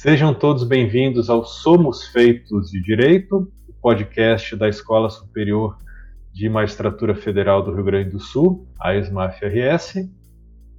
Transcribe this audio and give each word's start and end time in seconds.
Sejam 0.00 0.32
todos 0.32 0.64
bem-vindos 0.64 1.28
ao 1.28 1.44
Somos 1.44 2.06
Feitos 2.06 2.70
de 2.70 2.80
Direito, 2.80 3.52
podcast 3.82 4.56
da 4.56 4.66
Escola 4.66 5.10
Superior 5.10 5.76
de 6.32 6.48
Magistratura 6.48 7.14
Federal 7.14 7.62
do 7.62 7.74
Rio 7.74 7.84
Grande 7.84 8.08
do 8.08 8.18
Sul, 8.18 8.66
a 8.80 8.94
ESMAF-RS. 8.94 10.08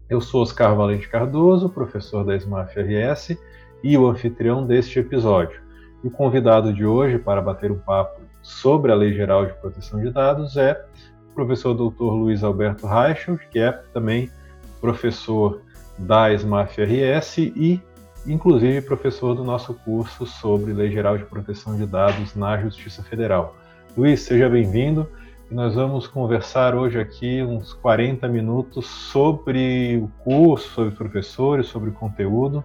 Eu 0.10 0.21
sou 0.21 0.42
Oscar 0.42 0.75
Valente 0.75 1.07
Cardoso, 1.07 1.70
professor 1.70 2.25
da 2.25 2.36
ESMAF-RS 2.36 3.38
e 3.84 3.96
o 3.96 4.07
anfitrião 4.10 4.65
deste 4.65 4.97
episódio. 4.97 5.61
E 6.04 6.07
o 6.07 6.11
convidado 6.11 6.74
de 6.74 6.83
hoje 6.83 7.19
para 7.19 7.43
bater 7.43 7.71
um 7.71 7.78
papo 7.78 8.21
sobre 8.42 8.92
a 8.92 8.96
Lei 8.96 9.14
Geral 9.14 9.46
de 9.46 9.54
Proteção 9.54 10.01
de 10.01 10.10
Dados 10.10 10.57
é 10.57 10.83
o 11.29 11.36
professor 11.36 11.75
Dr. 11.75 12.01
Luiz 12.01 12.43
Alberto 12.43 12.88
Reichelt, 12.88 13.39
que 13.51 13.60
é 13.60 13.71
também 13.93 14.32
professor 14.79 15.61
da 15.96 16.33
ESMAF-RS 16.33 17.38
e 17.38 17.79
inclusive 18.25 18.82
professor 18.82 19.34
do 19.36 19.43
nosso 19.43 19.74
curso 19.74 20.25
sobre 20.25 20.74
Lei 20.74 20.92
Geral 20.92 21.18
de 21.18 21.25
Proteção 21.25 21.75
de 21.75 21.86
Dados 21.86 22.36
na 22.36 22.57
Justiça 22.57 23.04
Federal. 23.04 23.56
Luiz, 23.98 24.21
seja 24.21 24.50
bem-vindo. 24.50 25.10
Nós 25.50 25.75
vamos 25.75 26.07
conversar 26.07 26.76
hoje 26.76 27.00
aqui 27.00 27.43
uns 27.43 27.74
40 27.74 28.28
minutos 28.28 28.86
sobre 28.88 29.98
o 29.98 30.07
curso, 30.24 30.70
sobre 30.70 30.92
professores, 30.92 31.68
sobre 31.68 31.89
o 31.89 31.93
conteúdo, 31.93 32.64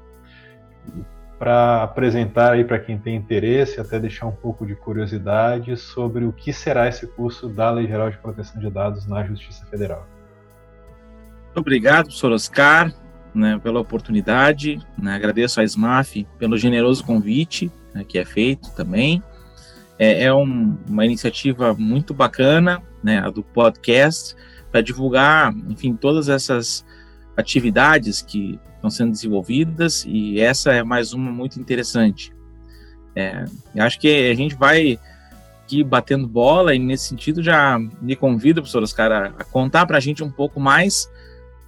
para 1.37 1.83
apresentar 1.83 2.52
aí 2.52 2.64
para 2.64 2.78
quem 2.78 2.97
tem 2.97 3.16
interesse, 3.16 3.80
até 3.80 3.98
deixar 3.98 4.27
um 4.27 4.33
pouco 4.33 4.64
de 4.64 4.77
curiosidade 4.77 5.77
sobre 5.77 6.25
o 6.25 6.33
que 6.33 6.52
será 6.52 6.88
esse 6.88 7.06
curso 7.09 7.48
da 7.48 7.70
Lei 7.70 7.88
Geral 7.88 8.11
de 8.11 8.19
Proteção 8.19 8.61
de 8.61 8.70
Dados 8.70 9.05
na 9.06 9.25
Justiça 9.25 9.66
Federal. 9.66 10.06
Obrigado, 11.56 12.05
professor 12.05 12.33
Oscar, 12.33 12.92
né, 13.37 13.61
pela 13.62 13.81
oportunidade. 13.81 14.81
Né, 14.98 15.15
agradeço 15.15 15.61
à 15.61 15.65
SMAF 15.65 16.27
pelo 16.39 16.56
generoso 16.56 17.05
convite 17.05 17.70
né, 17.97 18.05
que 18.05 18.19
é 18.19 18.25
feito 18.25 18.70
também. 18.75 19.23
É, 19.98 20.25
é 20.25 20.34
um, 20.34 20.77
uma 20.87 21.05
iniciativa 21.06 21.73
muito 21.75 22.12
bacana, 22.12 22.83
né, 23.03 23.19
a 23.19 23.31
do 23.31 23.42
podcast, 23.42 24.37
para 24.70 24.83
divulgar, 24.83 25.55
enfim, 25.69 25.95
todas 25.95 26.29
essas 26.29 26.84
atividades 27.37 28.20
que 28.20 28.61
estão 28.75 28.91
sendo 28.91 29.12
desenvolvidas 29.12 30.05
e 30.07 30.39
essa 30.41 30.73
é 30.73 30.83
mais 30.83 31.12
uma 31.12 31.33
muito 31.33 31.59
interessante. 31.59 32.34
É, 33.14 33.45
acho 33.79 33.98
que 33.98 34.31
a 34.31 34.34
gente 34.34 34.55
vai 34.55 34.98
aqui 35.62 35.83
batendo 35.83 36.29
bola 36.29 36.75
e 36.75 36.79
nesse 36.79 37.09
sentido 37.09 37.42
já 37.42 37.79
me 38.01 38.14
convido, 38.14 38.61
professor 38.61 38.83
Oscar, 38.83 39.11
a, 39.11 39.27
a 39.39 39.45
contar 39.45 39.87
para 39.87 39.97
a 39.97 40.01
gente 40.01 40.23
um 40.23 40.31
pouco 40.31 40.61
mais 40.61 41.11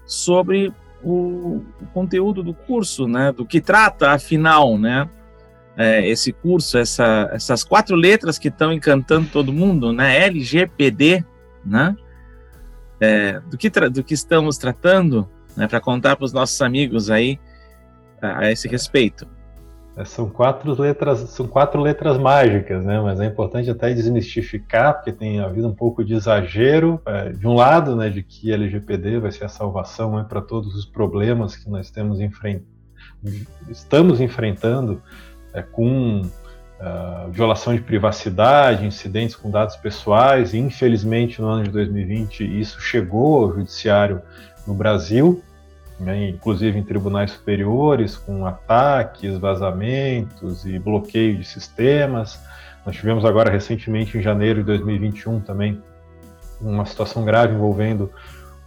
sobre 0.06 0.72
o, 1.02 1.62
o, 1.80 1.86
conteúdo 1.92 2.42
do 2.42 2.52
curso, 2.52 3.06
né, 3.06 3.32
do 3.32 3.46
que 3.46 3.60
trata, 3.60 4.10
afinal, 4.10 4.78
né, 4.78 5.08
é, 5.78 6.04
esse 6.08 6.32
curso, 6.32 6.76
essa, 6.76 7.30
essas 7.32 7.62
quatro 7.62 7.94
letras 7.94 8.36
que 8.36 8.48
estão 8.48 8.72
encantando 8.72 9.28
todo 9.28 9.52
mundo, 9.52 9.92
né? 9.92 10.24
LGPD, 10.26 11.24
né? 11.64 11.96
É, 13.00 13.38
do, 13.48 13.56
que 13.56 13.70
do 13.70 14.02
que 14.02 14.12
estamos 14.12 14.58
tratando, 14.58 15.30
né? 15.56 15.68
Para 15.68 15.80
contar 15.80 16.16
para 16.16 16.24
os 16.24 16.32
nossos 16.32 16.60
amigos 16.60 17.10
aí 17.10 17.38
a, 18.20 18.40
a 18.40 18.50
esse 18.50 18.66
respeito. 18.66 19.28
É, 19.98 20.04
são 20.04 20.30
quatro 20.30 20.80
letras, 20.80 21.18
são 21.30 21.48
quatro 21.48 21.80
letras 21.80 22.16
mágicas, 22.16 22.84
né? 22.84 23.00
Mas 23.00 23.18
é 23.18 23.26
importante 23.26 23.68
até 23.68 23.92
desmistificar, 23.92 24.94
porque 24.94 25.10
tem 25.10 25.40
havido 25.40 25.66
um 25.66 25.74
pouco 25.74 26.04
de 26.04 26.14
exagero, 26.14 27.02
é, 27.04 27.30
de 27.30 27.46
um 27.48 27.54
lado, 27.54 27.96
né, 27.96 28.08
de 28.08 28.22
que 28.22 28.52
LGPD 28.52 29.18
vai 29.18 29.32
ser 29.32 29.44
a 29.44 29.48
salvação 29.48 30.16
né, 30.16 30.24
para 30.28 30.40
todos 30.40 30.76
os 30.76 30.84
problemas 30.84 31.56
que 31.56 31.68
nós 31.68 31.90
temos 31.90 32.20
enfrent... 32.20 32.62
estamos 33.68 34.20
enfrentando 34.20 35.02
é, 35.52 35.62
com 35.62 36.22
uh, 36.22 37.30
violação 37.32 37.74
de 37.74 37.80
privacidade, 37.80 38.86
incidentes 38.86 39.34
com 39.34 39.50
dados 39.50 39.74
pessoais, 39.76 40.54
e 40.54 40.58
infelizmente 40.58 41.40
no 41.40 41.48
ano 41.48 41.64
de 41.64 41.70
2020 41.70 42.44
isso 42.60 42.80
chegou 42.80 43.42
ao 43.42 43.54
judiciário 43.54 44.22
no 44.64 44.74
Brasil, 44.74 45.42
né, 45.98 46.28
inclusive 46.28 46.78
em 46.78 46.82
tribunais 46.82 47.32
superiores, 47.32 48.16
com 48.16 48.46
ataques, 48.46 49.36
vazamentos 49.36 50.64
e 50.64 50.78
bloqueio 50.78 51.38
de 51.38 51.44
sistemas. 51.44 52.40
Nós 52.86 52.96
tivemos 52.96 53.24
agora 53.24 53.50
recentemente, 53.50 54.16
em 54.16 54.22
janeiro 54.22 54.60
de 54.60 54.66
2021, 54.66 55.40
também 55.40 55.82
uma 56.60 56.84
situação 56.86 57.24
grave 57.24 57.54
envolvendo 57.54 58.10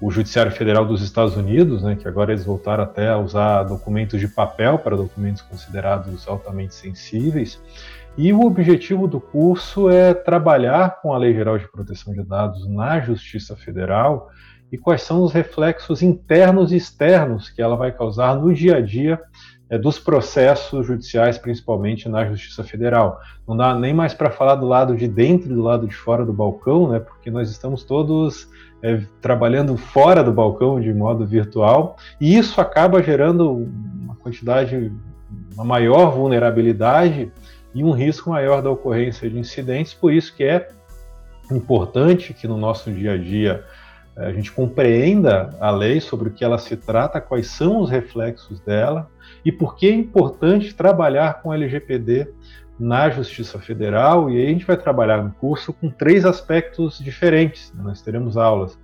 o 0.01 0.09
Judiciário 0.09 0.51
Federal 0.51 0.83
dos 0.83 1.01
Estados 1.03 1.37
Unidos, 1.37 1.83
né, 1.83 1.95
que 1.95 2.07
agora 2.07 2.31
eles 2.31 2.43
voltaram 2.43 2.83
até 2.83 3.09
a 3.09 3.19
usar 3.19 3.63
documentos 3.63 4.19
de 4.19 4.27
papel 4.27 4.79
para 4.79 4.97
documentos 4.97 5.41
considerados 5.43 6.27
altamente 6.27 6.73
sensíveis. 6.73 7.61
E 8.17 8.33
o 8.33 8.41
objetivo 8.41 9.07
do 9.07 9.21
curso 9.21 9.89
é 9.89 10.13
trabalhar 10.13 11.01
com 11.01 11.13
a 11.13 11.17
Lei 11.17 11.33
Geral 11.33 11.57
de 11.57 11.71
Proteção 11.71 12.13
de 12.13 12.23
Dados 12.23 12.67
na 12.67 12.99
Justiça 12.99 13.55
Federal 13.55 14.29
e 14.71 14.77
quais 14.77 15.01
são 15.01 15.21
os 15.21 15.33
reflexos 15.33 16.01
internos 16.01 16.71
e 16.71 16.77
externos 16.77 17.49
que 17.49 17.61
ela 17.61 17.75
vai 17.75 17.91
causar 17.91 18.35
no 18.35 18.53
dia 18.53 18.77
a 18.77 18.81
dia 18.81 19.19
é, 19.69 19.77
dos 19.77 19.97
processos 19.97 20.85
judiciais, 20.85 21.37
principalmente 21.37 22.07
na 22.07 22.25
Justiça 22.25 22.63
Federal. 22.63 23.19
Não 23.47 23.55
dá 23.55 23.73
nem 23.73 23.93
mais 23.93 24.13
para 24.13 24.29
falar 24.29 24.55
do 24.55 24.67
lado 24.67 24.95
de 24.95 25.07
dentro 25.07 25.51
e 25.51 25.55
do 25.55 25.61
lado 25.61 25.87
de 25.87 25.95
fora 25.95 26.25
do 26.25 26.33
balcão, 26.33 26.89
né, 26.89 26.99
porque 26.99 27.31
nós 27.31 27.49
estamos 27.49 27.83
todos 27.83 28.49
é, 28.81 29.01
trabalhando 29.21 29.77
fora 29.77 30.23
do 30.23 30.31
balcão 30.33 30.79
de 30.79 30.93
modo 30.93 31.25
virtual, 31.25 31.97
e 32.19 32.37
isso 32.37 32.59
acaba 32.59 33.01
gerando 33.01 33.49
uma 34.01 34.15
quantidade, 34.15 34.91
uma 35.53 35.63
maior 35.63 36.11
vulnerabilidade 36.11 37.31
e 37.73 37.83
um 37.83 37.91
risco 37.91 38.29
maior 38.29 38.61
da 38.61 38.69
ocorrência 38.69 39.29
de 39.29 39.39
incidentes, 39.39 39.93
por 39.93 40.11
isso 40.11 40.35
que 40.35 40.43
é 40.43 40.67
importante 41.49 42.33
que 42.33 42.47
no 42.47 42.57
nosso 42.57 42.91
dia 42.91 43.13
a 43.13 43.17
dia 43.17 43.63
a 44.15 44.31
gente 44.31 44.51
compreenda 44.51 45.55
a 45.59 45.71
lei 45.71 46.01
sobre 46.01 46.29
o 46.29 46.31
que 46.31 46.43
ela 46.43 46.57
se 46.57 46.75
trata, 46.75 47.21
quais 47.21 47.47
são 47.47 47.79
os 47.79 47.89
reflexos 47.89 48.59
dela 48.59 49.09
e 49.43 49.51
por 49.51 49.75
que 49.75 49.87
é 49.87 49.93
importante 49.93 50.75
trabalhar 50.75 51.41
com 51.41 51.53
LGPD 51.53 52.27
na 52.79 53.09
Justiça 53.09 53.59
Federal, 53.59 54.29
e 54.29 54.37
aí 54.37 54.47
a 54.47 54.49
gente 54.49 54.65
vai 54.65 54.75
trabalhar 54.75 55.23
no 55.23 55.31
curso 55.31 55.71
com 55.71 55.89
três 55.89 56.25
aspectos 56.25 56.97
diferentes. 56.97 57.71
Né? 57.73 57.83
Nós 57.83 58.01
teremos 58.01 58.37
aulas, 58.37 58.77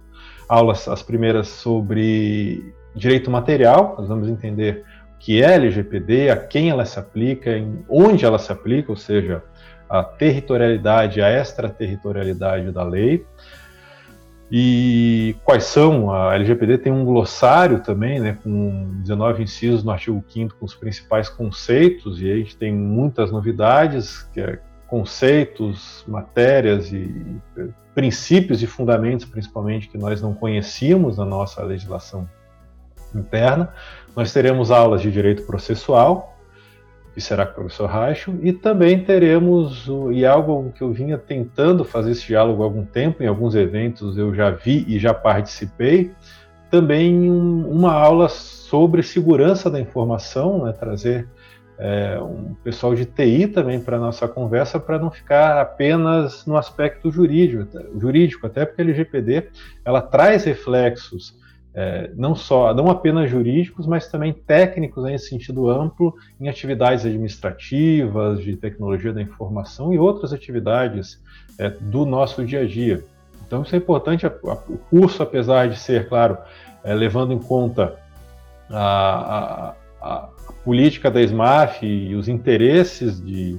aulas 0.48 0.88
as 0.88 1.02
primeiras 1.02 1.48
sobre 1.48 2.74
direito 2.96 3.32
material, 3.32 3.96
nós 3.98 4.08
vamos 4.08 4.30
entender 4.30 4.84
o 5.16 5.18
que 5.18 5.42
é 5.42 5.56
LGPD, 5.56 6.30
a 6.30 6.38
quem 6.38 6.70
ela 6.70 6.86
se 6.86 7.00
aplica, 7.00 7.52
onde 7.90 8.24
ela 8.24 8.38
se 8.38 8.52
aplica, 8.52 8.92
ou 8.92 8.96
seja, 8.96 9.44
a 9.90 10.04
territorialidade, 10.04 11.22
a 11.22 11.30
extraterritorialidade 11.32 12.72
da 12.72 12.84
lei. 12.84 13.26
E 14.50 15.36
quais 15.44 15.66
são? 15.66 16.12
A 16.12 16.36
LGPD 16.36 16.78
tem 16.78 16.92
um 16.92 17.04
glossário 17.04 17.82
também, 17.82 18.20
né, 18.20 18.38
com 18.42 19.02
19 19.02 19.44
incisos 19.44 19.84
no 19.84 19.92
artigo 19.92 20.24
5 20.28 20.56
com 20.58 20.66
os 20.66 20.74
principais 20.74 21.28
conceitos, 21.28 22.22
e 22.22 22.26
aí 22.26 22.34
a 22.34 22.38
gente 22.38 22.56
tem 22.56 22.74
muitas 22.74 23.30
novidades, 23.30 24.24
que 24.34 24.40
é 24.40 24.60
conceitos, 24.88 26.06
matérias 26.08 26.94
e 26.94 27.42
princípios 27.94 28.64
e 28.64 28.68
fundamentos, 28.68 29.26
principalmente, 29.26 29.90
que 29.90 29.98
nós 29.98 30.22
não 30.22 30.34
conhecíamos 30.34 31.18
na 31.18 31.26
nossa 31.26 31.62
legislação 31.64 32.30
interna. 33.14 33.74
Nós 34.16 34.32
teremos 34.32 34.72
aulas 34.72 35.02
de 35.02 35.12
direito 35.12 35.44
processual, 35.44 36.37
que 37.18 37.24
será 37.24 37.48
com 37.48 37.54
o 37.54 37.56
professor 37.56 37.88
Racho, 37.88 38.36
e 38.44 38.54
também 38.54 39.04
teremos, 39.04 39.90
e 40.12 40.24
algo 40.24 40.72
que 40.76 40.84
eu 40.84 40.94
vinha 40.94 41.18
tentando 41.18 41.84
fazer 41.84 42.12
esse 42.12 42.28
diálogo 42.28 42.62
há 42.62 42.66
algum 42.66 42.86
tempo, 42.86 43.24
em 43.24 43.26
alguns 43.26 43.56
eventos 43.56 44.20
eu 44.20 44.36
já 44.36 44.52
vi 44.52 44.86
e 44.88 45.00
já 45.00 45.16
participei, 45.16 46.12
também 46.70 47.28
um, 47.28 47.68
uma 47.72 47.92
aula 47.92 48.30
sobre 48.30 49.02
segurança 49.02 49.68
da 49.68 49.80
informação, 49.80 50.66
né, 50.66 50.74
trazer 50.74 51.28
é, 51.80 52.20
um 52.22 52.54
pessoal 52.64 52.94
de 52.94 53.06
TI 53.06 53.48
também 53.48 53.80
para 53.80 53.98
a 53.98 54.00
nossa 54.00 54.28
conversa, 54.28 54.80
para 54.80 55.00
não 55.00 55.10
ficar 55.10 55.60
apenas 55.60 56.46
no 56.46 56.56
aspecto 56.56 57.10
jurídico, 57.10 57.68
jurídico, 58.00 58.46
até 58.46 58.64
porque 58.64 58.84
a 58.84 58.86
LGPD 58.86 59.50
ela 59.84 60.04
traz 60.04 60.44
reflexos 60.44 61.36
é, 61.80 62.10
não 62.16 62.34
só, 62.34 62.74
não 62.74 62.90
apenas 62.90 63.30
jurídicos, 63.30 63.86
mas 63.86 64.08
também 64.08 64.34
técnicos 64.34 65.04
né, 65.04 65.14
em 65.14 65.18
sentido 65.20 65.70
amplo, 65.70 66.16
em 66.42 66.50
atividades 66.50 67.06
administrativas, 67.06 68.42
de 68.42 68.58
tecnologia 68.58 69.14
da 69.14 69.22
informação 69.22 69.94
e 69.94 70.00
outras 70.00 70.34
atividades 70.34 71.22
é, 71.60 71.70
do 71.70 72.04
nosso 72.04 72.44
dia 72.44 72.62
a 72.62 72.66
dia. 72.66 73.06
Então 73.46 73.62
isso 73.62 73.76
é 73.76 73.78
importante, 73.78 74.26
a, 74.26 74.30
a, 74.30 74.54
o 74.68 74.80
curso, 74.90 75.22
apesar 75.22 75.70
de 75.70 75.78
ser, 75.78 76.10
claro, 76.10 76.40
é, 76.84 76.96
levando 76.96 77.32
em 77.32 77.38
conta 77.38 77.96
a, 78.72 79.76
a, 80.02 80.30
política 80.66 81.12
da 81.12 81.22
SMAF 81.22 81.86
e 81.86 82.16
os 82.16 82.28
interesses 82.28 83.24
de, 83.24 83.56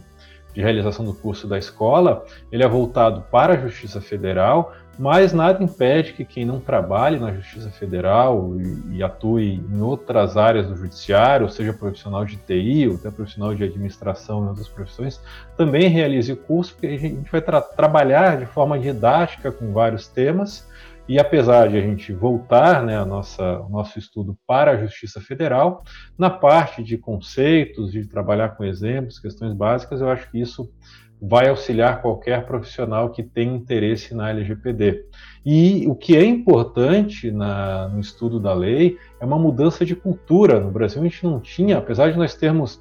de 0.53 0.61
realização 0.61 1.05
do 1.05 1.15
curso 1.15 1.47
da 1.47 1.57
escola, 1.57 2.25
ele 2.51 2.65
é 2.65 2.69
voltado 2.69 3.23
para 3.31 3.55
a 3.55 3.57
Justiça 3.57 4.01
Federal, 4.01 4.75
mas 4.99 5.33
nada 5.33 5.63
impede 5.63 6.13
que 6.13 6.25
quem 6.25 6.45
não 6.45 6.59
trabalhe 6.59 7.21
na 7.21 7.33
Justiça 7.33 7.71
Federal 7.71 8.57
e, 8.57 8.97
e, 8.97 9.03
atue 9.03 9.63
em 9.71 9.81
outras 9.81 10.37
áreas 10.37 10.67
do 10.67 10.77
Judiciário, 10.77 11.49
seja 11.49 11.73
profissional 11.73 12.25
de 12.25 12.37
TI 12.37 12.89
ou 12.89 12.97
até 12.97 13.11
profissional 13.11 13.55
de 13.55 13.63
administração 13.63 14.45
e 14.45 14.49
outras 14.49 14.69
profissões, 14.69 15.21
também 15.57 15.89
realize 15.89 16.33
o 16.33 16.37
curso, 16.37 16.73
porque 16.73 16.87
a 16.87 16.99
gente 16.99 17.31
vai 17.31 17.41
tra 17.41 17.61
trabalhar 17.61 18.39
de 18.39 18.47
forma 18.47 18.77
didática 18.79 19.53
com 19.53 19.73
vários 19.73 20.09
temas. 20.09 20.67
E 21.09 21.19
apesar 21.19 21.69
de 21.71 21.79
a 21.79 21.81
gente 21.81 22.13
voltar 22.13 22.85
né, 22.85 22.99
a 22.99 23.05
nossa, 23.05 23.61
o 23.61 23.71
nosso 23.71 23.99
estudo 23.99 24.37
para 24.47 24.73
a 24.73 24.77
Justiça 24.77 25.23
Federal, 25.23 25.83
na 26.19 26.29
parte 26.29 26.83
de 26.83 26.99
conceitos, 26.99 27.93
de 27.93 28.07
trabalhar 28.07 28.51
com 28.51 28.65
exemplos, 28.65 29.19
questões 29.19 29.55
básicas, 29.55 30.03
eu 30.03 30.11
acho 30.11 30.31
que 30.31 30.39
isso 30.39 30.71
vai 31.21 31.49
auxiliar 31.49 32.01
qualquer 32.01 32.47
profissional 32.47 33.11
que 33.11 33.23
tenha 33.23 33.55
interesse 33.55 34.15
na 34.15 34.31
LGPD. 34.31 35.05
E 35.45 35.85
o 35.89 35.95
que 35.95 36.17
é 36.17 36.25
importante 36.25 37.31
na, 37.31 37.89
no 37.89 38.01
estudo 38.01 38.39
da 38.39 38.55
lei 38.55 38.97
é 39.21 39.25
uma 39.25 39.39
mudança 39.39 39.85
de 39.85 39.97
cultura. 39.97 40.61
No 40.61 40.71
Brasil, 40.71 41.01
a 41.01 41.05
gente 41.05 41.25
não 41.25 41.41
tinha, 41.41 41.79
apesar 41.79 42.13
de 42.13 42.19
nós 42.19 42.35
termos 42.35 42.81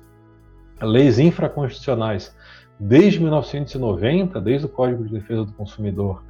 leis 0.81 1.17
infraconstitucionais 1.17 2.35
desde 2.79 3.19
1990, 3.19 4.39
desde 4.39 4.67
o 4.67 4.69
Código 4.69 5.03
de 5.03 5.13
Defesa 5.13 5.43
do 5.43 5.53
Consumidor, 5.53 6.23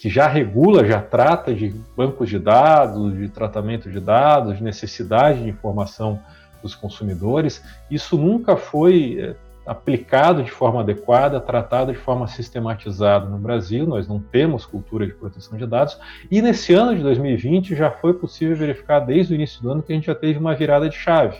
que 0.00 0.08
já 0.08 0.26
regula, 0.26 0.84
já 0.84 1.00
trata 1.00 1.54
de 1.54 1.68
bancos 1.96 2.28
de 2.28 2.38
dados, 2.38 3.16
de 3.16 3.28
tratamento 3.28 3.90
de 3.90 4.00
dados, 4.00 4.56
de 4.56 4.64
necessidade 4.64 5.42
de 5.42 5.50
informação 5.50 6.18
dos 6.62 6.74
consumidores, 6.74 7.62
isso 7.90 8.16
nunca 8.16 8.56
foi 8.56 9.18
eh, 9.20 9.36
aplicado 9.66 10.42
de 10.42 10.50
forma 10.50 10.80
adequada, 10.80 11.40
tratado 11.40 11.92
de 11.92 11.98
forma 11.98 12.26
sistematizada 12.26 13.28
no 13.28 13.38
Brasil. 13.38 13.86
Nós 13.86 14.06
não 14.06 14.20
temos 14.20 14.66
cultura 14.66 15.06
de 15.06 15.14
proteção 15.14 15.56
de 15.56 15.66
dados. 15.66 15.98
E 16.30 16.42
nesse 16.42 16.74
ano 16.74 16.94
de 16.94 17.02
2020 17.02 17.74
já 17.74 17.90
foi 17.90 18.14
possível 18.14 18.56
verificar 18.56 19.00
desde 19.00 19.32
o 19.32 19.36
início 19.36 19.62
do 19.62 19.70
ano 19.70 19.82
que 19.82 19.92
a 19.92 19.96
gente 19.96 20.06
já 20.06 20.14
teve 20.14 20.38
uma 20.38 20.54
virada 20.54 20.88
de 20.88 20.96
chave. 20.96 21.38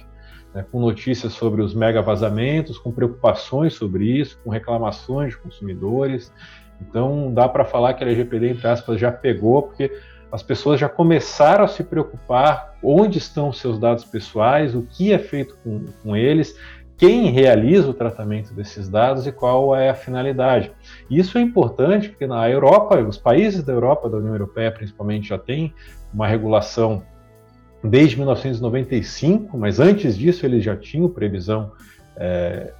Né, 0.54 0.64
com 0.70 0.80
notícias 0.80 1.32
sobre 1.32 1.60
os 1.60 1.74
mega 1.74 2.00
vazamentos, 2.00 2.78
com 2.78 2.92
preocupações 2.92 3.74
sobre 3.74 4.04
isso, 4.04 4.38
com 4.44 4.50
reclamações 4.50 5.30
de 5.30 5.38
consumidores. 5.38 6.32
Então 6.80 7.32
dá 7.34 7.48
para 7.48 7.64
falar 7.64 7.94
que 7.94 8.04
a 8.04 8.06
LGPD, 8.06 8.50
entre 8.50 8.68
aspas, 8.68 9.00
já 9.00 9.10
pegou, 9.10 9.62
porque 9.62 9.90
as 10.30 10.42
pessoas 10.42 10.80
já 10.80 10.88
começaram 10.88 11.64
a 11.64 11.68
se 11.68 11.84
preocupar 11.84 12.76
onde 12.82 13.18
estão 13.18 13.52
seus 13.52 13.78
dados 13.78 14.04
pessoais, 14.04 14.74
o 14.74 14.82
que 14.82 15.12
é 15.12 15.18
feito 15.18 15.56
com, 15.62 15.86
com 16.02 16.16
eles, 16.16 16.56
quem 17.04 17.26
realiza 17.26 17.90
o 17.90 17.92
tratamento 17.92 18.54
desses 18.54 18.88
dados 18.88 19.26
e 19.26 19.32
qual 19.32 19.76
é 19.76 19.90
a 19.90 19.94
finalidade. 19.94 20.72
Isso 21.10 21.36
é 21.36 21.40
importante 21.42 22.08
porque 22.08 22.26
na 22.26 22.48
Europa, 22.48 22.98
os 22.98 23.18
países 23.18 23.62
da 23.62 23.74
Europa, 23.74 24.08
da 24.08 24.16
União 24.16 24.32
Europeia 24.32 24.72
principalmente, 24.72 25.28
já 25.28 25.36
tem 25.36 25.74
uma 26.14 26.26
regulação 26.26 27.02
desde 27.82 28.16
1995, 28.16 29.58
mas 29.58 29.80
antes 29.80 30.16
disso 30.16 30.46
eles 30.46 30.64
já 30.64 30.74
tinham 30.74 31.06
previsão 31.10 31.72
é, 32.16 32.72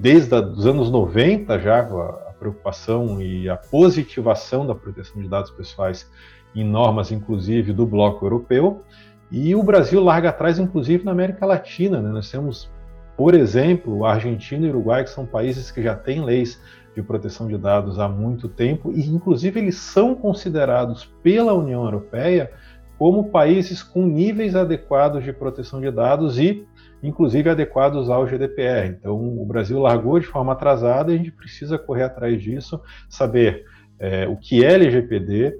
desde 0.00 0.32
os 0.32 0.64
anos 0.64 0.88
90 0.88 1.58
já 1.58 1.80
a 1.80 2.32
preocupação 2.38 3.20
e 3.20 3.48
a 3.48 3.56
positivação 3.56 4.64
da 4.64 4.74
proteção 4.74 5.20
de 5.20 5.28
dados 5.28 5.50
pessoais 5.50 6.08
em 6.54 6.62
normas, 6.62 7.10
inclusive 7.10 7.72
do 7.72 7.84
bloco 7.84 8.24
europeu. 8.24 8.84
E 9.32 9.52
o 9.56 9.64
Brasil 9.64 10.00
larga 10.00 10.28
atrás, 10.28 10.60
inclusive 10.60 11.04
na 11.04 11.10
América 11.10 11.44
Latina. 11.44 12.00
Né? 12.00 12.10
Nós 12.10 12.30
temos 12.30 12.72
por 13.16 13.34
exemplo, 13.34 14.04
Argentina 14.04 14.66
e 14.66 14.70
Uruguai, 14.70 15.04
que 15.04 15.10
são 15.10 15.24
países 15.24 15.70
que 15.70 15.82
já 15.82 15.94
têm 15.94 16.24
leis 16.24 16.60
de 16.94 17.02
proteção 17.02 17.48
de 17.48 17.58
dados 17.58 17.98
há 17.98 18.08
muito 18.08 18.48
tempo, 18.48 18.92
e 18.92 19.06
inclusive 19.08 19.60
eles 19.60 19.76
são 19.76 20.14
considerados 20.14 21.04
pela 21.22 21.52
União 21.52 21.84
Europeia 21.84 22.50
como 22.98 23.30
países 23.30 23.82
com 23.82 24.06
níveis 24.06 24.54
adequados 24.54 25.24
de 25.24 25.32
proteção 25.32 25.80
de 25.80 25.90
dados 25.90 26.38
e, 26.38 26.66
inclusive, 27.02 27.50
adequados 27.50 28.08
ao 28.08 28.26
GDPR. 28.26 28.86
Então, 28.86 29.16
o 29.16 29.44
Brasil 29.44 29.80
largou 29.80 30.18
de 30.20 30.26
forma 30.26 30.52
atrasada 30.52 31.10
e 31.10 31.14
a 31.14 31.18
gente 31.18 31.32
precisa 31.32 31.76
correr 31.76 32.04
atrás 32.04 32.40
disso, 32.40 32.80
saber 33.08 33.64
é, 33.98 34.28
o 34.28 34.36
que 34.36 34.64
é 34.64 34.74
LGPD, 34.74 35.58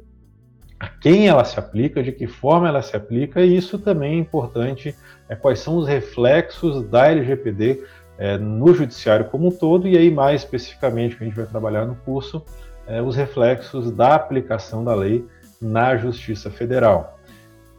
a 0.79 0.89
quem 0.89 1.29
ela 1.29 1.45
se 1.45 1.59
aplica, 1.59 2.03
de 2.03 2.13
que 2.13 2.27
forma 2.27 2.69
ela 2.69 2.83
se 2.83 2.97
aplica, 2.97 3.41
e 3.41 3.57
isso 3.57 3.79
também 3.79 4.15
é 4.15 4.19
importante, 4.19 4.95
é, 5.29 5.35
quais 5.35 5.61
são 5.61 5.77
os 5.77 5.87
reflexos 5.87 6.85
da 6.85 7.09
LGPD 7.09 7.85
é, 8.19 8.39
no 8.39 8.73
judiciário 8.75 9.27
como 9.27 9.49
um 9.49 9.51
todo, 9.51 9.89
e 9.89 9.97
aí 9.97 10.11
mais 10.11 10.43
especificamente 10.43 11.17
que 11.17 11.25
a 11.25 11.27
gente 11.27 11.37
vai 11.37 11.47
trabalhar 11.47 11.85
no 11.85 11.97
curso, 11.97 12.45
é, 12.87 13.01
os 13.03 13.17
reflexos 13.17 13.91
da 13.91 14.15
aplicação 14.15 14.85
da 14.85 14.95
lei 14.95 15.25
na 15.61 15.97
Justiça 15.97 16.51
Federal. 16.51 17.19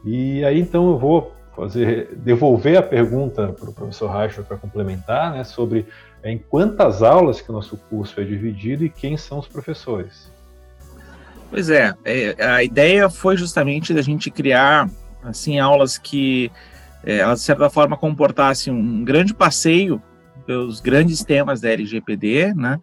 E 0.04 0.44
aí 0.44 0.60
então 0.60 0.90
eu 0.90 0.98
vou 0.98 1.32
fazer 1.54 2.14
devolver 2.16 2.76
a 2.76 2.82
pergunta 2.82 3.48
para 3.48 3.70
o 3.70 3.72
professor 3.72 4.10
Reicher 4.10 4.44
para 4.44 4.58
complementar, 4.58 5.32
né, 5.32 5.42
sobre 5.42 5.86
é, 6.22 6.30
em 6.30 6.38
quantas 6.38 7.02
aulas 7.02 7.40
que 7.40 7.50
o 7.50 7.52
nosso 7.52 7.76
curso 7.88 8.20
é 8.20 8.24
dividido 8.24 8.84
e 8.84 8.90
quem 8.90 9.16
são 9.16 9.38
os 9.38 9.48
professores. 9.48 10.30
Pois 11.50 11.70
é, 11.70 11.94
é, 12.04 12.44
a 12.44 12.62
ideia 12.62 13.08
foi 13.08 13.36
justamente 13.36 13.94
da 13.94 14.02
gente 14.02 14.30
criar 14.30 14.90
assim 15.22 15.58
aulas 15.58 15.96
que 15.96 16.50
é, 17.06 17.18
elas 17.18 17.38
de 17.38 17.46
certa 17.46 17.70
forma 17.70 17.96
comportassem 17.96 18.72
um 18.72 19.04
grande 19.04 19.32
passeio 19.32 20.02
pelos 20.44 20.80
grandes 20.80 21.24
temas 21.24 21.60
da 21.60 21.70
LGPD, 21.70 22.52
né? 22.54 22.78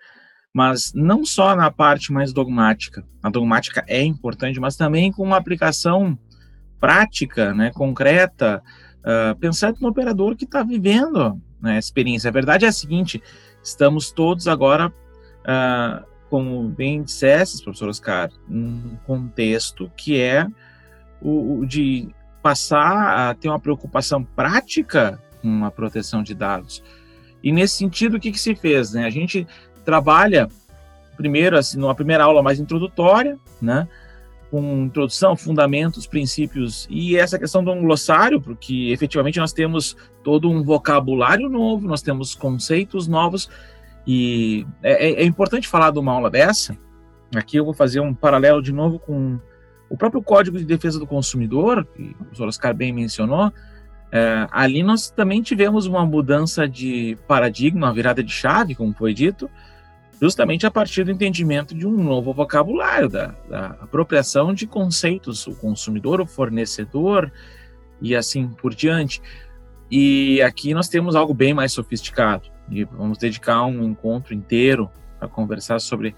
Mas 0.54 0.92
não 0.96 1.26
só 1.26 1.56
na 1.56 1.70
parte 1.70 2.12
mais 2.14 2.32
dogmática. 2.32 3.04
A 3.22 3.30
dogmática 3.30 3.84
é 3.88 4.02
importante, 4.02 4.60
mas 4.60 4.76
também 4.76 5.12
com 5.12 5.24
uma 5.24 5.38
aplicação 5.38 6.18
prática, 6.80 7.54
né, 7.54 7.72
concreta, 7.74 8.62
uh, 9.00 9.36
pensando 9.40 9.78
no 9.80 9.88
operador 9.88 10.36
que 10.36 10.46
está 10.46 10.62
vivendo 10.64 11.42
né, 11.62 11.76
a 11.76 11.80
experiência. 11.80 12.30
A 12.30 12.34
verdade 12.34 12.66
é 12.66 12.68
a 12.68 12.74
seguinte: 12.74 13.22
estamos 13.64 14.12
todos 14.12 14.48
agora 14.48 14.90
uh, 14.90 16.06
como 16.30 16.68
bem 16.70 17.02
disseste, 17.04 17.64
professor 17.64 17.90
Oscar, 17.90 18.30
um 18.50 18.98
contexto 19.06 19.92
que 19.96 20.20
é 20.20 20.48
o, 21.22 21.60
o, 21.60 21.66
de 21.66 22.10
passar 22.44 23.30
a 23.30 23.34
ter 23.34 23.48
uma 23.48 23.60
preocupação 23.60 24.24
prática 24.24 25.20
com 25.42 25.66
a 25.66 25.72
proteção 25.72 26.22
de 26.22 26.36
dados. 26.36 26.84
E 27.42 27.52
nesse 27.52 27.78
sentido, 27.78 28.18
o 28.18 28.20
que, 28.20 28.32
que 28.32 28.40
se 28.40 28.54
fez? 28.54 28.94
Né? 28.94 29.06
A 29.06 29.10
gente 29.10 29.48
trabalha 29.84 30.48
primeiro, 31.16 31.58
assim, 31.58 31.78
numa 31.78 31.96
primeira 31.96 32.26
aula 32.26 32.44
mais 32.44 32.60
introdutória, 32.60 33.40
né? 33.62 33.88
com 34.52 34.84
introdução, 34.84 35.36
fundamentos, 35.36 36.06
princípios 36.06 36.86
e 36.88 37.18
essa 37.18 37.40
questão 37.40 37.64
do 37.64 37.74
glossário, 37.74 38.40
porque 38.40 38.92
efetivamente 38.92 39.40
nós 39.40 39.52
temos 39.52 39.98
todo 40.24 40.48
um 40.48 40.62
vocabulário 40.62 41.50
novo, 41.50 41.88
nós 41.88 42.04
temos 42.04 42.36
conceitos 42.36 43.08
novos 43.08 43.50
e 44.06 44.64
é, 44.84 45.08
é, 45.08 45.24
é, 45.24 45.26
importante 45.26 45.68
falar 45.68 45.92
de 45.92 45.98
uma 45.98 46.12
aula 46.12 46.30
dessa. 46.30 46.78
Aqui 47.36 47.58
eu 47.58 47.66
vou 47.66 47.74
fazer 47.74 48.00
um 48.00 48.14
paralelo 48.14 48.62
de 48.62 48.72
novo 48.72 49.00
com 49.00 49.40
o 49.90 49.98
próprio 49.98 50.22
Código 50.22 50.58
de 50.58 50.66
Defesa 50.66 51.00
do 51.00 51.06
Consumidor, 51.06 51.86
que 51.86 52.16
o 52.20 52.24
professor 52.24 52.48
Oscar 52.48 52.74
bem 52.74 52.92
mencionou. 52.92 53.52
É, 54.12 54.48
ali 54.52 54.84
nós 54.84 55.10
também 55.10 55.42
tivemos 55.42 55.86
uma 55.86 56.06
mudança 56.06 56.68
de 56.68 57.18
paradigma, 57.28 57.88
uma 57.88 57.94
virada 57.94 58.24
de 58.24 58.32
chave, 58.32 58.76
como 58.76 58.94
foi 58.94 59.14
dito, 59.14 59.50
justamente 60.22 60.66
a 60.66 60.72
partir 60.72 61.04
do 61.04 61.12
entendimento 61.12 61.76
de 61.76 61.88
um 61.88 61.92
novo 61.92 62.32
vocabulário, 62.34 63.10
da, 63.10 63.36
da 63.50 63.68
apropriação 63.82 64.54
de 64.54 64.68
conceitos, 64.68 65.48
o 65.48 65.56
consumidor, 65.56 66.22
o 66.22 66.26
fornecedor 66.26 67.32
e 68.02 68.16
assim 68.16 68.48
por 68.48 68.74
diante. 68.74 69.22
E 69.90 70.42
aqui 70.42 70.74
nós 70.74 70.88
temos 70.88 71.16
algo 71.16 71.34
bem 71.34 71.54
mais 71.54 71.72
sofisticado 71.72 72.50
e 72.70 72.84
vamos 72.84 73.18
dedicar 73.18 73.66
um 73.66 73.84
encontro 73.84 74.34
inteiro 74.34 74.90
para 75.20 75.28
conversar 75.28 75.80
sobre 75.80 76.16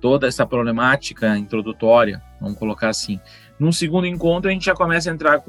toda 0.00 0.26
essa 0.26 0.46
problemática 0.46 1.36
introdutória, 1.36 2.22
vamos 2.40 2.58
colocar 2.58 2.88
assim. 2.88 3.20
Num 3.58 3.72
segundo 3.72 4.06
encontro, 4.06 4.50
a 4.50 4.52
gente 4.52 4.64
já 4.64 4.74
começa 4.74 5.10
a 5.10 5.12
entrar 5.12 5.42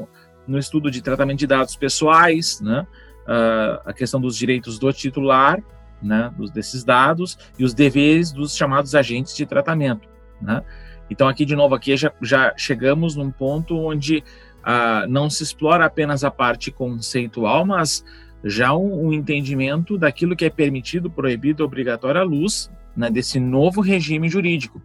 no 0.48 0.58
estudo 0.60 0.92
de 0.92 1.02
tratamento 1.02 1.40
de 1.40 1.48
dados 1.48 1.76
pessoais, 1.76 2.60
né? 2.62 2.86
Uh, 3.22 3.90
a 3.90 3.94
questão 3.94 4.20
dos 4.20 4.36
direitos 4.36 4.78
do 4.78 4.92
titular, 4.92 5.60
né? 6.02 6.32
Dos, 6.36 6.52
desses 6.52 6.84
dados 6.84 7.38
e 7.58 7.64
os 7.64 7.74
deveres 7.74 8.32
dos 8.32 8.56
chamados 8.56 8.94
agentes 8.96 9.36
de 9.36 9.46
tratamento, 9.46 10.10
né? 10.42 10.62
Então, 11.10 11.28
aqui, 11.28 11.46
de 11.46 11.56
novo, 11.56 11.76
aqui 11.76 11.96
já, 11.96 12.12
já 12.22 12.54
chegamos 12.58 13.16
num 13.16 13.32
ponto 13.32 13.78
onde 13.78 14.24
uh, 14.60 15.08
não 15.10 15.30
se 15.30 15.44
explora 15.44 15.86
apenas 15.86 16.24
a 16.24 16.32
parte 16.32 16.72
conceitual, 16.72 17.66
mas 17.66 18.04
já 18.44 18.74
um, 18.74 19.08
um, 19.08 19.14
entendimento 19.14 19.98
daquilo 19.98 20.36
que 20.36 20.46
é 20.46 20.50
permitido, 20.50 21.12
proibido, 21.12 21.64
obrigatório 21.64 22.22
à 22.22 22.24
luz 22.24 22.72
né, 22.96 23.10
desse 23.10 23.40
novo 23.40 23.82
regime 23.82 24.30
jurídico, 24.30 24.82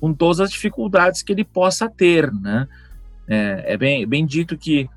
com 0.00 0.12
todas 0.12 0.40
as 0.40 0.50
dificuldades 0.50 1.22
que 1.22 1.32
ele 1.32 1.44
possa 1.44 1.88
ter. 1.88 2.32
Né? 2.32 2.68
É, 3.28 3.74
é 3.74 3.76
bem, 3.76 4.06
bem 4.06 4.26
dito 4.26 4.56
que 4.56 4.88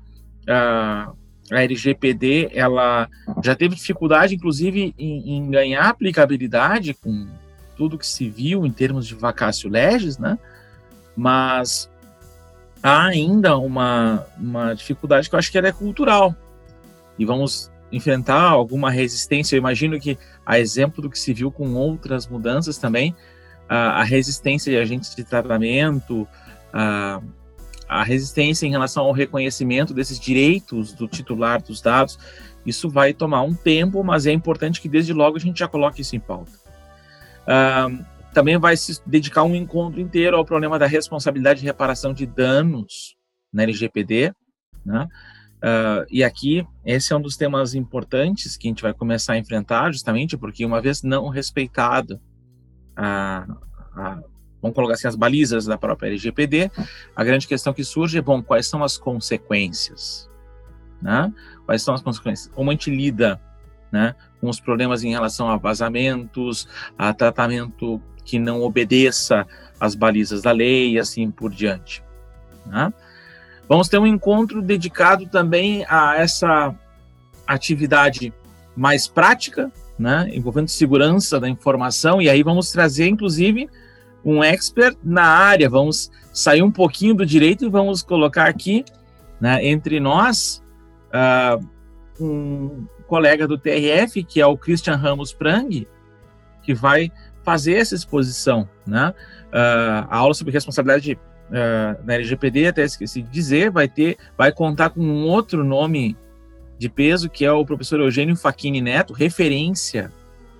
a, 0.48 1.12
a 1.50 1.62
LGPD 1.62 2.50
ela 2.52 3.08
já 3.42 3.54
teve 3.54 3.74
dificuldade, 3.74 4.34
inclusive, 4.34 4.94
em, 4.98 5.36
em, 5.36 5.50
ganhar 5.50 5.88
aplicabilidade 5.88 6.94
com 6.94 7.26
tudo 7.76 7.98
que 7.98 8.06
se 8.06 8.28
viu 8.28 8.66
em 8.66 8.72
termos 8.72 9.06
de 9.06 9.14
vacácio 9.14 9.70
legis, 9.70 10.18
né? 10.18 10.38
mas 11.16 11.90
há 12.82 13.06
ainda 13.06 13.56
uma, 13.58 14.24
uma 14.38 14.74
dificuldade 14.74 15.28
que 15.28 15.34
eu 15.34 15.38
acho 15.38 15.50
que 15.50 15.58
ela 15.58 15.68
é 15.68 15.72
cultural. 15.72 16.34
E 17.18 17.24
vamos 17.24 17.70
enfrentar 17.90 18.42
alguma 18.42 18.90
resistência. 18.90 19.56
Eu 19.56 19.58
imagino 19.58 19.98
que, 19.98 20.18
a 20.44 20.58
exemplo 20.58 21.02
do 21.02 21.10
que 21.10 21.18
se 21.18 21.32
viu 21.32 21.50
com 21.50 21.74
outras 21.74 22.26
mudanças 22.26 22.78
também, 22.78 23.14
a, 23.68 24.00
a 24.00 24.04
resistência 24.04 24.72
de 24.72 24.78
agentes 24.78 25.14
de 25.14 25.24
tratamento, 25.24 26.26
a, 26.72 27.20
a 27.88 28.04
resistência 28.04 28.66
em 28.66 28.70
relação 28.70 29.04
ao 29.04 29.12
reconhecimento 29.12 29.94
desses 29.94 30.18
direitos 30.18 30.92
do 30.92 31.08
titular 31.08 31.62
dos 31.62 31.80
dados, 31.80 32.18
isso 32.64 32.90
vai 32.90 33.14
tomar 33.14 33.42
um 33.42 33.54
tempo, 33.54 34.04
mas 34.04 34.26
é 34.26 34.32
importante 34.32 34.80
que 34.80 34.88
desde 34.88 35.12
logo 35.12 35.36
a 35.36 35.40
gente 35.40 35.58
já 35.58 35.68
coloque 35.68 36.02
isso 36.02 36.14
em 36.14 36.20
pauta. 36.20 36.52
Uh, 37.46 38.04
também 38.34 38.58
vai 38.58 38.76
se 38.76 39.00
dedicar 39.06 39.42
um 39.42 39.54
encontro 39.54 40.00
inteiro 40.00 40.36
ao 40.36 40.44
problema 40.44 40.78
da 40.78 40.86
responsabilidade 40.86 41.60
de 41.60 41.66
reparação 41.66 42.12
de 42.12 42.26
danos 42.26 43.16
na 43.50 43.62
LGPD, 43.62 44.34
né? 44.84 45.08
Uh, 45.58 46.06
e 46.08 46.22
aqui, 46.22 46.66
esse 46.84 47.12
é 47.12 47.16
um 47.16 47.20
dos 47.20 47.36
temas 47.36 47.74
importantes 47.74 48.56
que 48.56 48.68
a 48.68 48.70
gente 48.70 48.82
vai 48.82 48.94
começar 48.94 49.32
a 49.32 49.38
enfrentar, 49.38 49.92
justamente 49.92 50.36
porque, 50.36 50.64
uma 50.64 50.80
vez 50.80 51.02
não 51.02 51.28
respeitado 51.28 52.20
a, 52.96 53.44
a, 53.94 54.20
vamos 54.62 54.74
colocar 54.74 54.94
assim, 54.94 55.08
as 55.08 55.16
balizas 55.16 55.66
da 55.66 55.76
própria 55.76 56.08
LGPD, 56.08 56.70
a 57.14 57.24
grande 57.24 57.46
questão 57.46 57.72
que 57.72 57.84
surge 57.84 58.18
é, 58.18 58.22
bom, 58.22 58.42
quais 58.42 58.66
são 58.66 58.84
as 58.84 58.96
consequências? 58.96 60.28
Né? 61.00 61.32
Quais 61.64 61.82
são 61.82 61.94
as 61.94 62.02
consequências? 62.02 62.52
Como 62.54 62.70
a 62.70 62.72
gente 62.72 62.90
lida 62.90 63.40
né, 63.90 64.14
com 64.40 64.48
os 64.48 64.60
problemas 64.60 65.02
em 65.02 65.10
relação 65.10 65.48
a 65.48 65.56
vazamentos, 65.56 66.68
a 66.96 67.12
tratamento 67.12 68.00
que 68.24 68.38
não 68.38 68.62
obedeça 68.62 69.46
às 69.80 69.94
balizas 69.94 70.42
da 70.42 70.52
lei 70.52 70.92
e 70.92 70.98
assim 70.98 71.30
por 71.30 71.50
diante. 71.50 72.02
Né? 72.66 72.92
Vamos 73.68 73.88
ter 73.88 73.98
um 73.98 74.06
encontro 74.06 74.62
dedicado 74.62 75.26
também 75.26 75.84
a 75.88 76.16
essa 76.16 76.74
atividade 77.46 78.32
mais 78.74 79.06
prática, 79.06 79.70
né, 79.98 80.30
envolvendo 80.32 80.68
segurança 80.68 81.40
da 81.40 81.48
informação, 81.48 82.22
e 82.22 82.30
aí 82.30 82.42
vamos 82.42 82.70
trazer, 82.70 83.08
inclusive, 83.08 83.68
um 84.24 84.42
expert 84.42 84.96
na 85.02 85.24
área. 85.24 85.68
Vamos 85.68 86.10
sair 86.32 86.62
um 86.62 86.70
pouquinho 86.70 87.14
do 87.14 87.26
direito 87.26 87.64
e 87.64 87.68
vamos 87.68 88.02
colocar 88.02 88.46
aqui, 88.46 88.84
né, 89.40 89.64
entre 89.66 89.98
nós, 90.00 90.62
uh, 91.08 91.64
um 92.20 92.86
colega 93.06 93.46
do 93.46 93.58
TRF, 93.58 94.22
que 94.22 94.40
é 94.40 94.46
o 94.46 94.56
Christian 94.56 94.96
Ramos 94.96 95.32
Prang, 95.32 95.86
que 96.62 96.74
vai 96.74 97.10
fazer 97.42 97.74
essa 97.74 97.94
exposição, 97.94 98.68
né? 98.86 99.14
Uh, 99.48 100.04
a 100.10 100.16
aula 100.18 100.34
sobre 100.34 100.52
responsabilidade 100.52 101.18
uh, 101.48 102.04
na 102.04 102.14
LGPD, 102.14 102.68
até 102.68 102.84
esqueci 102.84 103.22
de 103.22 103.30
dizer, 103.30 103.70
vai 103.70 103.88
ter, 103.88 104.16
vai 104.36 104.52
contar 104.52 104.90
com 104.90 105.00
um 105.00 105.24
outro 105.24 105.64
nome 105.64 106.16
de 106.78 106.88
peso, 106.88 107.28
que 107.28 107.44
é 107.44 107.52
o 107.52 107.64
professor 107.64 108.00
Eugênio 108.00 108.36
Facchini 108.36 108.80
Neto, 108.80 109.12
referência, 109.12 110.12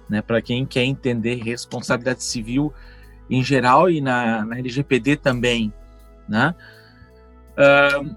né, 0.08 0.20
para 0.20 0.42
quem 0.42 0.66
quer 0.66 0.84
entender 0.84 1.36
responsabilidade 1.36 2.24
civil 2.24 2.72
em 3.30 3.42
geral 3.42 3.90
e 3.90 4.00
na, 4.00 4.44
na 4.44 4.58
LGPD 4.58 5.16
também, 5.16 5.72
né? 6.28 6.54
Uh, 7.52 8.16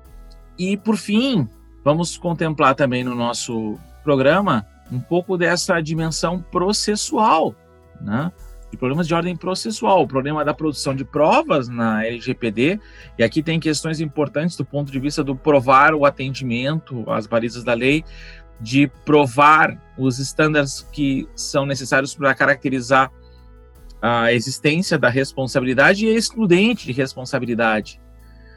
e 0.57 0.77
por 0.77 0.95
fim, 0.95 1.49
vamos 1.83 2.17
contemplar 2.17 2.75
também 2.75 3.03
no 3.03 3.13
nosso 3.13 3.77
programa 4.03 4.65
um 4.91 4.99
pouco 4.99 5.37
dessa 5.37 5.79
dimensão 5.81 6.41
processual, 6.41 7.55
né? 7.99 8.31
De 8.71 8.77
problemas 8.77 9.05
de 9.05 9.13
ordem 9.13 9.35
processual, 9.35 10.01
o 10.01 10.07
problema 10.07 10.45
da 10.45 10.53
produção 10.53 10.95
de 10.95 11.03
provas 11.03 11.67
na 11.67 12.05
LGPD, 12.05 12.79
e 13.19 13.23
aqui 13.23 13.43
tem 13.43 13.59
questões 13.59 13.99
importantes 13.99 14.55
do 14.55 14.63
ponto 14.63 14.91
de 14.91 14.99
vista 14.99 15.23
do 15.23 15.35
provar 15.35 15.93
o 15.93 16.05
atendimento 16.05 17.03
às 17.11 17.27
balizas 17.27 17.63
da 17.63 17.73
lei, 17.73 18.03
de 18.61 18.87
provar 19.03 19.77
os 19.97 20.19
estándares 20.19 20.87
que 20.93 21.27
são 21.35 21.65
necessários 21.65 22.15
para 22.15 22.33
caracterizar 22.33 23.11
a 24.01 24.31
existência 24.31 24.97
da 24.97 25.09
responsabilidade 25.09 26.05
e 26.05 26.09
a 26.09 26.17
excludente 26.17 26.85
de 26.85 26.93
responsabilidade. 26.93 27.99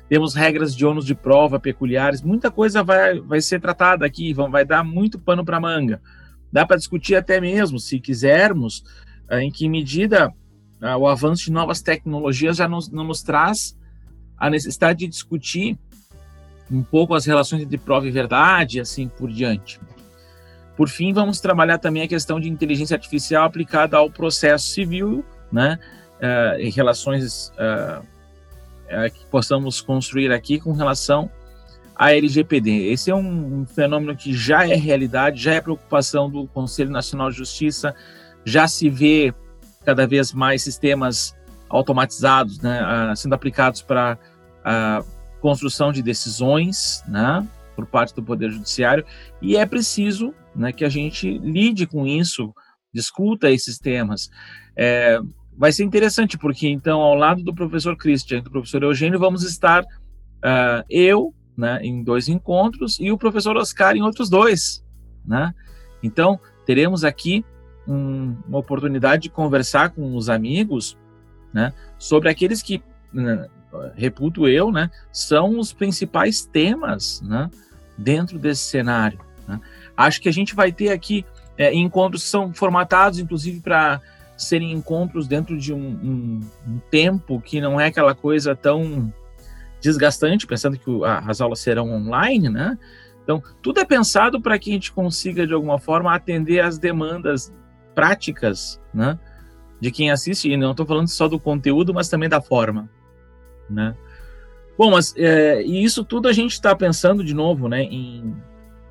Temos 0.09 0.35
regras 0.35 0.77
de 0.77 0.87
ônus 0.87 1.05
de 1.05 1.15
prova 1.15 1.59
peculiares, 1.59 2.23
muita 2.23 2.51
coisa 2.51 2.83
vai, 2.83 3.19
vai 3.21 3.41
ser 3.41 3.61
tratada 3.61 4.07
aqui, 4.07 4.33
vão, 4.33 4.51
vai 4.51 4.65
dar 4.65 4.85
muito 4.85 5.19
pano 5.19 5.45
para 5.45 5.59
manga. 5.59 6.01
Dá 6.53 6.65
para 6.65 6.77
discutir 6.77 7.17
até 7.17 7.41
mesmo, 7.41 7.81
se 7.81 7.99
quisermos, 7.99 8.85
em 9.31 9.51
que 9.51 9.69
medida 9.69 10.29
uh, 10.83 10.99
o 10.99 11.07
avanço 11.07 11.45
de 11.45 11.53
novas 11.53 11.81
tecnologias 11.83 12.57
já 12.57 12.69
nos, 12.69 12.91
não 12.91 13.05
nos 13.05 13.23
traz 13.23 13.77
a 14.37 14.51
necessidade 14.51 15.01
de 15.01 15.09
discutir 15.09 15.79
um 16.71 16.83
pouco 16.83 17.15
as 17.15 17.25
relações 17.27 17.63
entre 17.63 17.79
prova 17.79 18.07
e 18.07 18.11
verdade 18.11 18.79
e 18.79 18.81
assim 18.81 19.09
por 19.09 19.31
diante. 19.31 19.81
Por 20.77 20.89
fim, 20.89 21.13
vamos 21.13 21.41
trabalhar 21.41 21.79
também 21.79 22.03
a 22.03 22.09
questão 22.09 22.41
de 22.41 22.49
inteligência 22.49 22.97
artificial 22.97 23.45
aplicada 23.45 23.97
ao 23.97 24.11
processo 24.11 24.67
civil, 24.67 25.25
né, 25.53 25.79
uh, 26.19 26.61
em 26.61 26.71
relações 26.71 27.51
uh, 27.51 28.01
uh, 28.01 29.13
que 29.13 29.25
possamos 29.27 29.81
construir 29.81 30.33
aqui 30.33 30.59
com 30.59 30.73
relação 30.73 31.31
à 31.95 32.13
LGPD. 32.13 32.89
Esse 32.89 33.11
é 33.11 33.15
um, 33.15 33.61
um 33.61 33.67
fenômeno 33.67 34.17
que 34.17 34.35
já 34.35 34.69
é 34.69 34.75
realidade, 34.75 35.41
já 35.41 35.55
é 35.55 35.61
preocupação 35.61 36.29
do 36.29 36.47
Conselho 36.49 36.91
Nacional 36.91 37.31
de 37.31 37.37
Justiça, 37.37 37.95
já 38.45 38.67
se 38.69 38.89
vê 38.89 39.35
cada 39.85 40.07
vez 40.07 40.33
mais 40.33 40.63
sistemas 40.63 41.35
automatizados 41.69 42.61
né, 42.61 43.13
sendo 43.17 43.35
aplicados 43.35 43.83
para 43.83 44.19
a 44.65 45.03
construção 45.41 45.93
de 45.93 46.03
decisões 46.03 47.03
né, 47.07 47.47
por 47.77 47.87
parte 47.87 48.15
do 48.15 48.23
Poder 48.23 48.51
Judiciário, 48.51 49.05
e 49.43 49.57
é 49.57 49.67
preciso 49.67 50.33
né, 50.55 50.73
que 50.73 50.85
a 50.85 50.89
gente 50.89 51.39
lide 51.39 51.87
com 51.87 52.07
isso, 52.07 52.55
discuta 52.93 53.51
esses 53.51 53.79
temas. 53.79 54.31
É, 54.77 55.19
vai 55.57 55.73
ser 55.73 55.85
interessante, 55.85 56.39
porque 56.39 56.69
então, 56.69 57.01
ao 57.01 57.15
lado 57.15 57.43
do 57.43 57.55
professor 57.55 57.97
Christian 57.97 58.39
e 58.39 58.43
do 58.43 58.51
professor 58.51 58.83
Eugênio, 58.83 59.19
vamos 59.19 59.43
estar 59.43 59.83
uh, 59.83 60.85
eu 60.89 61.35
né, 61.57 61.81
em 61.83 62.03
dois 62.03 62.29
encontros 62.29 62.99
e 63.01 63.11
o 63.11 63.19
professor 63.19 63.57
Oscar 63.57 63.97
em 63.97 64.03
outros 64.03 64.29
dois. 64.29 64.85
Né? 65.25 65.53
Então, 66.03 66.39
teremos 66.67 67.05
aqui 67.05 67.45
um, 67.87 68.37
uma 68.49 68.59
oportunidade 68.59 69.25
de 69.25 69.31
conversar 69.31 69.91
com 69.91 70.15
os 70.17 70.29
amigos, 70.29 70.97
né, 71.53 71.73
sobre 71.99 72.29
aqueles 72.29 72.63
que, 72.63 72.83
né, 73.13 73.49
reputo 73.95 74.49
eu, 74.49 74.71
né, 74.71 74.91
são 75.13 75.59
os 75.59 75.73
principais 75.73 76.45
temas, 76.45 77.21
né, 77.23 77.51
dentro 77.97 78.39
desse 78.39 78.63
cenário. 78.63 79.19
Né. 79.47 79.61
Acho 79.97 80.21
que 80.21 80.29
a 80.29 80.33
gente 80.33 80.55
vai 80.55 80.73
ter 80.73 80.91
aqui 80.91 81.25
é, 81.57 81.73
encontros 81.73 82.23
que 82.25 82.29
são 82.29 82.53
formatados, 82.53 83.19
inclusive, 83.19 83.61
para 83.61 84.01
serem 84.37 84.73
encontros 84.73 85.29
dentro 85.29 85.57
de 85.57 85.73
um, 85.73 85.79
um, 85.79 86.41
um, 86.67 86.79
tempo 86.91 87.41
que 87.41 87.61
não 87.61 87.81
é 87.81 87.87
aquela 87.87 88.15
coisa 88.15 88.57
tão 88.57 89.13
desgastante, 89.81 90.47
pensando 90.47 90.77
que 90.77 90.91
o, 90.91 91.05
a, 91.05 91.19
as 91.21 91.41
aulas 91.41 91.61
serão 91.61 91.93
online, 91.93 92.49
né? 92.49 92.77
Então, 93.23 93.43
tudo 93.63 93.81
é 93.81 93.85
pensado 93.85 94.41
para 94.41 94.59
que 94.59 94.71
a 94.71 94.73
gente 94.75 94.93
consiga, 94.93 95.47
de 95.47 95.55
alguma 95.55 95.79
forma, 95.79 96.15
atender 96.15 96.61
às 96.61 96.79
demandas 96.79 97.53
práticas, 97.95 98.81
né? 98.93 99.19
De 99.81 99.91
quem 99.91 100.11
assiste, 100.11 100.51
e 100.51 100.57
não 100.57 100.71
estou 100.71 100.87
falando 100.87 101.09
só 101.09 101.29
do 101.29 101.39
conteúdo, 101.39 101.93
mas 101.93 102.09
também 102.09 102.29
da 102.29 102.41
forma, 102.41 102.89
né? 103.69 103.95
Bom, 104.77 104.91
mas 104.91 105.15
é, 105.17 105.63
e 105.63 105.85
isso 105.85 106.05
tudo 106.05 106.29
a 106.29 106.33
gente 106.33 106.53
está 106.53 106.75
pensando 106.75 107.23
de 107.23 107.33
novo, 107.33 107.69
né, 107.69 107.83
em, 107.83 108.35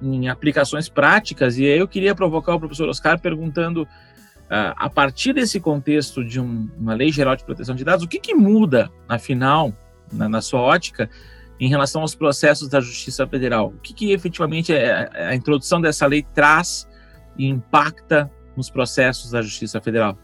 em, 0.01 0.29
aplicações 0.29 0.87
práticas, 0.87 1.57
e 1.57 1.65
aí 1.65 1.77
eu 1.77 1.87
queria 1.87 2.15
provocar 2.15 2.55
o 2.55 2.59
professor 2.59 2.87
Oscar 2.87 3.19
perguntando, 3.19 3.83
uh, 3.83 4.73
a 4.77 4.89
partir 4.89 5.33
desse 5.33 5.59
contexto 5.59 6.23
de 6.23 6.39
um, 6.39 6.69
uma 6.77 6.93
lei 6.93 7.11
geral 7.11 7.35
de 7.35 7.43
proteção 7.43 7.75
de 7.75 7.83
dados, 7.83 8.05
o 8.05 8.07
que, 8.07 8.19
que 8.19 8.33
muda, 8.33 8.89
afinal, 9.09 9.73
na, 10.11 10.29
na, 10.29 10.41
sua 10.41 10.61
ótica, 10.61 11.09
em 11.59 11.67
relação 11.67 12.01
aos 12.01 12.15
processos 12.15 12.69
da 12.69 12.79
Justiça 12.79 13.27
Federal? 13.27 13.67
O 13.67 13.79
que, 13.79 13.93
que 13.93 14.11
efetivamente 14.13 14.73
é, 14.73 15.09
a 15.27 15.35
introdução 15.35 15.81
dessa 15.81 16.05
lei 16.05 16.25
traz 16.33 16.87
e 17.37 17.45
impacta 17.45 18.31
nos 18.55 18.69
processos 18.69 19.31
da 19.31 19.41
Justiça 19.41 19.81
Federal. 19.81 20.17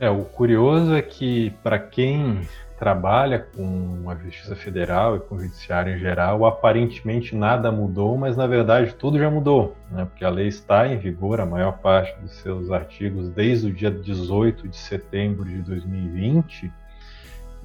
É, 0.00 0.10
o 0.10 0.24
curioso 0.24 0.94
é 0.94 1.00
que 1.00 1.50
para 1.62 1.78
quem 1.78 2.40
trabalha 2.78 3.38
com 3.38 4.10
a 4.10 4.14
Justiça 4.16 4.56
Federal 4.56 5.16
e 5.16 5.20
com 5.20 5.36
o 5.36 5.40
Judiciário 5.40 5.94
em 5.94 5.98
geral, 5.98 6.44
aparentemente 6.44 7.34
nada 7.34 7.70
mudou, 7.70 8.18
mas 8.18 8.36
na 8.36 8.46
verdade 8.46 8.94
tudo 8.94 9.18
já 9.18 9.30
mudou, 9.30 9.76
né? 9.90 10.04
porque 10.04 10.24
a 10.24 10.28
lei 10.28 10.48
está 10.48 10.86
em 10.86 10.98
vigor, 10.98 11.40
a 11.40 11.46
maior 11.46 11.78
parte 11.78 12.18
dos 12.20 12.32
seus 12.32 12.70
artigos, 12.70 13.30
desde 13.30 13.68
o 13.68 13.72
dia 13.72 13.90
18 13.90 14.68
de 14.68 14.76
setembro 14.76 15.44
de 15.44 15.62
2020, 15.62 16.70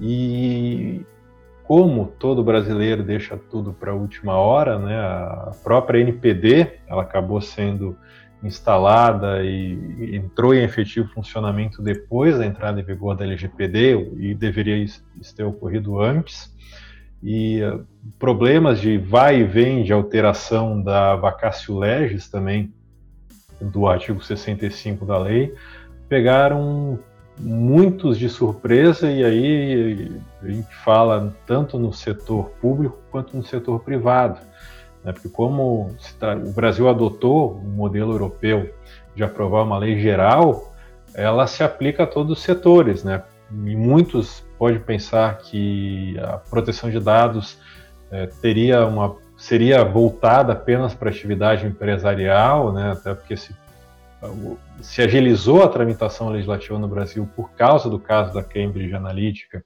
e 0.00 1.04
como 1.64 2.06
todo 2.18 2.42
brasileiro 2.42 3.02
deixa 3.02 3.36
tudo 3.36 3.72
para 3.72 3.90
a 3.90 3.94
última 3.94 4.34
hora, 4.34 4.78
né? 4.78 4.98
a 4.98 5.52
própria 5.62 6.00
NPD 6.00 6.78
ela 6.86 7.02
acabou 7.02 7.40
sendo 7.40 7.96
instalada 8.42 9.42
e 9.44 10.16
entrou 10.16 10.54
em 10.54 10.62
efetivo 10.62 11.08
funcionamento 11.08 11.82
depois 11.82 12.38
da 12.38 12.46
entrada 12.46 12.80
em 12.80 12.84
vigor 12.84 13.14
da 13.14 13.24
LGPD 13.24 14.14
e 14.18 14.34
deveria 14.34 14.76
isso 14.76 15.02
ter 15.36 15.44
ocorrido 15.44 16.00
antes. 16.00 16.54
E 17.22 17.62
uh, 17.62 17.86
problemas 18.18 18.80
de 18.80 18.96
vai 18.96 19.40
e 19.40 19.44
vem 19.44 19.82
de 19.82 19.92
alteração 19.92 20.82
da 20.82 21.16
vacatio 21.16 21.78
legis 21.78 22.28
também 22.28 22.72
do 23.60 23.86
artigo 23.86 24.22
65 24.22 25.04
da 25.04 25.18
lei 25.18 25.54
pegaram 26.08 26.98
muitos 27.38 28.18
de 28.18 28.28
surpresa 28.28 29.10
e 29.10 29.24
aí 29.24 30.12
a 30.42 30.48
gente 30.48 30.74
fala 30.76 31.34
tanto 31.46 31.78
no 31.78 31.92
setor 31.92 32.50
público 32.60 32.98
quanto 33.10 33.36
no 33.36 33.44
setor 33.44 33.80
privado 33.80 34.40
né? 35.04 35.12
porque 35.12 35.28
como 35.28 35.94
o 36.46 36.52
Brasil 36.52 36.88
adotou 36.88 37.56
um 37.56 37.70
modelo 37.70 38.12
europeu 38.12 38.72
de 39.14 39.22
aprovar 39.22 39.64
uma 39.64 39.78
lei 39.78 40.00
geral, 40.00 40.74
ela 41.14 41.46
se 41.46 41.62
aplica 41.62 42.04
a 42.04 42.06
todos 42.06 42.38
os 42.38 42.44
setores, 42.44 43.02
né? 43.02 43.22
E 43.50 43.74
muitos 43.74 44.44
podem 44.56 44.78
pensar 44.78 45.38
que 45.38 46.16
a 46.20 46.38
proteção 46.38 46.88
de 46.88 47.00
dados 47.00 47.58
é, 48.10 48.26
teria 48.26 48.86
uma 48.86 49.16
seria 49.36 49.82
voltada 49.82 50.52
apenas 50.52 50.94
para 50.94 51.10
atividade 51.10 51.66
empresarial, 51.66 52.72
né? 52.72 52.92
Até 52.92 53.14
porque 53.14 53.36
se 53.36 53.54
se 54.82 55.02
agilizou 55.02 55.62
a 55.62 55.68
tramitação 55.68 56.28
legislativa 56.28 56.78
no 56.78 56.88
Brasil 56.88 57.28
por 57.34 57.50
causa 57.52 57.88
do 57.88 57.98
caso 57.98 58.34
da 58.34 58.42
Cambridge 58.42 58.94
Analytica 58.94 59.64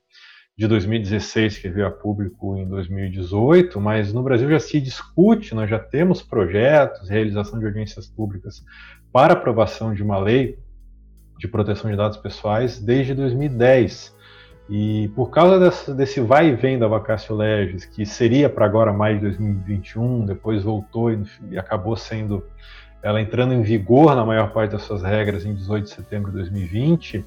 de 0.57 0.69
2016 0.69 1.59
que 1.59 1.69
veio 1.69 1.87
a 1.87 1.91
público 1.91 2.57
em 2.57 2.69
2018, 2.69 3.81
mas 3.81 4.13
no 4.13 4.23
Brasil 4.23 4.49
já 4.49 4.61
se 4.61 4.81
discute, 4.81 5.55
nós 5.55 5.69
já 5.69 5.79
temos 5.79 6.23
projetos, 6.23 7.09
realização 7.09 7.59
de 7.59 7.67
audiências 7.67 8.07
públicas 8.07 8.65
para 9.13 9.33
aprovação 9.33 9.93
de 9.93 10.03
uma 10.03 10.19
lei 10.19 10.57
de 11.39 11.49
proteção 11.49 11.91
de 11.91 11.97
dados 11.97 12.17
pessoais 12.19 12.79
desde 12.79 13.15
2010. 13.15 14.15
E 14.71 15.11
por 15.15 15.31
causa 15.31 15.59
desse, 15.59 15.93
desse 15.93 16.21
vai 16.21 16.49
e 16.49 16.57
vem 16.57 16.79
da 16.79 16.87
vacatio 16.87 17.35
legis, 17.35 17.85
que 17.85 18.07
seria 18.07 18.49
para 18.49 18.65
agora 18.65 18.93
mais 18.93 19.17
de 19.17 19.23
2021, 19.27 20.25
depois 20.25 20.63
voltou 20.63 21.13
e, 21.13 21.23
e 21.51 21.59
acabou 21.59 21.97
sendo 21.97 22.45
ela 23.03 23.21
entrando 23.21 23.53
em 23.53 23.61
vigor 23.61 24.17
na 24.17 24.25
maior 24.25 24.53
parte 24.53 24.71
das 24.71 24.83
suas 24.83 25.03
regras 25.03 25.45
em 25.45 25.55
18 25.55 25.85
de 25.85 25.91
setembro 25.91 26.31
de 26.31 26.39
2020, 26.39 27.23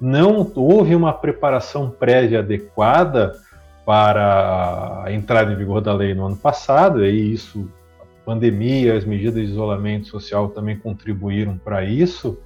não 0.00 0.50
houve 0.54 0.94
uma 0.94 1.12
preparação 1.12 1.90
prévia 1.90 2.38
adequada 2.38 3.38
para 3.84 5.02
a 5.04 5.12
entrada 5.12 5.52
em 5.52 5.56
vigor 5.56 5.80
da 5.80 5.92
lei 5.92 6.14
no 6.14 6.26
ano 6.26 6.36
passado, 6.36 7.04
e 7.04 7.32
isso, 7.32 7.68
a 8.00 8.04
pandemia, 8.24 8.96
as 8.96 9.04
medidas 9.04 9.44
de 9.44 9.50
isolamento 9.50 10.06
social 10.06 10.48
também 10.48 10.76
contribuíram 10.78 11.58
para 11.58 11.84
isso, 11.84 12.38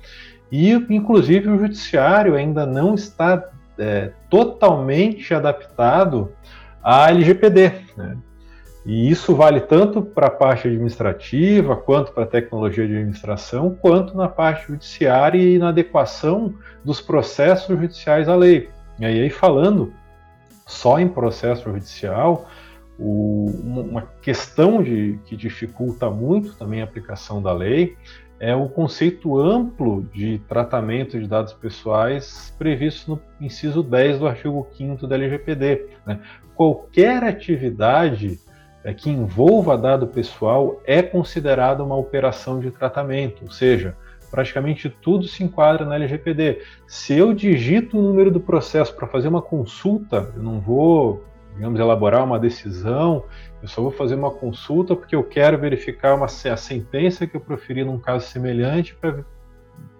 e 0.51 0.73
inclusive 0.73 1.49
o 1.49 1.59
judiciário 1.59 2.35
ainda 2.35 2.65
não 2.65 2.95
está 2.95 3.51
é, 3.79 4.11
totalmente 4.31 5.35
adaptado 5.35 6.33
à 6.83 7.11
LGPD. 7.11 7.73
Né? 7.97 8.17
E 8.85 9.09
isso 9.11 9.35
vale 9.35 9.61
tanto 9.61 10.03
para 10.03 10.27
a 10.27 10.31
parte 10.31 10.69
administrativa, 10.69 11.75
quanto 11.75 12.13
para 12.13 12.25
a 12.25 12.27
tecnologia 12.27 12.87
de 12.87 12.95
administração, 12.95 13.75
quanto 13.81 14.15
na 14.15 14.29
parte 14.29 14.67
judiciária 14.67 15.39
e 15.39 15.59
na 15.59 15.71
adequação 15.71 16.55
dos 16.85 17.01
processos 17.01 17.69
judiciais 17.69 18.29
à 18.29 18.37
lei. 18.37 18.69
E 18.99 19.07
aí, 19.07 19.31
falando 19.31 19.93
só 20.67 20.99
em 20.99 21.09
processo 21.09 21.65
judicial, 21.65 22.47
o, 22.99 23.47
uma 23.65 24.03
questão 24.23 24.83
de, 24.83 25.19
que 25.25 25.35
dificulta 25.35 26.11
muito 26.11 26.55
também 26.55 26.81
a 26.81 26.85
aplicação 26.85 27.43
da 27.43 27.53
lei 27.53 27.97
é 28.39 28.55
o 28.55 28.69
conceito 28.69 29.39
amplo 29.39 30.03
de 30.13 30.39
tratamento 30.49 31.19
de 31.19 31.27
dados 31.27 31.53
pessoais 31.53 32.55
previsto 32.59 33.13
no 33.13 33.47
inciso 33.47 33.83
10 33.83 34.19
do 34.19 34.27
artigo 34.27 34.67
5 34.77 35.07
da 35.07 35.15
LGPD. 35.15 35.87
Né? 36.05 36.21
Qualquer 36.55 37.25
atividade 37.25 38.39
que 38.93 39.09
envolva 39.09 39.79
dado 39.79 40.07
pessoal 40.07 40.81
é 40.85 41.03
considerada 41.03 41.83
uma 41.83 41.97
operação 41.97 42.61
de 42.61 42.71
tratamento, 42.71 43.45
ou 43.45 43.51
seja, 43.51 43.97
praticamente 44.31 44.91
tudo 44.91 45.27
se 45.27 45.45
enquadra 45.45 45.87
na 45.87 45.95
LGPD. 45.95 46.61
Se 46.87 47.17
eu 47.17 47.33
digito 47.33 47.97
o 47.97 48.03
número 48.03 48.31
do 48.31 48.41
processo 48.41 48.95
para 48.95 49.07
fazer 49.07 49.29
uma 49.29 49.41
consulta, 49.41 50.33
eu 50.37 50.43
não 50.43 50.61
vou, 50.61 51.25
digamos, 51.55 51.79
elaborar 51.79 52.25
uma 52.25 52.39
decisão, 52.39 53.25
eu 53.63 53.69
só 53.69 53.81
vou 53.81 53.93
fazer 53.93 54.17
uma 54.17 54.31
consulta 54.31 54.97
porque 54.97 55.15
eu 55.15 55.23
quero 55.23 55.57
verificar 55.57 56.15
uma, 56.15 56.27
a 56.27 56.57
sentença 56.57 57.27
que 57.27 57.37
eu 57.37 57.41
proferi 57.41 57.85
num 57.85 57.99
caso 57.99 58.27
semelhante 58.27 58.95
para 58.95 59.25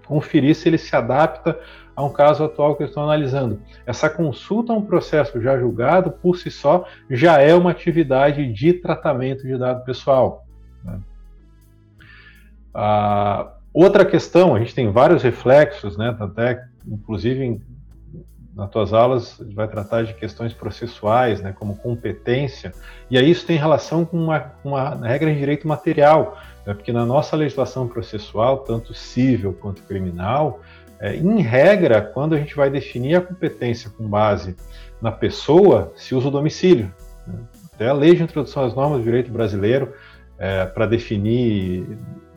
conferir 0.05 0.55
se 0.55 0.69
ele 0.69 0.79
se 0.79 0.95
adapta 0.95 1.59
a 1.97 2.05
um 2.05 2.11
caso 2.11 2.45
atual 2.45 2.75
que 2.75 2.83
eu 2.83 2.89
estou 2.89 3.03
analisando. 3.03 3.61
Essa 3.87 4.11
consulta 4.11 4.73
a 4.73 4.77
um 4.77 4.83
processo 4.83 5.41
já 5.41 5.59
julgado, 5.59 6.11
por 6.11 6.37
si 6.37 6.51
só, 6.51 6.87
já 7.09 7.41
é 7.41 7.55
uma 7.55 7.71
atividade 7.71 8.53
de 8.53 8.73
tratamento 8.73 9.47
de 9.47 9.57
dado 9.57 9.85
pessoal. 9.85 10.45
Né? 10.85 10.99
Ah, 12.75 13.53
outra 13.73 14.05
questão, 14.05 14.55
a 14.55 14.59
gente 14.59 14.75
tem 14.75 14.91
vários 14.91 15.23
reflexos, 15.23 15.97
né, 15.97 16.17
até 16.19 16.65
inclusive 16.87 17.45
em, 17.45 17.63
nas 18.55 18.69
tuas 18.71 18.93
aulas 18.93 19.41
vai 19.55 19.69
tratar 19.69 20.03
de 20.03 20.15
questões 20.15 20.53
processuais, 20.53 21.41
né, 21.41 21.55
como 21.57 21.77
competência, 21.77 22.73
e 23.09 23.17
aí 23.17 23.31
isso 23.31 23.47
tem 23.47 23.57
relação 23.57 24.05
com 24.05 24.17
uma, 24.17 24.53
uma 24.65 25.07
regra 25.07 25.33
de 25.33 25.39
direito 25.39 25.69
material, 25.69 26.37
né, 26.67 26.75
porque 26.75 26.93
na 26.93 27.07
nossa 27.07 27.37
legislação 27.37 27.87
processual, 27.87 28.59
tanto 28.59 28.93
civil 28.93 29.53
quanto 29.53 29.83
criminal, 29.85 30.61
é, 31.05 31.15
em 31.17 31.43
regra, 31.43 32.01
quando 32.01 32.35
a 32.35 32.39
gente 32.39 32.57
vai 32.57 32.71
definir 32.71 33.17
a 33.17 33.21
competência 33.21 33.91
com 33.91 34.09
base 34.09 34.57
na 35.03 35.13
pessoa, 35.13 35.93
se 35.95 36.15
usa 36.15 36.29
o 36.29 36.31
domicílio. 36.31 36.91
Até 37.75 37.89
a 37.89 37.93
lei 37.93 38.15
de 38.15 38.23
introdução 38.23 38.65
às 38.65 38.75
normas 38.75 39.01
do 39.01 39.05
direito 39.05 39.31
brasileiro, 39.31 39.93
é, 40.39 40.65
para 40.65 40.87
definir 40.87 41.87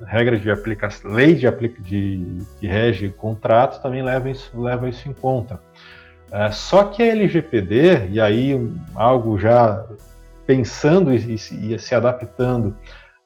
regras 0.05 0.41
de 0.41 0.51
aplicação, 0.51 1.11
lei 1.11 1.33
de, 1.33 1.47
aplica, 1.47 1.81
de 1.81 2.39
que 2.59 2.67
rege 2.67 3.07
contrato 3.07 3.81
também 3.81 4.03
leva 4.03 4.29
isso, 4.29 4.51
leva 4.59 4.89
isso 4.89 5.07
em 5.07 5.13
conta. 5.13 5.61
É, 6.29 6.51
só 6.51 6.83
que 6.83 7.01
a 7.01 7.05
LGPD, 7.05 8.09
e 8.09 8.19
aí 8.19 8.69
algo 8.95 9.39
já 9.39 9.85
pensando 10.45 11.13
e, 11.13 11.35
e, 11.35 11.73
e 11.73 11.79
se 11.79 11.95
adaptando 11.95 12.75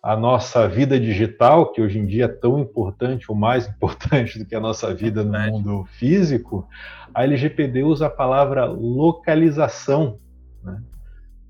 a 0.02 0.16
nossa 0.16 0.68
vida 0.68 1.00
digital, 1.00 1.72
que 1.72 1.82
hoje 1.82 2.00
em 2.00 2.06
dia 2.06 2.26
é 2.26 2.28
tão 2.28 2.60
importante 2.60 3.26
ou 3.30 3.36
mais 3.36 3.68
importante 3.70 4.40
do 4.40 4.46
que 4.46 4.56
a 4.56 4.60
nossa 4.60 4.94
vida 4.94 5.24
no 5.24 5.40
mundo 5.52 5.86
físico, 5.98 6.68
a 7.14 7.24
LGPD 7.24 7.84
usa 7.84 8.08
a 8.08 8.10
palavra 8.10 8.66
localização. 8.66 10.18
Né? 10.64 10.82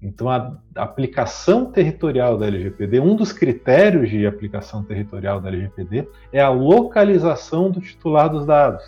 Então, 0.01 0.29
a 0.29 0.57
aplicação 0.75 1.71
territorial 1.71 2.37
da 2.37 2.47
LGPD, 2.47 2.99
um 2.99 3.15
dos 3.15 3.31
critérios 3.31 4.09
de 4.09 4.25
aplicação 4.25 4.83
territorial 4.83 5.39
da 5.39 5.49
LGPD 5.49 6.07
é 6.33 6.41
a 6.41 6.49
localização 6.49 7.69
do 7.69 7.79
titular 7.79 8.27
dos 8.27 8.45
dados. 8.45 8.83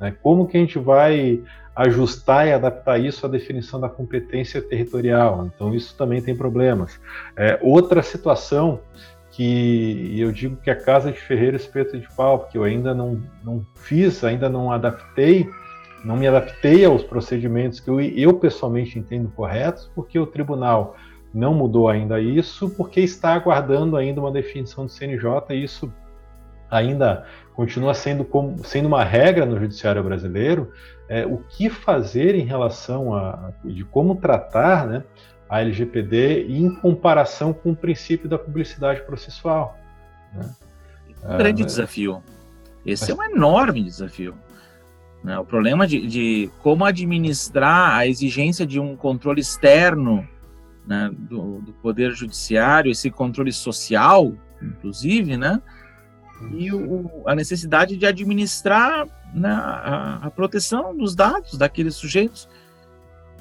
Né? 0.00 0.14
Como 0.22 0.46
que 0.46 0.56
a 0.56 0.60
gente 0.60 0.78
vai 0.78 1.42
ajustar 1.74 2.46
e 2.46 2.52
adaptar 2.52 3.00
isso 3.00 3.26
à 3.26 3.28
definição 3.28 3.80
da 3.80 3.88
competência 3.88 4.62
territorial. 4.62 5.50
Então, 5.52 5.74
isso 5.74 5.96
também 5.96 6.22
tem 6.22 6.36
problemas. 6.36 7.00
É, 7.36 7.58
outra 7.60 8.02
situação 8.02 8.80
que 9.30 10.14
eu 10.16 10.30
digo 10.30 10.56
que 10.56 10.70
a 10.70 10.76
casa 10.76 11.10
de 11.10 11.18
ferreiro 11.18 11.56
espeto 11.56 11.98
de 11.98 12.08
pau, 12.14 12.38
porque 12.38 12.56
eu 12.56 12.62
ainda 12.62 12.94
não, 12.94 13.20
não 13.42 13.66
fiz, 13.74 14.22
ainda 14.22 14.48
não 14.48 14.70
adaptei, 14.70 15.48
não 16.04 16.16
me 16.16 16.28
adaptei 16.28 16.84
aos 16.84 17.02
procedimentos 17.02 17.80
que 17.80 17.90
eu, 17.90 18.00
eu 18.00 18.34
pessoalmente 18.34 18.96
entendo 18.96 19.28
corretos, 19.34 19.90
porque 19.92 20.16
o 20.18 20.26
tribunal 20.26 20.94
não 21.32 21.52
mudou 21.52 21.88
ainda 21.88 22.20
isso, 22.20 22.70
porque 22.70 23.00
está 23.00 23.34
aguardando 23.34 23.96
ainda 23.96 24.20
uma 24.20 24.30
definição 24.30 24.84
do 24.86 24.90
CNJ, 24.92 25.46
e 25.50 25.64
isso 25.64 25.92
ainda 26.74 27.24
continua 27.54 27.94
sendo, 27.94 28.24
como, 28.24 28.64
sendo 28.64 28.86
uma 28.86 29.04
regra 29.04 29.46
no 29.46 29.58
judiciário 29.58 30.02
brasileiro, 30.02 30.72
é, 31.08 31.24
o 31.24 31.38
que 31.38 31.70
fazer 31.70 32.34
em 32.34 32.44
relação 32.44 33.14
a 33.14 33.52
de 33.64 33.84
como 33.84 34.16
tratar 34.16 34.86
né, 34.86 35.04
a 35.48 35.60
LGPD 35.60 36.46
em 36.48 36.74
comparação 36.74 37.52
com 37.52 37.70
o 37.70 37.76
princípio 37.76 38.28
da 38.28 38.38
publicidade 38.38 39.02
processual. 39.02 39.78
Né? 40.34 40.50
Um 41.22 41.36
grande 41.36 41.62
é, 41.62 41.66
desafio. 41.66 42.22
Esse 42.84 43.12
é 43.12 43.14
mas... 43.14 43.26
é 43.26 43.30
um 43.30 43.36
enorme 43.36 43.82
desafio. 43.82 44.34
Né? 45.22 45.38
O 45.38 45.44
problema 45.44 45.86
de, 45.86 46.06
de, 46.06 46.50
como 46.62 46.84
administrar 46.84 47.94
a 47.94 48.06
exigência 48.06 48.66
de 48.66 48.80
um 48.80 48.96
controle 48.96 49.40
externo 49.40 50.28
né, 50.86 51.10
do, 51.12 51.60
do 51.60 51.72
poder 51.74 52.12
judiciário, 52.12 52.90
esse 52.90 53.10
controle 53.10 53.52
social, 53.52 54.32
inclusive, 54.60 55.36
né? 55.36 55.62
E 56.52 56.72
o, 56.72 57.22
a 57.26 57.34
necessidade 57.34 57.96
de 57.96 58.06
administrar 58.06 59.06
né, 59.34 59.48
a, 59.50 60.20
a, 60.22 60.30
proteção 60.30 60.96
dos 60.96 61.14
dados 61.14 61.58
daqueles 61.58 61.96
sujeitos. 61.96 62.48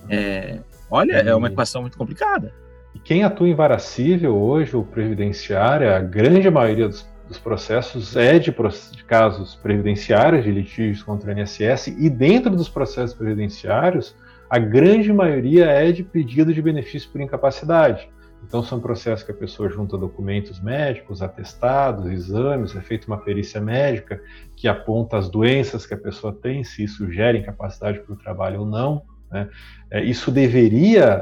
É, 0.09 0.59
olha, 0.89 1.13
é 1.13 1.35
uma 1.35 1.47
equação 1.47 1.81
muito 1.81 1.97
complicada. 1.97 2.53
E 2.95 2.99
quem 2.99 3.23
atua 3.23 3.47
em 3.47 3.55
vara 3.55 3.79
civil 3.79 4.35
hoje, 4.35 4.75
o 4.75 4.83
previdenciário, 4.83 5.93
a 5.93 5.99
grande 5.99 6.49
maioria 6.49 6.87
dos, 6.87 7.07
dos 7.27 7.39
processos 7.39 8.15
é 8.15 8.37
de, 8.37 8.51
de, 8.51 9.03
casos 9.03 9.55
previdenciários, 9.55 10.43
de 10.43 10.51
litígios 10.51 11.01
contra 11.01 11.33
o 11.33 11.39
INSS, 11.39 11.87
e 11.87 12.09
dentro 12.09 12.55
dos 12.55 12.69
processos 12.69 13.15
previdenciários, 13.15 14.15
a 14.49 14.59
grande 14.59 15.11
maioria 15.11 15.65
é 15.65 15.91
de 15.91 16.03
pedido 16.03 16.53
de 16.53 16.61
benefício 16.61 17.09
por 17.09 17.21
incapacidade. 17.21 18.09
Então, 18.45 18.61
são 18.61 18.79
processos 18.79 19.25
que 19.25 19.31
a 19.31 19.35
pessoa 19.35 19.69
junta 19.69 19.97
documentos 19.97 20.59
médicos, 20.59 21.21
atestados, 21.21 22.11
exames, 22.11 22.75
é 22.75 22.81
feita 22.81 23.07
uma 23.07 23.17
perícia 23.17 23.59
médica 23.59 24.21
que 24.55 24.67
aponta 24.67 25.17
as 25.17 25.29
doenças 25.29 25.85
que 25.85 25.93
a 25.93 25.97
pessoa 25.97 26.33
tem, 26.33 26.63
se 26.63 26.83
isso 26.83 27.11
gera 27.11 27.37
incapacidade 27.37 27.99
para 27.99 28.13
o 28.13 28.17
trabalho 28.17 28.61
ou 28.61 28.65
não. 28.65 29.01
Né? 29.31 29.49
É, 29.89 30.03
isso 30.03 30.29
deveria 30.29 31.13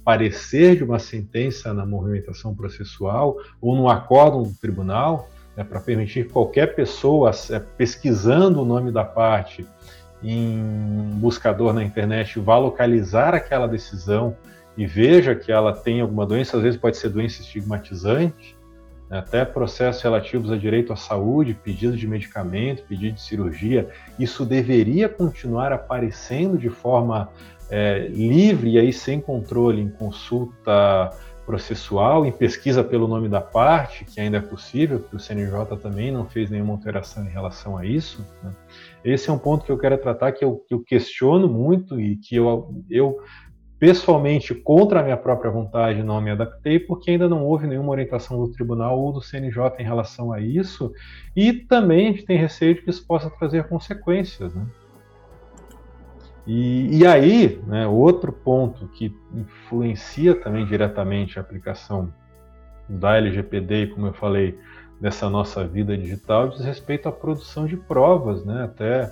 aparecer 0.00 0.76
de 0.76 0.84
uma 0.84 0.98
sentença 0.98 1.74
na 1.74 1.84
movimentação 1.84 2.54
processual 2.54 3.36
ou 3.60 3.74
no 3.74 3.88
acórdão 3.88 4.42
do 4.42 4.54
tribunal, 4.54 5.28
né, 5.56 5.64
para 5.64 5.80
permitir 5.80 6.26
que 6.26 6.32
qualquer 6.32 6.74
pessoa, 6.74 7.32
é, 7.50 7.58
pesquisando 7.58 8.62
o 8.62 8.64
nome 8.64 8.92
da 8.92 9.04
parte 9.04 9.66
em 10.22 10.60
um 10.60 11.18
buscador 11.18 11.72
na 11.72 11.82
internet, 11.82 12.38
vá 12.38 12.58
localizar 12.58 13.34
aquela 13.34 13.66
decisão 13.66 14.36
e 14.80 14.86
veja 14.86 15.34
que 15.34 15.52
ela 15.52 15.74
tem 15.74 16.00
alguma 16.00 16.24
doença, 16.24 16.56
às 16.56 16.62
vezes 16.62 16.80
pode 16.80 16.96
ser 16.96 17.10
doença 17.10 17.42
estigmatizante, 17.42 18.56
né, 19.10 19.18
até 19.18 19.44
processos 19.44 20.00
relativos 20.00 20.50
a 20.50 20.56
direito 20.56 20.90
à 20.90 20.96
saúde, 20.96 21.52
pedido 21.52 21.94
de 21.98 22.08
medicamento, 22.08 22.84
pedido 22.84 23.16
de 23.16 23.20
cirurgia, 23.20 23.90
isso 24.18 24.42
deveria 24.46 25.06
continuar 25.06 25.70
aparecendo 25.70 26.56
de 26.56 26.70
forma 26.70 27.28
é, 27.68 28.08
livre 28.08 28.70
e 28.70 28.78
aí 28.78 28.90
sem 28.90 29.20
controle 29.20 29.82
em 29.82 29.90
consulta 29.90 31.10
processual, 31.44 32.24
em 32.24 32.32
pesquisa 32.32 32.82
pelo 32.82 33.06
nome 33.06 33.28
da 33.28 33.40
parte, 33.42 34.06
que 34.06 34.18
ainda 34.18 34.38
é 34.38 34.40
possível, 34.40 35.00
porque 35.00 35.16
o 35.16 35.20
CNJ 35.20 35.76
também 35.82 36.10
não 36.10 36.24
fez 36.24 36.48
nenhuma 36.48 36.72
alteração 36.72 37.26
em 37.26 37.28
relação 37.30 37.76
a 37.76 37.84
isso. 37.84 38.26
Né? 38.42 38.50
Esse 39.04 39.28
é 39.28 39.32
um 39.32 39.38
ponto 39.38 39.62
que 39.62 39.72
eu 39.72 39.76
quero 39.76 39.98
tratar, 39.98 40.32
que 40.32 40.42
eu, 40.42 40.64
que 40.66 40.72
eu 40.72 40.82
questiono 40.82 41.48
muito 41.48 42.00
e 42.00 42.16
que 42.16 42.36
eu, 42.36 42.82
eu 42.88 43.18
pessoalmente, 43.80 44.54
contra 44.54 45.00
a 45.00 45.02
minha 45.02 45.16
própria 45.16 45.50
vontade, 45.50 46.02
não 46.02 46.20
me 46.20 46.30
adaptei, 46.30 46.78
porque 46.78 47.10
ainda 47.10 47.26
não 47.30 47.46
houve 47.46 47.66
nenhuma 47.66 47.90
orientação 47.90 48.38
do 48.38 48.52
tribunal 48.52 49.00
ou 49.00 49.10
do 49.10 49.22
CNJ 49.22 49.76
em 49.78 49.82
relação 49.82 50.30
a 50.30 50.38
isso, 50.38 50.92
e 51.34 51.54
também 51.54 52.08
a 52.08 52.10
gente 52.12 52.26
tem 52.26 52.36
receio 52.36 52.74
de 52.74 52.82
que 52.82 52.90
isso 52.90 53.06
possa 53.06 53.30
trazer 53.30 53.66
consequências. 53.68 54.54
Né? 54.54 54.66
E, 56.46 56.98
e, 56.98 57.06
aí, 57.06 57.58
né, 57.66 57.86
outro 57.86 58.30
ponto 58.30 58.86
que 58.88 59.16
influencia 59.34 60.34
também 60.34 60.66
diretamente 60.66 61.38
a 61.38 61.42
aplicação 61.42 62.12
da 62.86 63.16
LGPD, 63.16 63.88
como 63.94 64.08
eu 64.08 64.12
falei, 64.12 64.58
dessa 65.00 65.30
nossa 65.30 65.66
vida 65.66 65.96
digital, 65.96 66.50
diz 66.50 66.60
respeito 66.60 67.08
à 67.08 67.12
produção 67.12 67.66
de 67.66 67.78
provas, 67.78 68.44
né? 68.44 68.64
Até 68.64 69.10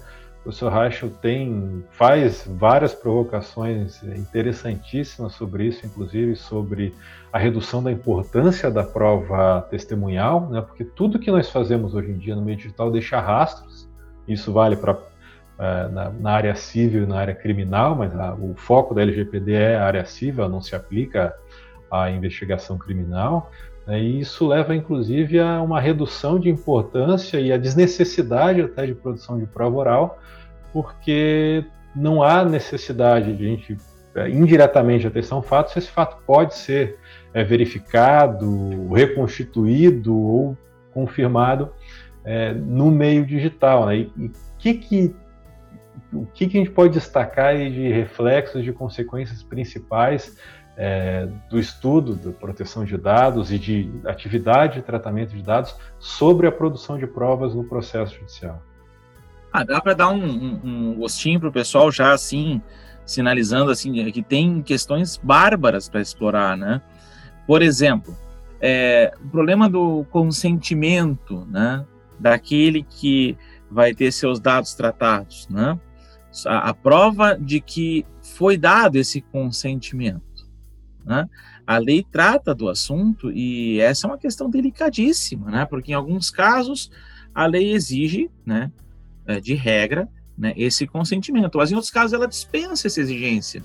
o. 0.49 0.69
Reichel 0.69 1.11
tem, 1.11 1.85
faz 1.91 2.49
várias 2.49 2.95
provocações 2.95 4.03
interessantíssimas 4.03 5.35
sobre 5.35 5.67
isso, 5.67 5.85
inclusive 5.85 6.37
sobre 6.37 6.95
a 7.33 7.39
redução 7.39 7.83
da 7.83 7.93
importância 7.93 8.71
da 8.71 8.83
prova 8.83 9.63
testemunhal, 9.71 10.49
né, 10.49 10.61
porque 10.61 10.85
tudo 10.85 11.19
que 11.19 11.31
nós 11.31 11.51
fazemos 11.51 11.95
hoje 11.95 12.11
em 12.11 12.19
dia 12.19 12.35
no 12.35 12.43
meio 12.43 12.57
digital 12.57 12.91
deixa 12.91 13.21
rastros, 13.21 13.89
isso 14.27 14.53
vale 14.53 14.77
para 14.77 14.99
é, 15.59 15.89
na, 15.89 16.11
na, 16.11 16.31
área 16.31 16.55
civil 16.55 17.03
e 17.03 17.07
na 17.07 17.19
área 17.19 17.35
criminal, 17.35 17.97
mas 17.97 18.15
a, 18.17 18.33
o 18.35 18.55
foco 18.57 18.95
da 18.95 19.03
LGPD 19.03 19.55
é 19.55 19.77
a 19.77 19.85
área 19.85 20.05
civil, 20.05 20.49
não 20.49 20.61
se 20.61 20.77
aplica 20.77 21.35
à 21.91 22.11
investigação 22.11 22.79
criminal, 22.79 23.51
né, 23.87 24.01
e 24.01 24.21
isso 24.21 24.47
leva 24.47 24.75
inclusive 24.75 25.41
a 25.41 25.61
uma 25.61 25.81
redução 25.81 26.39
de 26.39 26.49
importância 26.49 27.41
e 27.41 27.53
a 27.53 27.59
desnecessidade 27.59 28.63
até 28.63 28.87
de 28.87 28.95
produção 28.95 29.39
de 29.39 29.47
prova 29.47 29.77
oral, 29.77 30.19
porque 30.73 31.65
não 31.95 32.23
há 32.23 32.45
necessidade 32.45 33.37
de 33.37 33.45
a 33.45 33.49
gente 33.49 33.77
é, 34.15 34.29
indiretamente 34.29 35.07
atestar 35.07 35.39
um 35.39 35.43
fato 35.43 35.71
se 35.71 35.79
esse 35.79 35.91
fato 35.91 36.17
pode 36.27 36.55
ser 36.55 36.99
é, 37.33 37.45
verificado, 37.45 38.93
reconstituído 38.93 40.17
ou 40.17 40.59
confirmado 40.93 41.73
é, 42.25 42.53
no 42.53 42.91
meio 42.91 43.25
digital. 43.25 43.87
Né? 43.87 43.97
E, 43.97 44.33
que 44.59 44.75
que, 44.75 45.15
o 46.13 46.27
que, 46.27 46.49
que 46.49 46.59
a 46.59 46.61
gente 46.61 46.73
pode 46.73 46.95
destacar 46.95 47.57
de 47.57 47.89
reflexos, 47.93 48.65
de 48.65 48.73
consequências 48.73 49.43
principais 49.43 50.37
é, 50.77 51.29
do 51.51 51.59
estudo 51.59 52.15
da 52.15 52.33
proteção 52.33 52.85
de 52.85 52.97
dados 52.97 53.53
e 53.53 53.59
de 53.59 53.91
atividade 54.05 54.75
de 54.75 54.83
tratamento 54.83 55.35
de 55.35 55.43
dados 55.43 55.77
sobre 55.99 56.47
a 56.47 56.53
produção 56.53 56.99
de 56.99 57.07
provas 57.07 57.55
no 57.55 57.65
processo 57.65 58.15
judicial? 58.15 58.63
Ah, 59.53 59.65
dá 59.65 59.81
para 59.81 59.95
dar 59.95 60.09
um, 60.11 60.25
um, 60.25 60.61
um 60.65 60.95
gostinho 60.95 61.41
para 61.41 61.49
o 61.49 61.53
pessoal 61.53 61.91
já 61.91 62.13
assim, 62.13 62.61
sinalizando 63.05 63.71
assim 63.71 63.93
que 64.13 64.23
tem 64.23 64.63
questões 64.63 65.17
bárbaras 65.17 65.89
para 65.89 66.01
explorar, 66.01 66.57
né? 66.57 66.83
Por 67.47 67.63
exemplo, 67.63 68.15
é, 68.61 69.15
o 69.25 69.29
problema 69.29 69.69
do 69.69 70.05
consentimento, 70.11 71.47
né? 71.47 71.85
Daquele 72.19 72.83
que 72.83 73.37
vai 73.71 73.95
ter 73.95 74.13
seus 74.13 74.39
dados 74.41 74.75
tratados, 74.75 75.49
né? 75.49 75.79
A, 76.47 76.71
a 76.71 76.75
prova 76.75 77.35
de 77.35 77.61
que 77.61 78.05
foi 78.21 78.59
dado 78.59 78.97
esse 78.97 79.23
consentimento, 79.23 80.47
né? 81.05 81.29
A 81.67 81.79
lei 81.79 82.05
trata 82.11 82.55
do 82.55 82.69
assunto 82.69 83.31
e 83.31 83.81
essa 83.81 84.07
é 84.07 84.11
uma 84.11 84.19
questão 84.19 84.51
delicadíssima, 84.51 85.51
né? 85.51 85.65
Porque 85.67 85.93
em 85.93 85.95
alguns 85.95 86.31
casos 86.31 86.91
a 87.35 87.47
lei 87.47 87.73
exige, 87.73 88.31
né? 88.45 88.71
É, 89.29 89.41
de 89.41 89.53
regra, 89.53 90.09
né, 90.39 90.55
esse 90.57 90.87
consentimento. 90.87 91.59
Mas 91.59 91.71
em 91.71 91.75
outros 91.75 91.93
casos 91.93 92.15
ela 92.15 92.27
dispensa 92.27 92.87
essa 92.87 92.99
exigência, 92.99 93.63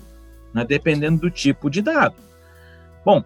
né, 0.52 0.62
dependendo 0.62 1.22
do 1.22 1.30
tipo 1.30 1.70
de 1.70 1.80
dado. 1.80 2.16
Bom, 3.02 3.24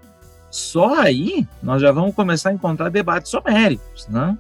só 0.49 1.01
aí 1.01 1.49
nós 1.61 1.83
já 1.83 1.91
vamos 1.91 2.15
começar 2.15 2.51
a 2.51 2.53
encontrar 2.53 2.91
debates 2.91 3.35
homéricos, 3.35 4.07
né? 4.07 4.39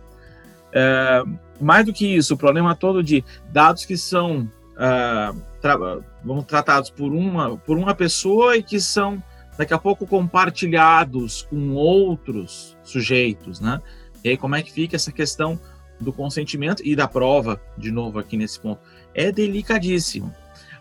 É, 0.72 1.24
mais 1.60 1.84
do 1.84 1.92
que 1.92 2.06
isso, 2.06 2.34
o 2.34 2.38
problema 2.38 2.76
todo 2.76 3.02
de 3.02 3.24
dados 3.50 3.84
que 3.84 3.96
são 3.96 4.42
uh, 4.42 5.42
tra 5.60 5.76
vão 6.22 6.40
tratados 6.42 6.90
por 6.90 7.12
uma, 7.12 7.56
por 7.56 7.76
uma 7.76 7.96
pessoa 7.96 8.56
e 8.56 8.62
que 8.62 8.80
são 8.80 9.20
daqui 9.56 9.74
a 9.74 9.78
pouco 9.78 10.06
compartilhados 10.06 11.42
com 11.42 11.72
outros 11.72 12.76
sujeitos, 12.84 13.60
né? 13.60 13.82
E 14.22 14.28
aí 14.28 14.36
como 14.36 14.54
é 14.54 14.62
que 14.62 14.72
fica 14.72 14.94
essa 14.94 15.10
questão 15.10 15.58
do 16.00 16.12
consentimento 16.12 16.82
e 16.84 16.94
da 16.94 17.08
prova, 17.08 17.60
de 17.76 17.90
novo 17.90 18.18
aqui 18.18 18.36
nesse 18.36 18.60
ponto, 18.60 18.80
é 19.14 19.32
delicadíssimo. 19.32 20.32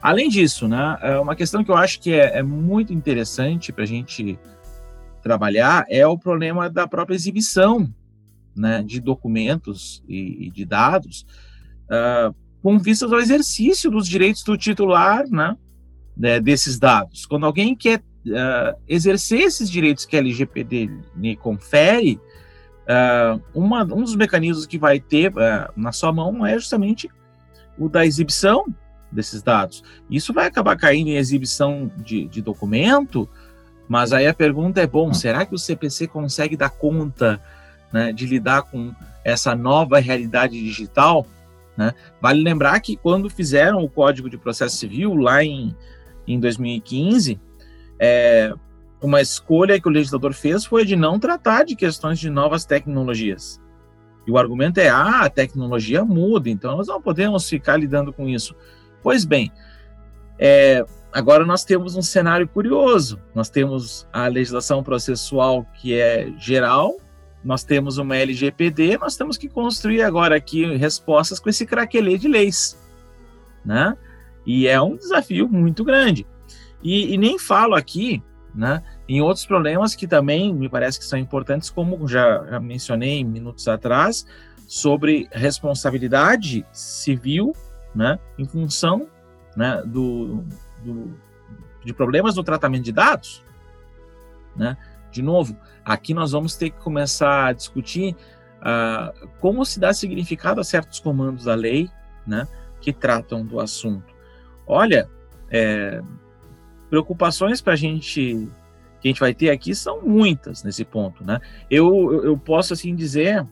Além 0.01 0.29
disso, 0.29 0.67
né, 0.67 0.97
é 1.01 1.19
uma 1.19 1.35
questão 1.35 1.63
que 1.63 1.71
eu 1.71 1.77
acho 1.77 1.99
que 1.99 2.11
é, 2.13 2.37
é 2.37 2.43
muito 2.43 2.93
interessante 2.93 3.71
para 3.71 3.83
a 3.83 3.87
gente 3.87 4.39
trabalhar 5.21 5.85
é 5.89 6.05
o 6.07 6.17
problema 6.17 6.69
da 6.69 6.87
própria 6.87 7.15
exibição 7.15 7.93
né, 8.55 8.81
de 8.83 8.99
documentos 8.99 10.03
e, 10.07 10.47
e 10.47 10.51
de 10.51 10.65
dados 10.65 11.25
uh, 11.85 12.33
com 12.61 12.79
vistas 12.79 13.11
ao 13.11 13.19
exercício 13.19 13.91
dos 13.91 14.07
direitos 14.07 14.43
do 14.43 14.57
titular 14.57 15.25
né, 15.29 15.57
né 16.15 16.39
desses 16.39 16.79
dados. 16.79 17.25
Quando 17.25 17.45
alguém 17.45 17.75
quer 17.75 17.99
uh, 17.99 18.79
exercer 18.87 19.41
esses 19.41 19.69
direitos 19.69 20.05
que 20.05 20.15
a 20.15 20.19
LGPD 20.19 20.89
lhe 21.17 21.35
confere, 21.35 22.19
Uh, 22.87 23.41
uma, 23.53 23.83
um 23.83 24.01
dos 24.01 24.15
mecanismos 24.15 24.65
que 24.65 24.77
vai 24.77 24.99
ter 24.99 25.31
uh, 25.31 25.71
na 25.75 25.91
sua 25.91 26.13
mão 26.13 26.45
é 26.45 26.53
justamente 26.53 27.09
o 27.77 27.89
da 27.89 28.05
exibição 28.05 28.65
desses 29.11 29.41
dados. 29.41 29.83
Isso 30.09 30.33
vai 30.33 30.47
acabar 30.47 30.77
caindo 30.77 31.09
em 31.09 31.17
exibição 31.17 31.91
de, 31.97 32.27
de 32.27 32.41
documento, 32.41 33.29
mas 33.89 34.13
aí 34.13 34.25
a 34.25 34.33
pergunta 34.33 34.81
é: 34.81 34.87
bom, 34.87 35.13
será 35.13 35.45
que 35.45 35.53
o 35.53 35.57
CPC 35.57 36.07
consegue 36.07 36.55
dar 36.55 36.69
conta 36.69 37.41
né, 37.91 38.11
de 38.13 38.25
lidar 38.25 38.63
com 38.63 38.93
essa 39.23 39.53
nova 39.55 39.99
realidade 39.99 40.57
digital? 40.57 41.25
Né? 41.75 41.93
Vale 42.21 42.41
lembrar 42.41 42.79
que 42.79 42.95
quando 42.95 43.29
fizeram 43.29 43.83
o 43.83 43.89
Código 43.89 44.29
de 44.29 44.37
Processo 44.37 44.77
Civil, 44.77 45.13
lá 45.15 45.43
em, 45.43 45.75
em 46.27 46.39
2015, 46.39 47.39
é, 47.99 48.53
uma 49.01 49.21
escolha 49.21 49.79
que 49.79 49.87
o 49.87 49.91
legislador 49.91 50.33
fez 50.33 50.65
foi 50.65 50.85
de 50.85 50.95
não 50.95 51.19
tratar 51.19 51.63
de 51.63 51.75
questões 51.75 52.19
de 52.19 52.29
novas 52.29 52.65
tecnologias. 52.65 53.61
E 54.25 54.31
o 54.31 54.37
argumento 54.37 54.79
é: 54.79 54.89
ah, 54.89 55.21
a 55.21 55.29
tecnologia 55.29 56.03
muda, 56.03 56.49
então 56.49 56.77
nós 56.77 56.87
não 56.87 57.01
podemos 57.01 57.47
ficar 57.47 57.77
lidando 57.77 58.11
com 58.11 58.27
isso. 58.27 58.55
Pois 59.01 59.23
bem, 59.23 59.51
é, 60.39 60.83
agora 61.13 61.45
nós 61.45 61.63
temos 61.63 61.95
um 61.95 62.01
cenário 62.01 62.47
curioso. 62.47 63.19
Nós 63.33 63.49
temos 63.49 64.07
a 64.11 64.27
legislação 64.27 64.83
processual 64.83 65.65
que 65.75 65.93
é 65.93 66.31
geral, 66.37 66.97
nós 67.43 67.63
temos 67.63 67.97
uma 67.97 68.17
LGPD, 68.17 68.97
nós 68.97 69.15
temos 69.15 69.37
que 69.37 69.47
construir 69.47 70.01
agora 70.01 70.35
aqui 70.35 70.75
respostas 70.75 71.39
com 71.39 71.49
esse 71.49 71.65
craquelê 71.65 72.17
de 72.17 72.27
leis, 72.27 72.77
né? 73.63 73.95
E 74.45 74.67
é 74.67 74.81
um 74.81 74.95
desafio 74.95 75.47
muito 75.47 75.83
grande. 75.83 76.25
E, 76.83 77.13
e 77.13 77.17
nem 77.17 77.39
falo 77.39 77.75
aqui 77.75 78.21
né, 78.57 78.81
em 79.07 79.21
outros 79.21 79.45
problemas 79.45 79.93
que 79.93 80.07
também 80.07 80.51
me 80.51 80.67
parece 80.67 80.97
que 80.97 81.05
são 81.05 81.19
importantes, 81.19 81.69
como 81.69 82.07
já, 82.07 82.43
já 82.49 82.59
mencionei 82.59 83.23
minutos 83.23 83.67
atrás, 83.67 84.25
sobre 84.67 85.29
responsabilidade 85.31 86.65
civil, 86.73 87.53
né, 87.93 88.17
em 88.35 88.45
função 88.45 89.07
né, 89.55 89.83
do, 89.85 90.43
do, 90.83 91.13
de 91.85 91.93
problemas 91.93 92.35
no 92.35 92.43
tratamento 92.43 92.83
de 92.83 92.91
dados. 92.91 93.43
Né? 94.55 94.75
De 95.11 95.21
novo, 95.21 95.55
aqui 95.85 96.15
nós 96.15 96.31
vamos 96.31 96.55
ter 96.55 96.71
que 96.71 96.79
começar 96.79 97.45
a 97.45 97.53
discutir 97.53 98.15
uh, 98.57 99.27
como 99.39 99.63
se 99.65 99.79
dá 99.79 99.93
significado 99.93 100.59
a 100.59 100.63
certos 100.63 100.99
comandos 100.99 101.45
da 101.45 101.53
lei 101.53 101.91
né, 102.25 102.47
que 102.81 102.91
tratam 102.91 103.45
do 103.45 103.59
assunto. 103.59 104.15
Olha, 104.65 105.07
é, 105.49 106.01
preocupações 106.89 107.61
para 107.61 107.73
a 107.73 107.77
gente 107.77 108.47
que 108.99 109.07
a 109.07 109.11
gente 109.11 109.19
vai 109.19 109.33
ter 109.33 109.51
aqui 109.51 109.75
são 109.75 110.01
muitas 110.01 110.63
nesse 110.63 110.83
ponto, 110.83 111.23
né? 111.23 111.39
Eu, 111.69 112.23
eu 112.23 112.37
posso 112.37 112.73
assim 112.73 112.95
dizer 112.95 113.45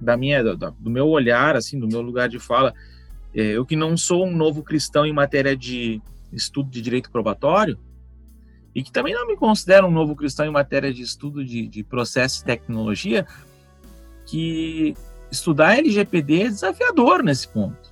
da 0.00 0.16
minha 0.16 0.42
do, 0.42 0.70
do 0.72 0.90
meu 0.90 1.08
olhar 1.08 1.56
assim, 1.56 1.78
do 1.78 1.86
meu 1.86 2.00
lugar 2.00 2.28
de 2.28 2.38
fala, 2.38 2.74
é, 3.34 3.42
eu 3.42 3.64
que 3.64 3.76
não 3.76 3.96
sou 3.96 4.26
um 4.26 4.34
novo 4.34 4.62
cristão 4.62 5.06
em 5.06 5.12
matéria 5.12 5.56
de 5.56 6.02
estudo 6.32 6.70
de 6.70 6.80
direito 6.80 7.10
probatório 7.10 7.78
e 8.74 8.82
que 8.82 8.92
também 8.92 9.14
não 9.14 9.26
me 9.26 9.36
considero 9.36 9.86
um 9.86 9.90
novo 9.90 10.14
cristão 10.14 10.46
em 10.46 10.50
matéria 10.50 10.92
de 10.92 11.02
estudo 11.02 11.44
de, 11.44 11.66
de 11.66 11.82
processo 11.82 12.42
e 12.42 12.44
tecnologia, 12.44 13.26
que 14.26 14.94
estudar 15.30 15.78
LGPD 15.78 16.42
é 16.42 16.48
desafiador 16.48 17.22
nesse 17.22 17.48
ponto, 17.48 17.90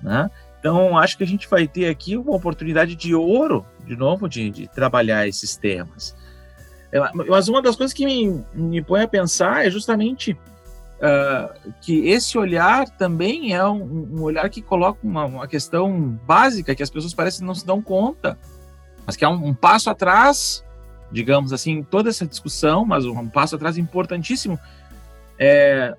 né? 0.00 0.30
Então, 0.64 0.96
acho 0.96 1.18
que 1.18 1.22
a 1.22 1.26
gente 1.26 1.46
vai 1.46 1.68
ter 1.68 1.90
aqui 1.90 2.16
uma 2.16 2.34
oportunidade 2.34 2.96
de 2.96 3.14
ouro, 3.14 3.66
de 3.86 3.94
novo, 3.94 4.26
de, 4.26 4.48
de 4.48 4.66
trabalhar 4.66 5.28
esses 5.28 5.58
temas. 5.58 6.16
É, 6.90 6.98
mas 7.12 7.48
uma 7.48 7.60
das 7.60 7.76
coisas 7.76 7.92
que 7.92 8.06
me, 8.06 8.42
me 8.54 8.80
põe 8.80 9.02
a 9.02 9.06
pensar 9.06 9.66
é 9.66 9.70
justamente 9.70 10.32
uh, 10.32 11.70
que 11.82 12.08
esse 12.08 12.38
olhar 12.38 12.88
também 12.88 13.52
é 13.52 13.62
um, 13.62 14.08
um 14.10 14.22
olhar 14.22 14.48
que 14.48 14.62
coloca 14.62 15.00
uma, 15.02 15.26
uma, 15.26 15.46
questão 15.46 16.18
básica 16.26 16.74
que 16.74 16.82
as 16.82 16.88
pessoas 16.88 17.12
parecem 17.12 17.46
não 17.46 17.54
se 17.54 17.66
dão 17.66 17.82
conta, 17.82 18.38
mas 19.04 19.16
que 19.16 19.24
é 19.26 19.28
um, 19.28 19.48
um 19.48 19.52
passo 19.52 19.90
atrás, 19.90 20.64
digamos 21.12 21.52
assim, 21.52 21.82
toda 21.82 22.08
essa 22.08 22.26
discussão, 22.26 22.86
mas 22.86 23.04
um, 23.04 23.28
passo 23.28 23.54
atrás 23.54 23.76
importantíssimo. 23.76 24.58
É, 25.38 25.94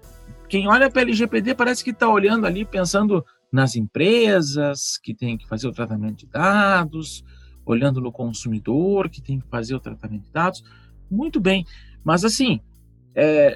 quem 0.50 0.68
olha 0.68 0.90
para 0.90 1.02
a 1.02 1.04
LGPD 1.04 1.54
parece 1.54 1.84
que 1.84 1.92
está 1.92 2.10
olhando 2.10 2.48
ali 2.48 2.66
pensando 2.66 3.24
nas 3.52 3.76
empresas 3.76 4.98
que 5.02 5.14
têm 5.14 5.38
que 5.38 5.48
fazer 5.48 5.68
o 5.68 5.72
tratamento 5.72 6.18
de 6.18 6.28
dados, 6.28 7.24
olhando 7.66 8.02
no 8.02 8.12
consumidor 8.12 9.10
que 9.10 9.22
tem 9.22 9.40
que 9.40 9.48
fazer 9.48 9.76
o 9.76 9.80
tratamento 9.80 10.24
de 10.24 10.32
dados. 10.32 10.64
Muito 11.10 11.40
bem, 11.40 11.66
mas 12.04 12.26
assim, 12.26 12.60
é, 13.16 13.56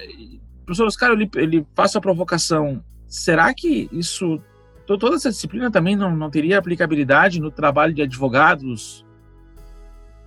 professor 0.64 0.86
Oscar, 0.86 1.10
ele, 1.10 1.28
ele 1.36 1.66
faz 1.74 1.94
a 1.94 2.00
provocação. 2.00 2.82
Será 3.06 3.52
que 3.52 3.88
isso, 3.92 4.40
toda 4.86 5.16
essa 5.16 5.30
disciplina 5.30 5.70
também 5.70 5.96
não, 5.96 6.14
não 6.16 6.30
teria 6.30 6.58
aplicabilidade 6.58 7.40
no 7.40 7.50
trabalho 7.50 7.92
de 7.92 8.02
advogados 8.02 9.04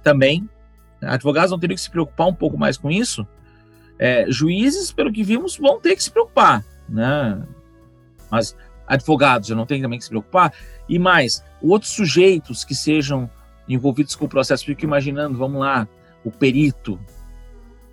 também? 0.04 0.48
Advogados 1.02 1.52
não 1.52 1.60
teriam 1.60 1.76
que 1.76 1.82
se 1.82 1.90
preocupar 1.90 2.28
um 2.28 2.34
pouco 2.34 2.58
mais 2.58 2.78
com 2.78 2.92
isso? 2.92 3.26
É, 3.98 4.26
juízes, 4.30 4.92
pelo 4.92 5.12
que 5.12 5.24
vimos, 5.24 5.58
vão 5.58 5.80
ter 5.80 5.96
que 5.96 6.04
se 6.04 6.12
preocupar, 6.12 6.64
né? 6.90 7.42
Mas 8.30 8.56
advogados 8.88 9.48
já 9.48 9.56
não 9.56 9.66
tem 9.66 9.82
também 9.82 9.98
que 9.98 10.06
se 10.06 10.10
preocupar. 10.10 10.54
E 10.88 11.00
mais, 11.00 11.44
outros 11.62 11.92
sujeitos 11.92 12.64
que 12.64 12.76
sejam 12.76 13.30
envolvidos 13.68 14.16
com 14.16 14.26
o 14.26 14.30
processo, 14.30 14.66
fico 14.66 14.84
imaginando, 14.84 15.38
vamos 15.38 15.62
lá, 15.62 15.88
o 16.24 16.32
perito, 16.32 17.00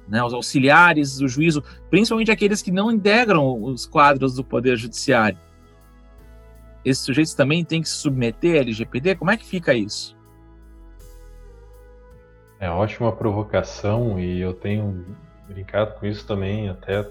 né, 0.08 0.22
os 0.22 0.34
auxiliares 0.34 1.18
do 1.18 1.28
juízo, 1.28 1.62
principalmente 1.88 2.30
aqueles 2.30 2.60
que 2.60 2.72
não 2.72 2.90
integram 2.90 3.62
os 3.62 3.86
quadros 3.86 4.34
do 4.34 4.44
Poder 4.44 4.76
Judiciário. 4.76 5.38
Esses 6.84 7.04
sujeitos 7.04 7.34
também 7.34 7.64
têm 7.64 7.82
que 7.82 7.88
se 7.88 7.96
submeter 7.96 8.56
à 8.56 8.58
LGPD? 8.58 9.14
Como 9.16 9.30
é 9.30 9.36
que 9.36 9.44
fica 9.44 9.74
isso? 9.74 10.16
É 12.58 12.68
ótima 12.68 13.12
provocação 13.12 14.18
e 14.18 14.40
eu 14.40 14.52
tenho 14.52 15.04
brincado 15.48 15.94
com 15.98 16.06
isso 16.06 16.26
também, 16.26 16.68
até 16.68 17.08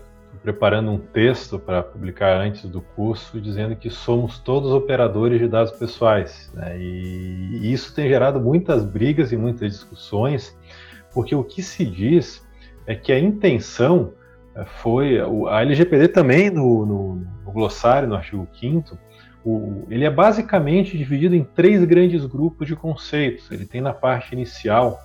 preparando 0.50 0.90
um 0.90 0.98
texto 0.98 1.60
para 1.60 1.84
publicar 1.84 2.36
antes 2.42 2.68
do 2.68 2.82
curso, 2.82 3.40
dizendo 3.40 3.76
que 3.76 3.88
somos 3.92 4.40
todos 4.40 4.72
operadores 4.72 5.40
de 5.40 5.48
dados 5.48 5.72
pessoais. 5.74 6.52
Né? 6.56 6.76
E 6.80 7.72
isso 7.72 7.94
tem 7.94 8.10
gerado 8.10 8.42
muitas 8.42 8.84
brigas 8.84 9.32
e 9.32 9.38
muitas 9.38 9.72
discussões, 9.72 10.58
porque 11.14 11.36
o 11.36 11.44
que 11.44 11.62
se 11.62 11.86
diz 11.86 12.44
é 12.88 12.96
que 12.96 13.12
a 13.12 13.20
intenção 13.20 14.12
eh, 14.56 14.66
foi. 14.66 15.20
A 15.50 15.62
LGPD 15.62 16.08
também, 16.08 16.50
no, 16.50 16.84
no, 16.84 17.16
no 17.46 17.52
glossário, 17.52 18.10
no 18.10 18.16
artigo 18.16 18.48
5, 18.60 18.98
o, 19.46 19.86
ele 19.88 20.04
é 20.04 20.10
basicamente 20.10 20.98
dividido 20.98 21.36
em 21.36 21.44
três 21.44 21.84
grandes 21.84 22.26
grupos 22.26 22.68
de 22.68 22.76
conceitos. 22.76 23.52
Ele 23.52 23.68
tem 23.68 23.82
na 23.82 23.94
parte 23.94 24.34
inicial 24.34 25.00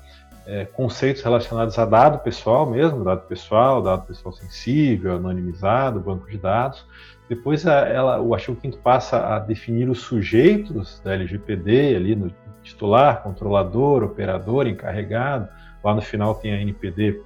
é, 0.46 0.64
conceitos 0.66 1.22
relacionados 1.22 1.78
a 1.78 1.84
dado 1.84 2.18
pessoal 2.18 2.68
mesmo, 2.68 3.02
dado 3.02 3.22
pessoal, 3.22 3.82
dado 3.82 4.06
pessoal 4.06 4.32
sensível, 4.32 5.16
anonimizado, 5.16 6.00
banco 6.00 6.28
de 6.28 6.36
dados. 6.36 6.86
Depois 7.28 7.66
a, 7.66 7.80
ela, 7.88 8.20
o 8.20 8.34
artigo 8.34 8.58
5 8.60 8.78
passa 8.78 9.34
a 9.34 9.38
definir 9.38 9.88
os 9.88 10.00
sujeitos 10.00 11.00
da 11.02 11.14
LGPD, 11.14 11.96
ali 11.96 12.14
no 12.14 12.30
titular, 12.62 13.22
controlador, 13.22 14.02
operador, 14.02 14.66
encarregado. 14.66 15.48
Lá 15.82 15.94
no 15.94 16.02
final 16.02 16.34
tem 16.34 16.52
a 16.52 16.60
NPD 16.60 17.20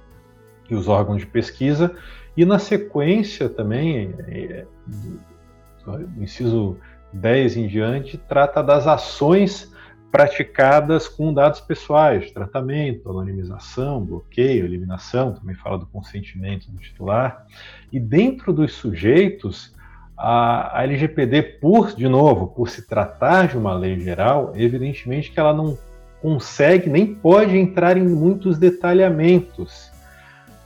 e 0.69 0.75
os 0.75 0.87
órgãos 0.87 1.19
de 1.19 1.25
pesquisa. 1.25 1.95
E 2.37 2.45
na 2.45 2.59
sequência 2.59 3.49
também, 3.49 4.15
é, 4.27 4.65
do 4.87 6.23
inciso 6.23 6.77
10 7.11 7.57
em 7.57 7.67
diante, 7.67 8.17
trata 8.17 8.61
das 8.61 8.87
ações 8.87 9.73
praticadas 10.11 11.07
com 11.07 11.33
dados 11.33 11.61
pessoais, 11.61 12.31
tratamento, 12.31 13.09
anonimização, 13.09 14.03
bloqueio, 14.03 14.65
eliminação, 14.65 15.33
também 15.33 15.55
fala 15.55 15.77
do 15.77 15.85
consentimento 15.85 16.69
do 16.71 16.79
titular. 16.79 17.45
E 17.91 17.99
dentro 17.99 18.51
dos 18.51 18.73
sujeitos, 18.73 19.73
a, 20.17 20.81
LGPD, 20.83 21.41
por, 21.61 21.95
de 21.95 22.07
novo, 22.07 22.47
por 22.47 22.69
se 22.69 22.87
tratar 22.87 23.47
de 23.47 23.57
uma 23.57 23.73
lei 23.73 23.99
geral, 23.99 24.53
evidentemente 24.55 25.31
que 25.31 25.39
ela 25.39 25.53
não 25.53 25.77
consegue 26.21 26.89
nem 26.89 27.15
pode 27.15 27.57
entrar 27.57 27.95
em 27.95 28.07
muitos 28.07 28.57
detalhamentos. 28.57 29.91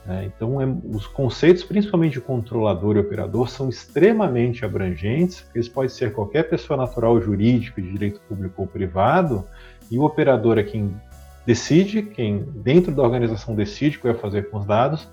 Né? 0.05 0.25
Então, 0.25 0.61
é, 0.61 0.65
os 0.65 1.07
conceitos, 1.07 1.63
principalmente 1.63 2.13
de 2.13 2.21
controlador 2.21 2.95
e 2.95 2.99
operador, 2.99 3.49
são 3.49 3.69
extremamente 3.69 4.65
abrangentes, 4.65 5.45
eles 5.55 5.69
podem 5.69 5.89
ser 5.89 6.13
qualquer 6.13 6.43
pessoa 6.49 6.77
natural 6.77 7.13
ou 7.13 7.21
jurídica, 7.21 7.81
de 7.81 7.91
direito 7.91 8.19
público 8.21 8.61
ou 8.61 8.67
privado, 8.67 9.45
e 9.89 9.97
o 9.97 10.03
operador 10.03 10.57
é 10.57 10.63
quem 10.63 10.93
decide, 11.45 12.01
quem 12.01 12.45
dentro 12.55 12.93
da 12.93 13.03
organização 13.03 13.55
decide 13.55 13.97
o 13.97 14.01
que 14.01 14.07
vai 14.07 14.15
fazer 14.15 14.49
com 14.49 14.57
os 14.57 14.65
dados, 14.65 15.07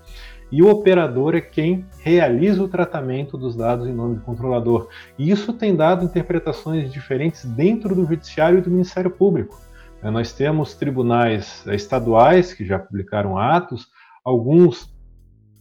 e 0.51 0.61
o 0.61 0.69
operador 0.69 1.33
é 1.33 1.41
quem 1.41 1.85
realiza 1.99 2.61
o 2.61 2.67
tratamento 2.67 3.37
dos 3.37 3.55
dados 3.55 3.87
em 3.87 3.93
nome 3.93 4.15
do 4.15 4.21
controlador. 4.21 4.89
E 5.17 5.31
isso 5.31 5.53
tem 5.53 5.73
dado 5.73 6.03
interpretações 6.03 6.91
diferentes 6.91 7.45
dentro 7.45 7.95
do 7.95 8.05
Judiciário 8.05 8.59
e 8.59 8.61
do 8.61 8.69
Ministério 8.69 9.09
Público. 9.09 9.57
É, 10.03 10.09
nós 10.09 10.33
temos 10.33 10.73
tribunais 10.73 11.63
é, 11.65 11.75
estaduais 11.75 12.53
que 12.53 12.65
já 12.65 12.77
publicaram 12.77 13.37
atos, 13.37 13.87
Alguns 14.23 14.93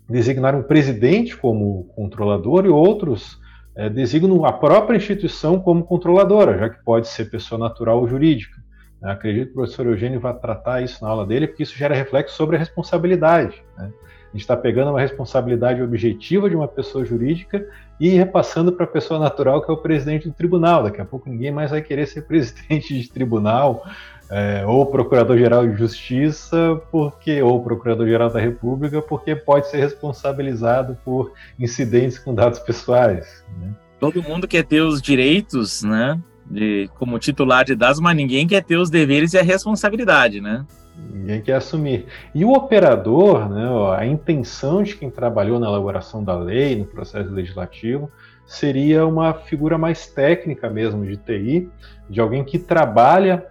designaram 0.08 0.60
o 0.60 0.64
presidente 0.64 1.36
como 1.36 1.84
controlador 1.94 2.66
e 2.66 2.68
outros 2.68 3.38
é, 3.76 3.88
designam 3.88 4.44
a 4.44 4.52
própria 4.52 4.96
instituição 4.96 5.58
como 5.58 5.84
controladora, 5.84 6.58
já 6.58 6.68
que 6.68 6.84
pode 6.84 7.08
ser 7.08 7.30
pessoa 7.30 7.58
natural 7.58 8.00
ou 8.00 8.08
jurídica. 8.08 8.60
Eu 9.02 9.08
acredito 9.08 9.46
que 9.46 9.52
o 9.52 9.54
professor 9.54 9.86
Eugênio 9.86 10.20
vai 10.20 10.34
tratar 10.34 10.82
isso 10.82 11.02
na 11.02 11.10
aula 11.10 11.26
dele, 11.26 11.46
porque 11.46 11.62
isso 11.62 11.76
gera 11.76 11.94
reflexo 11.94 12.36
sobre 12.36 12.56
a 12.56 12.58
responsabilidade. 12.58 13.62
Né? 13.78 13.90
A 14.30 14.32
gente 14.32 14.42
está 14.42 14.56
pegando 14.56 14.90
uma 14.90 15.00
responsabilidade 15.00 15.82
objetiva 15.82 16.50
de 16.50 16.54
uma 16.54 16.68
pessoa 16.68 17.04
jurídica 17.04 17.66
e 17.98 18.10
repassando 18.10 18.72
para 18.72 18.84
a 18.84 18.88
pessoa 18.88 19.18
natural, 19.18 19.62
que 19.62 19.70
é 19.70 19.74
o 19.74 19.78
presidente 19.78 20.28
do 20.28 20.34
tribunal. 20.34 20.82
Daqui 20.82 21.00
a 21.00 21.04
pouco 21.04 21.30
ninguém 21.30 21.50
mais 21.50 21.70
vai 21.70 21.80
querer 21.80 22.06
ser 22.06 22.22
presidente 22.28 22.94
de 23.00 23.10
tribunal, 23.10 23.84
é, 24.30 24.64
ou 24.64 24.86
Procurador-Geral 24.86 25.66
de 25.66 25.76
Justiça, 25.76 26.80
porque 26.90 27.42
ou 27.42 27.62
Procurador-Geral 27.62 28.30
da 28.30 28.38
República, 28.38 29.02
porque 29.02 29.34
pode 29.34 29.68
ser 29.68 29.78
responsabilizado 29.78 30.96
por 31.04 31.32
incidentes 31.58 32.18
com 32.18 32.32
dados 32.32 32.60
pessoais. 32.60 33.44
Né? 33.58 33.74
Todo 33.98 34.22
mundo 34.22 34.46
quer 34.46 34.64
ter 34.64 34.80
os 34.80 35.02
direitos, 35.02 35.82
né, 35.82 36.18
de, 36.48 36.88
como 36.94 37.18
titular 37.18 37.64
de 37.64 37.74
dados, 37.74 38.00
mas 38.00 38.16
ninguém 38.16 38.46
quer 38.46 38.62
ter 38.62 38.76
os 38.76 38.88
deveres 38.88 39.34
e 39.34 39.38
a 39.38 39.42
responsabilidade, 39.42 40.40
né? 40.40 40.64
Ninguém 41.12 41.40
quer 41.40 41.54
assumir. 41.54 42.06
E 42.34 42.44
o 42.44 42.52
operador, 42.52 43.48
né, 43.48 43.68
a 43.96 44.06
intenção 44.06 44.82
de 44.82 44.96
quem 44.96 45.10
trabalhou 45.10 45.58
na 45.58 45.66
elaboração 45.66 46.22
da 46.22 46.36
lei, 46.36 46.76
no 46.76 46.84
processo 46.84 47.30
legislativo, 47.30 48.10
seria 48.46 49.06
uma 49.06 49.32
figura 49.32 49.78
mais 49.78 50.06
técnica 50.08 50.68
mesmo 50.68 51.04
de 51.06 51.16
TI, 51.16 51.68
de 52.08 52.20
alguém 52.20 52.44
que 52.44 52.58
trabalha 52.58 53.46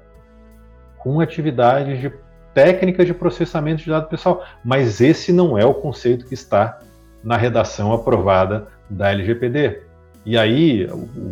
com 1.00 1.20
atividades 1.20 2.00
de 2.00 2.12
técnicas 2.54 3.08
de 3.08 3.14
processamento 3.14 3.84
de 3.84 3.90
dados 3.90 4.10
pessoal, 4.10 4.44
mas 4.64 5.02
esse 5.02 5.32
não 5.32 5.58
é 5.58 5.66
o 5.66 5.74
conceito 5.74 6.26
que 6.26 6.34
está 6.34 6.80
na 7.24 7.38
redação 7.38 7.94
aprovada 7.94 8.68
da 8.90 9.12
LGPD. 9.12 9.82
E 10.26 10.38
aí, 10.38 10.88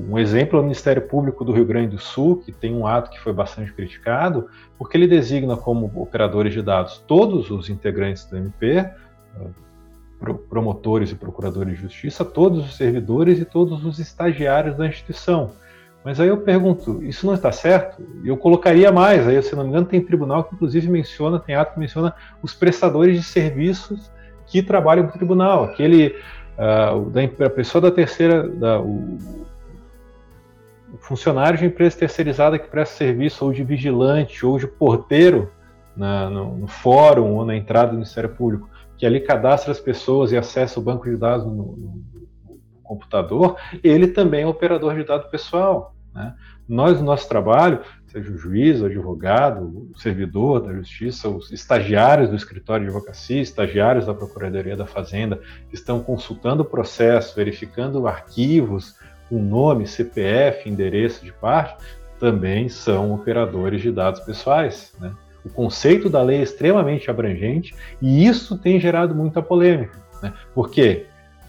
um 0.09 0.17
exemplo 0.17 0.57
é 0.57 0.61
o 0.61 0.63
Ministério 0.63 1.01
Público 1.01 1.43
do 1.43 1.51
Rio 1.51 1.65
Grande 1.65 1.95
do 1.95 2.01
Sul, 2.01 2.37
que 2.37 2.51
tem 2.51 2.73
um 2.73 2.87
ato 2.87 3.11
que 3.11 3.19
foi 3.19 3.33
bastante 3.33 3.73
criticado, 3.73 4.49
porque 4.77 4.97
ele 4.97 5.07
designa 5.07 5.57
como 5.57 5.91
operadores 5.95 6.53
de 6.53 6.61
dados 6.61 7.03
todos 7.05 7.51
os 7.51 7.69
integrantes 7.69 8.25
do 8.25 8.37
MP, 8.37 8.89
promotores 10.49 11.11
e 11.11 11.15
procuradores 11.15 11.75
de 11.75 11.81
justiça, 11.81 12.25
todos 12.25 12.65
os 12.65 12.75
servidores 12.75 13.39
e 13.39 13.45
todos 13.45 13.85
os 13.85 13.99
estagiários 13.99 14.75
da 14.77 14.87
instituição. 14.87 15.51
Mas 16.03 16.19
aí 16.19 16.29
eu 16.29 16.37
pergunto, 16.37 17.03
isso 17.03 17.25
não 17.25 17.33
está 17.33 17.51
certo? 17.51 18.01
Eu 18.23 18.37
colocaria 18.37 18.91
mais, 18.91 19.27
aí 19.27 19.41
se 19.41 19.55
não 19.55 19.63
me 19.63 19.69
engano 19.69 19.85
tem 19.85 19.99
tribunal 19.99 20.43
que 20.43 20.55
inclusive 20.55 20.89
menciona, 20.89 21.39
tem 21.39 21.55
ato 21.55 21.73
que 21.73 21.79
menciona 21.79 22.13
os 22.41 22.53
prestadores 22.53 23.17
de 23.17 23.23
serviços 23.23 24.09
que 24.45 24.63
trabalham 24.63 25.05
no 25.05 25.11
tribunal, 25.11 25.65
aquele 25.65 26.15
uh, 26.57 27.09
da 27.37 27.49
pessoa 27.49 27.81
da 27.81 27.91
terceira, 27.91 28.47
da, 28.47 28.79
o, 28.79 29.17
o 30.93 30.97
funcionário 30.99 31.59
de 31.59 31.65
empresa 31.65 31.97
terceirizada 31.97 32.57
que 32.57 32.69
presta 32.69 32.95
serviço 32.95 33.43
ou 33.43 33.51
de 33.51 33.63
vigilante 33.63 34.45
ou 34.45 34.57
de 34.57 34.65
porteiro 34.65 35.51
na, 35.95 36.29
no, 36.29 36.55
no, 36.57 36.67
fórum 36.67 37.35
ou 37.35 37.45
na 37.45 37.55
entrada 37.55 37.87
do 37.89 37.95
Ministério 37.95 38.29
Público, 38.29 38.69
que 38.97 39.05
ali 39.05 39.19
cadastra 39.19 39.71
as 39.71 39.79
pessoas 39.79 40.31
e 40.31 40.37
acessa 40.37 40.79
o 40.79 40.83
banco 40.83 41.09
de 41.09 41.17
dados 41.17 41.45
no, 41.45 41.53
no 41.53 42.26
computador, 42.87 43.57
ele 43.83 44.07
também 44.07 44.43
é 44.43 44.47
operador 44.47 44.95
de 44.95 45.03
dado 45.03 45.29
pessoal. 45.29 45.93
Né? 46.13 46.33
Nós, 46.67 46.99
no 46.99 47.05
nosso 47.05 47.29
trabalho, 47.29 47.81
seja 48.07 48.31
o 48.31 48.37
juiz, 48.37 48.81
o 48.81 48.85
advogado, 48.85 49.89
o 49.93 49.99
servidor 49.99 50.61
da 50.61 50.73
justiça, 50.73 51.29
os 51.29 51.51
estagiários 51.51 52.29
do 52.29 52.35
escritório 52.35 52.85
de 52.85 52.91
advocacia, 52.91 53.41
estagiários 53.41 54.05
da 54.05 54.13
Procuradoria 54.13 54.75
da 54.75 54.85
Fazenda, 54.85 55.39
que 55.69 55.75
estão 55.75 56.01
consultando 56.01 56.63
o 56.63 56.65
processo, 56.65 57.35
verificando 57.35 58.07
arquivos, 58.07 58.95
o 59.29 59.37
nome, 59.37 59.85
CPF, 59.85 60.69
endereço 60.69 61.23
de 61.23 61.33
parte, 61.33 61.83
também 62.19 62.69
são 62.69 63.13
operadores 63.13 63.81
de 63.81 63.91
dados 63.91 64.21
pessoais. 64.21 64.93
Né? 64.99 65.13
O 65.45 65.49
conceito 65.49 66.09
da 66.09 66.21
lei 66.21 66.39
é 66.39 66.43
extremamente 66.43 67.09
abrangente 67.09 67.75
e 68.01 68.25
isso 68.25 68.57
tem 68.57 68.79
gerado 68.79 69.13
muita 69.13 69.41
polêmica, 69.41 69.99
né? 70.21 70.33
porque 70.53 71.05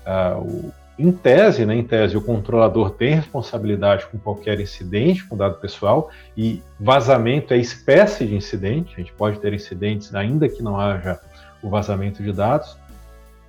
uh, 0.07 0.40
o, 0.40 0.72
em 0.98 1.12
tese, 1.12 1.64
né, 1.64 1.76
em 1.76 1.84
tese, 1.84 2.16
o 2.16 2.20
controlador 2.20 2.90
tem 2.90 3.14
responsabilidade 3.14 4.06
com 4.06 4.18
qualquer 4.18 4.58
incidente 4.58 5.24
com 5.24 5.37
dado 5.37 5.61
pessoal 5.61 6.11
e 6.37 6.61
vazamento 6.78 7.54
é 7.54 7.56
espécie 7.56 8.26
de 8.26 8.34
incidente. 8.34 8.94
A 8.96 8.98
gente 8.98 9.12
pode 9.12 9.38
ter 9.38 9.54
incidentes 9.54 10.12
ainda 10.14 10.48
que 10.48 10.61
não 10.61 10.78
haja 10.78 11.20
o 11.62 11.70
vazamento 11.70 12.20
de 12.22 12.32
dados. 12.32 12.76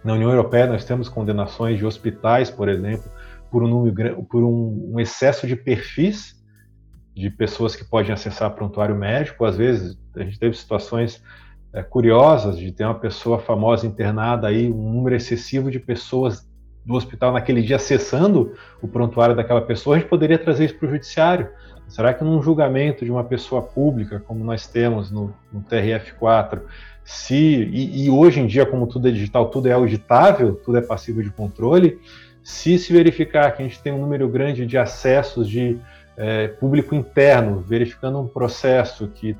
Na 0.03 0.13
União 0.13 0.29
Europeia 0.29 0.67
nós 0.67 0.85
temos 0.85 1.09
condenações 1.09 1.79
de 1.79 1.85
hospitais, 1.85 2.51
por 2.51 2.69
exemplo, 2.69 3.09
por 3.49 3.63
um, 3.63 3.93
por 4.25 4.43
um, 4.43 4.91
um 4.93 4.99
excesso 4.99 5.47
de 5.47 5.55
perfis 5.55 6.37
de 7.15 7.29
pessoas 7.29 7.75
que 7.75 7.83
podem 7.83 8.11
acessar 8.11 8.51
prontuário 8.51 8.95
médico. 8.95 9.43
Às 9.43 9.57
vezes 9.57 9.97
a 10.15 10.23
gente 10.23 10.39
teve 10.39 10.55
situações 10.55 11.21
é, 11.73 11.83
curiosas 11.83 12.57
de 12.57 12.71
ter 12.71 12.85
uma 12.85 12.99
pessoa 12.99 13.39
famosa 13.39 13.85
internada 13.85 14.47
aí, 14.47 14.71
um 14.71 14.93
número 14.93 15.15
excessivo 15.15 15.69
de 15.69 15.79
pessoas 15.79 16.48
do 16.85 16.95
hospital 16.95 17.31
naquele 17.33 17.61
dia 17.61 17.75
acessando 17.75 18.53
o 18.81 18.87
prontuário 18.87 19.35
daquela 19.35 19.61
pessoa, 19.61 19.95
a 19.95 19.99
gente 19.99 20.09
poderia 20.09 20.37
trazer 20.37 20.65
isso 20.65 20.75
para 20.75 20.87
o 20.87 20.91
judiciário. 20.91 21.49
Será 21.87 22.13
que 22.13 22.23
num 22.23 22.41
julgamento 22.41 23.03
de 23.03 23.11
uma 23.11 23.23
pessoa 23.23 23.61
pública, 23.61 24.21
como 24.25 24.43
nós 24.43 24.67
temos 24.67 25.09
no, 25.09 25.33
no 25.51 25.61
TRF4, 25.61 26.61
se 27.03 27.35
e, 27.35 28.05
e, 28.05 28.09
hoje 28.09 28.39
em 28.39 28.45
dia, 28.45 28.65
como 28.65 28.85
tudo 28.85 29.07
é 29.07 29.11
digital, 29.11 29.49
tudo 29.49 29.67
é 29.67 29.71
auditável, 29.71 30.53
tudo 30.63 30.77
é 30.77 30.81
passível 30.81 31.23
de 31.23 31.31
controle, 31.31 31.99
se 32.43 32.77
se 32.77 32.93
verificar 32.93 33.51
que 33.55 33.63
a 33.63 33.65
gente 33.65 33.81
tem 33.81 33.91
um 33.91 33.99
número 33.99 34.27
grande 34.29 34.65
de 34.65 34.77
acessos 34.77 35.49
de 35.49 35.79
é, 36.15 36.47
público 36.47 36.93
interno, 36.93 37.61
verificando 37.61 38.19
um 38.19 38.27
processo 38.27 39.07
que 39.07 39.35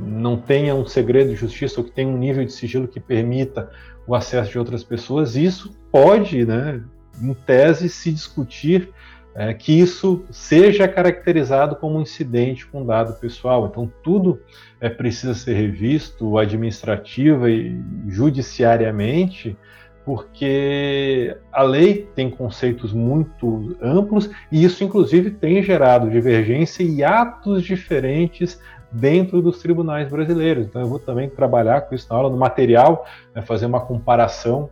não 0.00 0.36
tenha 0.36 0.74
um 0.74 0.84
segredo 0.84 1.30
de 1.30 1.36
justiça 1.36 1.80
ou 1.80 1.84
que 1.84 1.92
tenha 1.92 2.08
um 2.08 2.16
nível 2.16 2.44
de 2.44 2.52
sigilo 2.52 2.86
que 2.86 3.00
permita 3.00 3.70
o 4.06 4.14
acesso 4.14 4.50
de 4.50 4.58
outras 4.58 4.82
pessoas, 4.82 5.36
isso 5.36 5.72
pode, 5.90 6.44
né, 6.44 6.82
em 7.20 7.34
tese, 7.34 7.88
se 7.88 8.12
discutir 8.12 8.92
é, 9.34 9.54
que 9.54 9.72
isso 9.78 10.24
seja 10.30 10.86
caracterizado 10.86 11.76
como 11.76 11.98
um 11.98 12.02
incidente 12.02 12.66
com 12.66 12.84
dado 12.84 13.18
pessoal. 13.18 13.66
Então, 13.66 13.90
tudo 14.02 14.40
é, 14.80 14.88
precisa 14.88 15.34
ser 15.34 15.54
revisto 15.54 16.36
administrativa 16.36 17.50
e 17.50 17.80
judiciariamente, 18.08 19.56
porque 20.04 21.34
a 21.50 21.62
lei 21.62 22.08
tem 22.14 22.28
conceitos 22.28 22.92
muito 22.92 23.76
amplos 23.80 24.28
e 24.50 24.64
isso, 24.64 24.84
inclusive, 24.84 25.30
tem 25.30 25.62
gerado 25.62 26.10
divergência 26.10 26.82
e 26.82 27.02
atos 27.02 27.62
diferentes 27.62 28.60
dentro 28.92 29.40
dos 29.40 29.58
tribunais 29.60 30.08
brasileiros. 30.08 30.66
Então, 30.66 30.82
eu 30.82 30.88
vou 30.88 30.98
também 30.98 31.28
trabalhar 31.28 31.82
com 31.82 31.94
isso 31.94 32.06
na 32.10 32.16
aula, 32.16 32.30
no 32.30 32.36
material, 32.36 33.06
né, 33.34 33.42
fazer 33.42 33.66
uma 33.66 33.80
comparação 33.80 34.68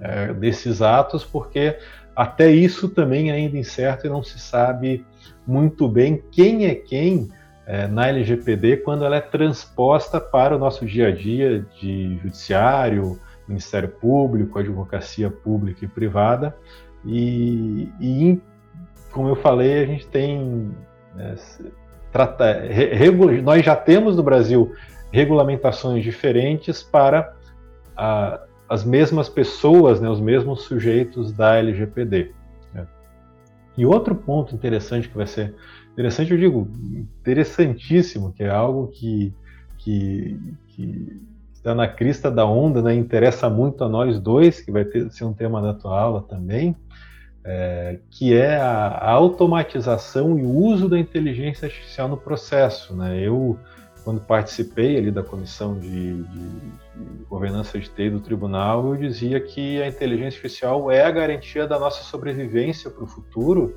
é, 0.00 0.32
desses 0.32 0.80
atos, 0.80 1.24
porque 1.24 1.76
até 2.14 2.50
isso 2.50 2.88
também 2.88 3.30
é 3.30 3.34
ainda 3.34 3.58
incerto 3.58 4.06
e 4.06 4.10
não 4.10 4.22
se 4.22 4.38
sabe 4.38 5.04
muito 5.46 5.88
bem 5.88 6.22
quem 6.30 6.66
é 6.66 6.74
quem 6.74 7.28
é, 7.66 7.86
na 7.86 8.08
LGPD 8.08 8.78
quando 8.78 9.04
ela 9.04 9.16
é 9.16 9.20
transposta 9.20 10.20
para 10.20 10.54
o 10.54 10.58
nosso 10.58 10.84
dia 10.86 11.08
a 11.08 11.10
dia 11.10 11.66
de 11.80 12.18
judiciário, 12.22 13.18
Ministério 13.48 13.88
Público, 13.88 14.58
advocacia 14.58 15.30
pública 15.30 15.84
e 15.84 15.88
privada. 15.88 16.56
E, 17.04 17.88
e 18.00 18.40
como 19.10 19.28
eu 19.28 19.36
falei, 19.36 19.82
a 19.82 19.86
gente 19.86 20.06
tem 20.06 20.70
é, 21.18 21.34
trata, 22.14 22.62
nós 23.42 23.64
já 23.64 23.74
temos 23.74 24.16
no 24.16 24.22
Brasil 24.22 24.72
regulamentações 25.10 26.04
diferentes 26.04 26.80
para 26.80 27.34
a, 27.96 28.40
as 28.68 28.84
mesmas 28.84 29.28
pessoas, 29.28 30.00
né, 30.00 30.08
os 30.08 30.20
mesmos 30.20 30.62
sujeitos 30.62 31.32
da 31.32 31.56
LGPD. 31.56 32.30
Né. 32.72 32.86
E 33.76 33.84
outro 33.84 34.14
ponto 34.14 34.54
interessante 34.54 35.08
que 35.08 35.16
vai 35.16 35.26
ser 35.26 35.56
interessante, 35.92 36.30
eu 36.30 36.38
digo 36.38 36.70
interessantíssimo, 37.20 38.32
que 38.32 38.44
é 38.44 38.48
algo 38.48 38.86
que, 38.92 39.34
que, 39.78 40.38
que 40.68 41.20
está 41.52 41.74
na 41.74 41.88
crista 41.88 42.30
da 42.30 42.46
onda, 42.46 42.80
né, 42.80 42.94
interessa 42.94 43.50
muito 43.50 43.82
a 43.82 43.88
nós 43.88 44.20
dois, 44.20 44.60
que 44.60 44.70
vai 44.70 44.84
ter, 44.84 45.10
ser 45.10 45.24
um 45.24 45.32
tema 45.32 45.60
da 45.60 45.74
tua 45.74 46.00
aula 46.00 46.22
também, 46.22 46.76
é, 47.44 47.98
que 48.10 48.34
é 48.34 48.56
a, 48.56 49.10
automatização 49.10 50.38
e 50.38 50.42
o 50.42 50.50
uso 50.50 50.88
da 50.88 50.98
inteligência 50.98 51.66
artificial 51.66 52.08
no 52.08 52.16
processo. 52.16 52.96
Né? 52.96 53.20
Eu, 53.20 53.58
quando 54.02 54.20
participei 54.20 54.96
ali 54.96 55.10
da 55.10 55.22
comissão 55.22 55.78
de, 55.78 56.22
de, 56.22 56.22
de 56.22 57.24
governança 57.28 57.78
de 57.78 57.88
TI 57.88 58.10
do 58.10 58.20
tribunal, 58.20 58.94
eu 58.94 58.96
dizia 58.96 59.38
que 59.40 59.82
a 59.82 59.86
inteligência 59.86 60.38
artificial 60.38 60.90
é 60.90 61.04
a 61.04 61.10
garantia 61.10 61.66
da 61.66 61.78
nossa 61.78 62.02
sobrevivência 62.02 62.90
para 62.90 63.04
o 63.04 63.06
futuro, 63.06 63.76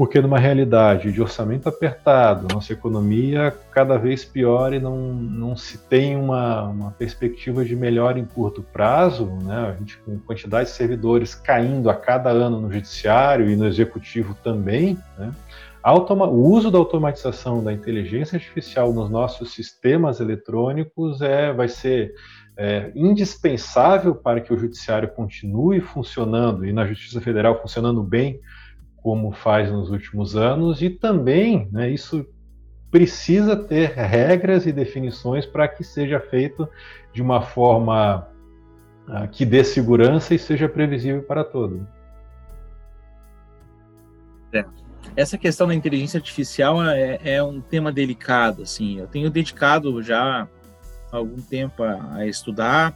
porque 0.00 0.18
numa 0.18 0.38
realidade 0.38 1.12
de 1.12 1.20
orçamento 1.20 1.68
apertado, 1.68 2.48
nossa 2.54 2.72
economia 2.72 3.54
cada 3.70 3.98
vez 3.98 4.24
pior 4.24 4.72
e 4.72 4.80
não, 4.80 5.12
não 5.12 5.54
se 5.54 5.76
tem 5.76 6.16
uma, 6.16 6.62
uma 6.68 6.90
perspectiva 6.92 7.62
de 7.66 7.76
melhora 7.76 8.18
em 8.18 8.24
curto 8.24 8.62
prazo, 8.62 9.26
né? 9.42 9.68
a 9.68 9.78
gente 9.78 9.98
com 9.98 10.18
quantidade 10.20 10.70
de 10.70 10.74
servidores 10.74 11.34
caindo 11.34 11.90
a 11.90 11.94
cada 11.94 12.30
ano 12.30 12.62
no 12.62 12.72
judiciário 12.72 13.50
e 13.50 13.56
no 13.56 13.66
executivo 13.66 14.34
também, 14.42 14.96
né? 15.18 15.34
Automa 15.82 16.26
o 16.26 16.48
uso 16.50 16.70
da 16.70 16.78
automatização 16.78 17.62
da 17.62 17.70
inteligência 17.70 18.36
artificial 18.36 18.94
nos 18.94 19.10
nossos 19.10 19.52
sistemas 19.52 20.18
eletrônicos 20.18 21.20
é, 21.20 21.52
vai 21.52 21.68
ser 21.68 22.14
é, 22.56 22.90
indispensável 22.94 24.14
para 24.14 24.40
que 24.40 24.50
o 24.50 24.58
judiciário 24.58 25.10
continue 25.10 25.78
funcionando 25.82 26.64
e 26.64 26.72
na 26.72 26.86
Justiça 26.86 27.20
Federal 27.20 27.60
funcionando 27.60 28.02
bem 28.02 28.40
como 29.02 29.32
faz 29.32 29.70
nos 29.70 29.90
últimos 29.90 30.36
anos, 30.36 30.82
e 30.82 30.90
também 30.90 31.68
né, 31.72 31.90
isso 31.90 32.26
precisa 32.90 33.56
ter 33.56 33.90
regras 33.90 34.66
e 34.66 34.72
definições 34.72 35.46
para 35.46 35.68
que 35.68 35.84
seja 35.84 36.18
feito 36.20 36.68
de 37.12 37.22
uma 37.22 37.40
forma 37.40 38.28
uh, 39.08 39.28
que 39.30 39.44
dê 39.44 39.62
segurança 39.62 40.34
e 40.34 40.38
seja 40.38 40.68
previsível 40.68 41.22
para 41.22 41.44
todos. 41.44 41.80
É. 44.52 44.64
Essa 45.14 45.38
questão 45.38 45.68
da 45.68 45.74
inteligência 45.74 46.18
artificial 46.18 46.82
é, 46.82 47.20
é, 47.22 47.42
um 47.42 47.60
tema 47.60 47.92
delicado. 47.92 48.62
Assim, 48.62 48.98
eu 48.98 49.06
tenho 49.06 49.30
dedicado 49.30 50.02
já 50.02 50.48
algum 51.12 51.40
tempo 51.40 51.82
a, 51.82 52.16
a 52.16 52.26
estudar. 52.26 52.94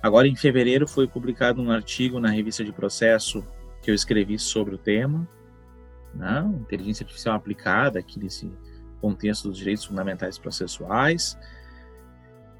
Agora, 0.00 0.26
em 0.26 0.36
fevereiro, 0.36 0.86
foi 0.86 1.06
publicado 1.06 1.60
um 1.60 1.70
artigo 1.70 2.18
na 2.18 2.30
revista 2.30 2.64
de 2.64 2.72
processo 2.72 3.44
que 3.82 3.90
eu 3.90 3.94
escrevi 3.94 4.38
sobre 4.38 4.76
o 4.76 4.78
tema 4.78 5.26
né? 6.14 6.50
inteligência 6.60 7.04
artificial 7.04 7.34
aplicada 7.34 7.98
aqui 7.98 8.18
nesse 8.18 8.50
contexto 9.00 9.48
dos 9.48 9.58
direitos 9.58 9.84
fundamentais 9.84 10.38
processuais. 10.38 11.36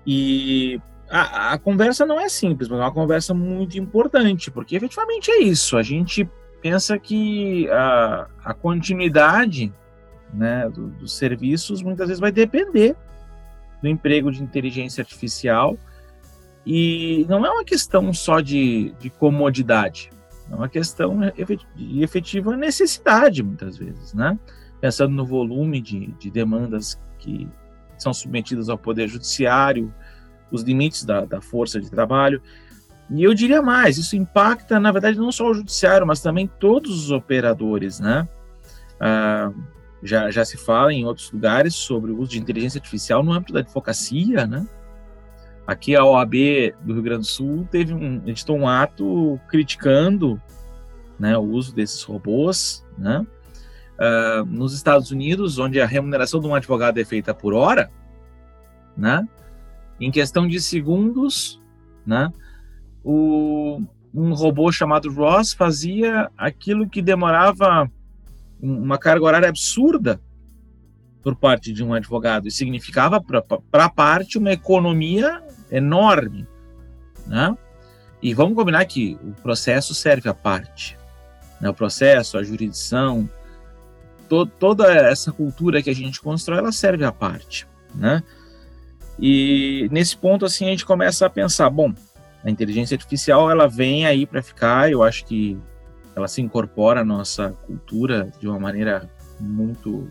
E 0.06 0.80
a, 1.08 1.52
a, 1.52 1.58
conversa 1.58 2.04
não 2.04 2.18
é 2.18 2.28
simples, 2.28 2.68
mas 2.68 2.80
é 2.80 2.82
uma 2.82 2.92
conversa 2.92 3.32
muito 3.32 3.78
importante, 3.78 4.50
porque 4.50 4.76
efetivamente 4.76 5.30
é 5.30 5.42
isso. 5.42 5.76
A 5.76 5.82
gente 5.82 6.28
pensa 6.60 6.98
que 6.98 7.68
a, 7.70 8.28
a 8.44 8.54
continuidade 8.54 9.72
né, 10.32 10.68
do, 10.68 10.88
dos 10.88 11.16
serviços 11.16 11.82
muitas 11.82 12.08
vezes 12.08 12.20
vai 12.20 12.32
depender 12.32 12.96
do 13.82 13.88
emprego 13.88 14.30
de 14.30 14.42
inteligência 14.42 15.02
artificial. 15.02 15.76
E 16.64 17.26
não 17.28 17.44
é 17.44 17.50
uma 17.50 17.64
questão 17.64 18.12
só 18.12 18.40
de, 18.40 18.94
de 19.00 19.10
comodidade, 19.10 20.10
é 20.52 20.54
uma 20.54 20.68
questão 20.68 21.18
de 21.74 22.02
efetiva 22.02 22.54
necessidade, 22.54 23.42
muitas 23.42 23.78
vezes, 23.78 24.12
né? 24.12 24.38
Pensando 24.80 25.14
no 25.14 25.24
volume 25.24 25.80
de, 25.80 26.08
de 26.18 26.30
demandas 26.30 27.00
que 27.18 27.48
são 27.96 28.12
submetidas 28.12 28.68
ao 28.68 28.76
Poder 28.76 29.08
Judiciário, 29.08 29.92
os 30.50 30.62
limites 30.62 31.04
da, 31.04 31.24
da 31.24 31.40
força 31.40 31.80
de 31.80 31.90
trabalho. 31.90 32.42
E 33.10 33.22
eu 33.22 33.32
diria 33.32 33.62
mais, 33.62 33.96
isso 33.96 34.14
impacta, 34.14 34.78
na 34.78 34.92
verdade, 34.92 35.18
não 35.18 35.32
só 35.32 35.50
o 35.50 35.54
judiciário, 35.54 36.06
mas 36.06 36.20
também 36.20 36.46
todos 36.60 37.04
os 37.04 37.10
operadores, 37.10 37.98
né? 37.98 38.28
Ah, 39.00 39.50
já, 40.02 40.30
já 40.30 40.44
se 40.44 40.58
fala 40.58 40.92
em 40.92 41.06
outros 41.06 41.30
lugares 41.30 41.74
sobre 41.74 42.10
o 42.10 42.18
uso 42.18 42.32
de 42.32 42.40
inteligência 42.40 42.78
artificial 42.78 43.22
no 43.22 43.32
âmbito 43.32 43.54
da 43.54 43.60
advocacia, 43.60 44.46
né? 44.46 44.66
Aqui 45.66 45.94
a 45.94 46.04
OAB 46.04 46.34
do 46.82 46.94
Rio 46.94 47.02
Grande 47.02 47.20
do 47.20 47.26
Sul 47.26 47.66
teve 47.70 47.94
um, 47.94 48.20
editou 48.26 48.56
um 48.56 48.66
ato 48.66 49.38
criticando 49.48 50.40
né, 51.18 51.38
o 51.38 51.42
uso 51.42 51.74
desses 51.74 52.02
robôs, 52.02 52.84
né? 52.98 53.24
Uh, 53.94 54.44
nos 54.46 54.74
Estados 54.74 55.12
Unidos, 55.12 55.58
onde 55.58 55.80
a 55.80 55.86
remuneração 55.86 56.40
de 56.40 56.48
um 56.48 56.54
advogado 56.54 56.98
é 56.98 57.04
feita 57.04 57.32
por 57.32 57.54
hora, 57.54 57.90
né? 58.96 59.26
Em 60.00 60.10
questão 60.10 60.48
de 60.48 60.60
segundos, 60.60 61.60
né? 62.04 62.32
O, 63.04 63.80
um 64.12 64.34
robô 64.34 64.72
chamado 64.72 65.12
Ross 65.12 65.52
fazia 65.52 66.28
aquilo 66.36 66.88
que 66.88 67.00
demorava 67.00 67.88
uma 68.60 68.98
carga 68.98 69.24
horária 69.24 69.48
absurda 69.48 70.20
por 71.22 71.36
parte 71.36 71.72
de 71.72 71.84
um 71.84 71.94
advogado 71.94 72.48
e 72.48 72.50
significava 72.50 73.20
para 73.20 73.84
a 73.84 73.88
parte 73.88 74.38
uma 74.38 74.52
economia 74.52 75.40
enorme, 75.72 76.46
né? 77.26 77.56
E 78.22 78.34
vamos 78.34 78.54
combinar 78.54 78.84
que 78.84 79.18
o 79.22 79.32
processo 79.42 79.94
serve 79.94 80.28
à 80.28 80.34
parte, 80.34 80.96
né? 81.60 81.68
O 81.68 81.74
processo, 81.74 82.38
a 82.38 82.42
jurisdição, 82.44 83.28
to 84.28 84.46
toda 84.46 84.92
essa 84.92 85.32
cultura 85.32 85.82
que 85.82 85.90
a 85.90 85.94
gente 85.94 86.20
constrói, 86.20 86.58
ela 86.58 86.72
serve 86.72 87.04
à 87.04 87.10
parte, 87.10 87.66
né? 87.94 88.22
E 89.18 89.88
nesse 89.90 90.16
ponto 90.16 90.44
assim 90.44 90.66
a 90.66 90.70
gente 90.70 90.86
começa 90.86 91.26
a 91.26 91.30
pensar, 91.30 91.68
bom, 91.70 91.92
a 92.44 92.50
inteligência 92.50 92.94
artificial 92.94 93.50
ela 93.50 93.68
vem 93.68 94.06
aí 94.06 94.26
para 94.26 94.42
ficar, 94.42 94.90
eu 94.90 95.02
acho 95.02 95.24
que 95.24 95.58
ela 96.14 96.28
se 96.28 96.40
incorpora 96.42 97.00
à 97.00 97.04
nossa 97.04 97.50
cultura 97.66 98.30
de 98.38 98.46
uma 98.46 98.58
maneira 98.58 99.08
muito, 99.40 100.08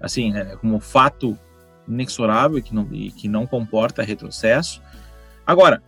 assim, 0.00 0.36
é, 0.36 0.56
como 0.56 0.80
fato 0.80 1.38
inexorável 1.86 2.62
que 2.62 2.74
não, 2.74 2.84
que 2.84 3.28
não 3.28 3.46
comporta 3.46 4.02
retrocesso. 4.02 4.82
Agora, 5.48 5.82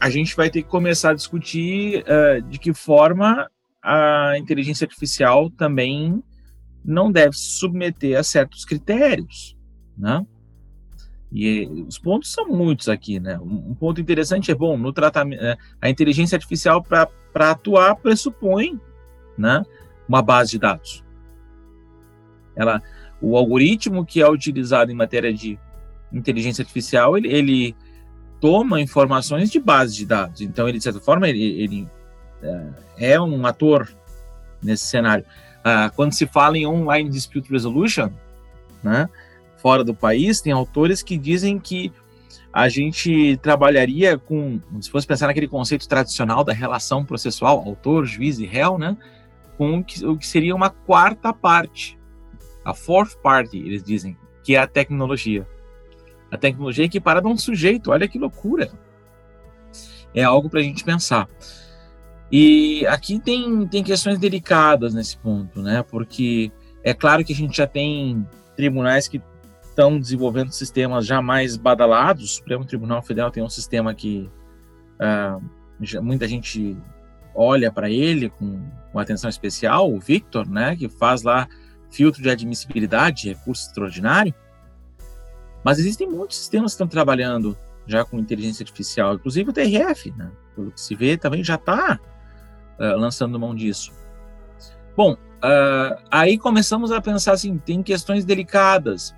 a 0.00 0.08
gente 0.08 0.34
vai 0.34 0.48
ter 0.48 0.62
que 0.62 0.70
começar 0.70 1.10
a 1.10 1.14
discutir 1.14 2.02
uh, 2.02 2.40
de 2.48 2.58
que 2.58 2.72
forma 2.72 3.46
a 3.82 4.38
inteligência 4.38 4.86
artificial 4.86 5.50
também 5.50 6.24
não 6.82 7.12
deve 7.12 7.36
se 7.36 7.58
submeter 7.58 8.18
a 8.18 8.22
certos 8.22 8.64
critérios, 8.64 9.54
né? 9.98 10.24
E 11.30 11.66
os 11.86 11.98
pontos 11.98 12.32
são 12.32 12.48
muitos 12.48 12.88
aqui, 12.88 13.20
né? 13.20 13.38
Um 13.38 13.74
ponto 13.74 14.00
interessante 14.00 14.50
é 14.50 14.54
bom 14.54 14.78
no 14.78 14.94
tratamento, 14.94 15.44
é, 15.44 15.58
a 15.78 15.90
inteligência 15.90 16.36
artificial 16.36 16.82
para 16.82 17.50
atuar 17.50 17.96
pressupõe 17.96 18.80
né, 19.36 19.62
uma 20.08 20.22
base 20.22 20.52
de 20.52 20.58
dados. 20.58 21.04
Ela, 22.56 22.82
o 23.20 23.36
algoritmo 23.36 24.06
que 24.06 24.22
é 24.22 24.28
utilizado 24.28 24.90
em 24.90 24.94
matéria 24.94 25.34
de 25.34 25.58
inteligência 26.10 26.62
artificial, 26.62 27.16
ele, 27.18 27.28
ele 27.28 27.76
toma 28.42 28.80
informações 28.80 29.50
de 29.50 29.60
base 29.60 29.94
de 29.94 30.04
dados. 30.04 30.40
Então, 30.40 30.68
ele 30.68 30.78
de 30.78 30.84
certa 30.84 30.98
forma 30.98 31.28
ele, 31.28 31.62
ele 31.62 31.88
é, 32.42 33.12
é 33.14 33.20
um 33.20 33.46
ator 33.46 33.88
nesse 34.60 34.84
cenário. 34.84 35.24
Ah, 35.64 35.92
quando 35.94 36.12
se 36.12 36.26
fala 36.26 36.58
em 36.58 36.66
online 36.66 37.08
dispute 37.08 37.48
resolution, 37.50 38.10
né, 38.82 39.08
fora 39.58 39.84
do 39.84 39.94
país, 39.94 40.40
tem 40.40 40.52
autores 40.52 41.04
que 41.04 41.16
dizem 41.16 41.56
que 41.56 41.92
a 42.52 42.68
gente 42.68 43.36
trabalharia 43.38 44.18
com, 44.18 44.60
se 44.80 44.90
fosse 44.90 45.06
pensar 45.06 45.28
naquele 45.28 45.46
conceito 45.46 45.88
tradicional 45.88 46.42
da 46.42 46.52
relação 46.52 47.04
processual, 47.04 47.62
autor, 47.64 48.04
juiz 48.04 48.40
e 48.40 48.44
réu, 48.44 48.76
né? 48.76 48.96
com 49.56 49.78
o 49.78 49.84
que, 49.84 50.04
o 50.04 50.18
que 50.18 50.26
seria 50.26 50.54
uma 50.54 50.68
quarta 50.68 51.32
parte, 51.32 51.96
a 52.64 52.74
fourth 52.74 53.16
party, 53.22 53.58
eles 53.58 53.82
dizem, 53.84 54.16
que 54.42 54.56
é 54.56 54.58
a 54.58 54.66
tecnologia. 54.66 55.46
A 56.32 56.38
tecnologia 56.38 56.84
é 56.84 56.86
equiparada 56.86 57.28
a 57.28 57.30
um 57.30 57.36
sujeito, 57.36 57.90
olha 57.90 58.08
que 58.08 58.18
loucura. 58.18 58.70
É 60.14 60.24
algo 60.24 60.48
para 60.48 60.60
a 60.60 60.62
gente 60.62 60.82
pensar. 60.82 61.28
E 62.30 62.86
aqui 62.86 63.20
tem, 63.20 63.66
tem 63.68 63.84
questões 63.84 64.18
delicadas 64.18 64.94
nesse 64.94 65.18
ponto, 65.18 65.60
né? 65.60 65.84
Porque 65.90 66.50
é 66.82 66.94
claro 66.94 67.22
que 67.22 67.34
a 67.34 67.36
gente 67.36 67.54
já 67.54 67.66
tem 67.66 68.26
tribunais 68.56 69.06
que 69.06 69.20
estão 69.62 70.00
desenvolvendo 70.00 70.50
sistemas 70.52 71.06
já 71.06 71.20
mais 71.20 71.56
badalados. 71.56 72.24
O 72.24 72.28
Supremo 72.28 72.64
Tribunal 72.64 73.02
Federal 73.02 73.30
tem 73.30 73.42
um 73.42 73.50
sistema 73.50 73.94
que 73.94 74.30
já, 75.80 76.00
muita 76.00 76.26
gente 76.26 76.76
olha 77.34 77.70
para 77.70 77.90
ele 77.90 78.30
com, 78.30 78.62
com, 78.90 78.98
atenção 78.98 79.28
especial, 79.28 79.92
o 79.92 79.98
Victor, 79.98 80.48
né, 80.48 80.76
que 80.76 80.88
faz 80.88 81.22
lá 81.22 81.48
filtro 81.90 82.22
de 82.22 82.30
admissibilidade, 82.30 83.28
recurso 83.28 83.68
extraordinário. 83.68 84.34
Mas 85.64 85.78
existem 85.78 86.08
muitos 86.08 86.38
sistemas 86.38 86.72
que 86.72 86.74
estão 86.74 86.88
trabalhando 86.88 87.56
já 87.86 88.04
com 88.04 88.18
inteligência 88.18 88.62
artificial, 88.62 89.14
inclusive 89.14 89.50
o 89.50 89.52
TRF, 89.52 90.12
né, 90.12 90.30
pelo 90.54 90.70
que 90.70 90.80
se 90.80 90.94
vê, 90.94 91.16
também 91.16 91.42
já 91.42 91.56
está 91.56 91.98
uh, 92.78 92.82
eh, 92.82 92.94
lançando 92.94 93.38
mão 93.40 93.54
disso. 93.54 93.92
Bom, 94.96 95.14
uh, 95.14 96.02
aí 96.10 96.38
começamos 96.38 96.92
a 96.92 97.00
pensar 97.00 97.32
assim, 97.32 97.58
tem 97.58 97.82
questões 97.82 98.24
delicadas 98.24 99.14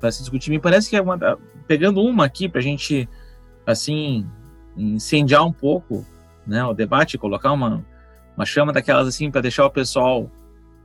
para 0.00 0.10
se 0.10 0.20
discutir. 0.20 0.50
Me 0.50 0.58
parece 0.58 0.90
que 0.90 0.96
é 0.96 1.00
uma, 1.00 1.38
pegando 1.66 2.02
uma 2.02 2.24
aqui 2.24 2.48
para 2.48 2.60
a 2.60 2.62
gente 2.62 3.08
assim 3.64 4.26
incendiar 4.76 5.44
um 5.44 5.52
pouco 5.52 6.04
né, 6.46 6.64
o 6.64 6.74
debate, 6.74 7.18
colocar 7.18 7.52
uma, 7.52 7.84
uma 8.36 8.44
chama 8.44 8.72
daquelas 8.72 9.06
assim 9.06 9.30
para 9.30 9.42
deixar 9.42 9.66
o 9.66 9.70
pessoal 9.70 10.30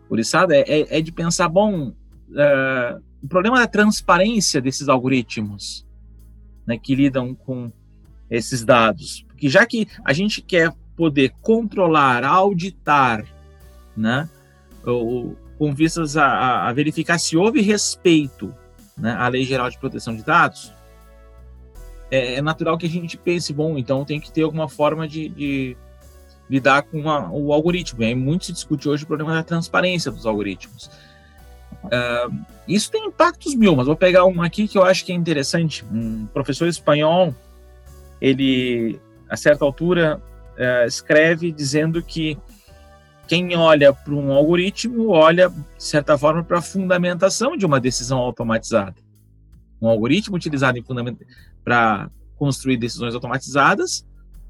uriçado, 0.10 0.54
é, 0.54 0.62
é, 0.62 0.98
é, 0.98 1.02
de 1.02 1.12
pensar, 1.12 1.50
bom, 1.50 1.90
uh, 1.90 3.04
o 3.22 3.28
problema 3.28 3.60
da 3.60 3.68
transparência 3.68 4.62
desses 4.62 4.88
algoritmos 4.90 5.86
né, 6.66 6.78
que 6.78 6.94
lidam 6.94 7.34
com 7.34 7.72
esses 8.30 8.64
dados. 8.64 9.26
Porque 9.28 9.50
já 9.50 9.66
que 9.66 9.88
a 10.04 10.14
gente 10.14 10.42
quer 10.42 10.74
poder 10.96 11.34
controlar, 11.42 12.24
auditar, 12.24 13.26
né, 13.96 14.30
ou, 14.86 15.36
com 15.58 15.74
vistas 15.74 16.18
a, 16.18 16.68
a, 16.68 16.74
verificar 16.74 17.18
se 17.18 17.36
houve 17.36 17.62
respeito 17.62 18.54
né, 18.98 19.12
à 19.14 19.28
Lei 19.28 19.44
Geral 19.44 19.70
de 19.70 19.80
Proteção 19.80 20.16
de 20.16 20.24
Dados, 20.24 20.74
é, 22.12 22.36
é, 22.36 22.42
natural 22.42 22.78
que 22.78 22.86
a 22.86 22.90
gente 22.90 23.18
pense, 23.18 23.52
bom, 23.52 23.78
então 23.78 24.06
tem 24.06 24.20
que 24.20 24.32
ter 24.32 24.44
alguma 24.44 24.70
forma 24.70 25.08
de, 25.08 25.30
de 25.30 25.78
lidar 26.50 26.84
com 26.84 27.10
a, 27.10 27.30
o 27.32 27.52
algoritmo. 27.52 28.02
E 28.02 28.06
aí 28.06 28.16
muito 28.16 28.46
se 28.46 28.54
discute 28.54 28.88
hoje 28.88 29.04
o 29.04 29.08
problema 29.08 29.34
da 29.34 29.44
transparência 29.44 30.12
dos 30.12 30.26
algoritmos. 30.26 30.90
Uh, 31.86 32.46
isso 32.68 32.92
tem 32.92 33.06
impactos 33.06 33.56
mil, 33.56 33.76
mas 33.76 33.88
vou 33.88 33.96
pegar 33.96 34.26
um 34.26 34.42
aqui 34.42 34.68
que 34.68 34.78
eu 34.78 34.84
acho 34.84 35.06
que 35.06 35.12
é 35.12 35.16
interessante. 35.16 35.86
Um 35.86 36.26
professor 36.28 36.68
espanhol, 36.68 37.34
ele, 38.20 39.00
a 39.30 39.38
certa 39.38 39.64
altura, 39.64 40.22
uh, 40.58 40.88
escreve 40.88 41.52
dizendo 41.52 42.02
que 42.02 42.38
quem 43.28 43.56
olha 43.56 43.94
para 43.94 44.14
um 44.14 44.32
algoritmo 44.32 45.10
olha, 45.10 45.50
de 45.50 45.84
certa 45.84 46.18
forma, 46.18 46.44
para 46.44 46.60
a 46.60 46.62
fundamentação 46.62 47.58
de 47.58 47.66
uma 47.66 47.80
decisão 47.80 48.20
automatizada. 48.20 48.96
Um 49.82 49.88
algoritmo 49.88 50.36
utilizado 50.36 50.80
para 51.64 52.10
construir 52.38 52.78
decisões 52.78 53.14
automatizadas 53.14 54.06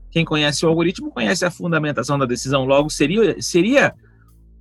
quem 0.09 0.25
conhece 0.25 0.65
o 0.65 0.69
algoritmo 0.69 1.11
conhece 1.11 1.45
a 1.45 1.51
fundamentação 1.51 2.17
da 2.17 2.25
decisão. 2.25 2.65
Logo, 2.65 2.89
seria, 2.89 3.41
seria 3.41 3.93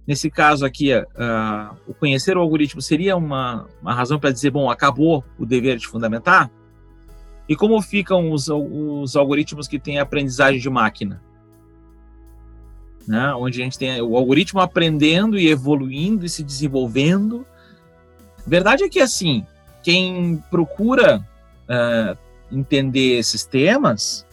nesse 0.06 0.30
caso 0.30 0.64
aqui, 0.64 0.94
uh, 0.94 1.76
o 1.86 1.92
conhecer 1.92 2.36
o 2.36 2.40
algoritmo 2.40 2.80
seria 2.80 3.16
uma, 3.16 3.66
uma 3.82 3.92
razão 3.92 4.18
para 4.18 4.30
dizer, 4.30 4.50
bom, 4.50 4.70
acabou 4.70 5.24
o 5.38 5.44
dever 5.44 5.76
de 5.76 5.86
fundamentar? 5.86 6.50
E 7.48 7.56
como 7.56 7.80
ficam 7.80 8.30
os, 8.30 8.48
os 8.48 9.16
algoritmos 9.16 9.68
que 9.68 9.78
têm 9.78 9.98
aprendizagem 9.98 10.60
de 10.60 10.70
máquina? 10.70 11.22
Né? 13.06 13.32
Onde 13.34 13.60
a 13.60 13.64
gente 13.64 13.78
tem 13.78 14.00
o 14.00 14.16
algoritmo 14.16 14.60
aprendendo 14.60 15.38
e 15.38 15.48
evoluindo 15.48 16.24
e 16.24 16.28
se 16.28 16.42
desenvolvendo. 16.42 17.46
Verdade 18.44 18.82
é 18.82 18.88
que, 18.88 18.98
assim, 18.98 19.46
quem 19.82 20.42
procura 20.50 21.24
uh, 21.68 22.18
entender 22.50 23.18
esses 23.18 23.44
temas, 23.44 24.26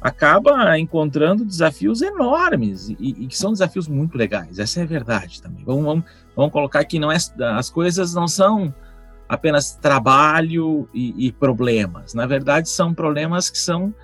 acaba 0.00 0.78
encontrando 0.78 1.44
desafios 1.44 2.02
enormes 2.02 2.88
e, 2.88 2.96
e, 3.00 3.26
que 3.26 3.36
são 3.36 3.52
desafios 3.52 3.88
muito 3.88 4.16
legais. 4.16 4.58
Essa 4.58 4.80
é 4.80 4.82
a 4.84 4.86
verdade 4.86 5.42
também. 5.42 5.64
Vamos, 5.64 5.84
vamos, 5.84 6.04
vamos 6.36 6.52
colocar 6.52 6.84
que 6.84 6.98
não 6.98 7.10
é, 7.10 7.16
as 7.56 7.68
coisas 7.68 8.14
não 8.14 8.28
são 8.28 8.72
apenas 9.28 9.74
trabalho 9.74 10.88
e, 10.94 11.26
e, 11.26 11.32
problemas. 11.32 12.14
Na 12.14 12.26
verdade, 12.26 12.68
são 12.68 12.94
problemas 12.94 13.50
que 13.50 13.58
são 13.58 13.94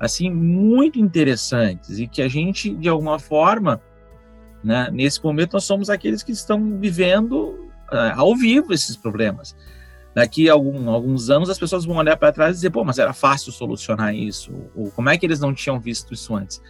assim 0.00 0.30
muito 0.30 0.98
interessantes 0.98 1.98
e 1.98 2.06
que 2.08 2.22
a 2.22 2.28
gente 2.28 2.74
de 2.74 2.88
alguma 2.88 3.18
forma, 3.18 3.80
né, 4.62 4.88
nesse 4.92 5.22
momento 5.22 5.54
nós 5.54 5.64
somos 5.64 5.90
aqueles 5.90 6.22
que 6.22 6.32
estão 6.32 6.78
vivendo 6.78 7.36
uh, 7.92 8.14
ao 8.16 8.34
vivo 8.34 8.72
esses 8.72 8.96
problemas. 8.96 9.54
Daqui 10.14 10.48
a 10.48 10.52
algum, 10.52 10.90
alguns 10.90 11.30
anos 11.30 11.48
as 11.48 11.58
pessoas 11.58 11.84
vão 11.84 11.96
olhar 11.96 12.16
para 12.16 12.32
trás 12.32 12.52
e 12.52 12.58
dizer, 12.58 12.70
pô, 12.70 12.84
mas 12.84 12.98
era 12.98 13.12
fácil 13.12 13.50
solucionar 13.50 14.14
isso, 14.14 14.52
ou 14.76 14.90
como 14.90 15.08
é 15.08 15.16
que 15.16 15.24
eles 15.24 15.40
não 15.40 15.54
tinham 15.54 15.80
visto 15.80 16.12
isso 16.12 16.36
antes? 16.36 16.60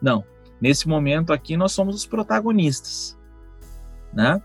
Não, 0.00 0.24
nesse 0.60 0.88
momento 0.88 1.32
aqui 1.32 1.56
nós 1.56 1.72
somos 1.72 1.94
os 1.94 2.06
protagonistas, 2.06 3.16
né? 4.12 4.40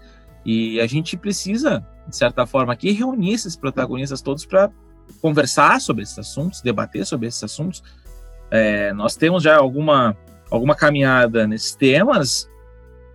E 0.46 0.82
a 0.82 0.88
gente 0.88 1.16
precisa, 1.16 1.86
de 2.08 2.16
certa 2.16 2.46
forma, 2.46 2.74
aqui 2.74 2.92
reunir 2.92 3.34
esses 3.34 3.56
protagonistas 3.56 4.22
todos 4.22 4.46
para 4.46 4.70
conversar 5.22 5.80
sobre 5.80 6.04
esses 6.04 6.18
assuntos, 6.18 6.62
debater 6.62 7.06
sobre 7.06 7.28
esses 7.28 7.44
assuntos. 7.44 7.84
É, 8.50 8.92
nós 8.94 9.16
temos 9.16 9.44
já 9.44 9.56
alguma, 9.56 10.18
alguma 10.50 10.76
caminhada 10.76 11.48
nesses 11.48 11.76
temas, 11.76 12.50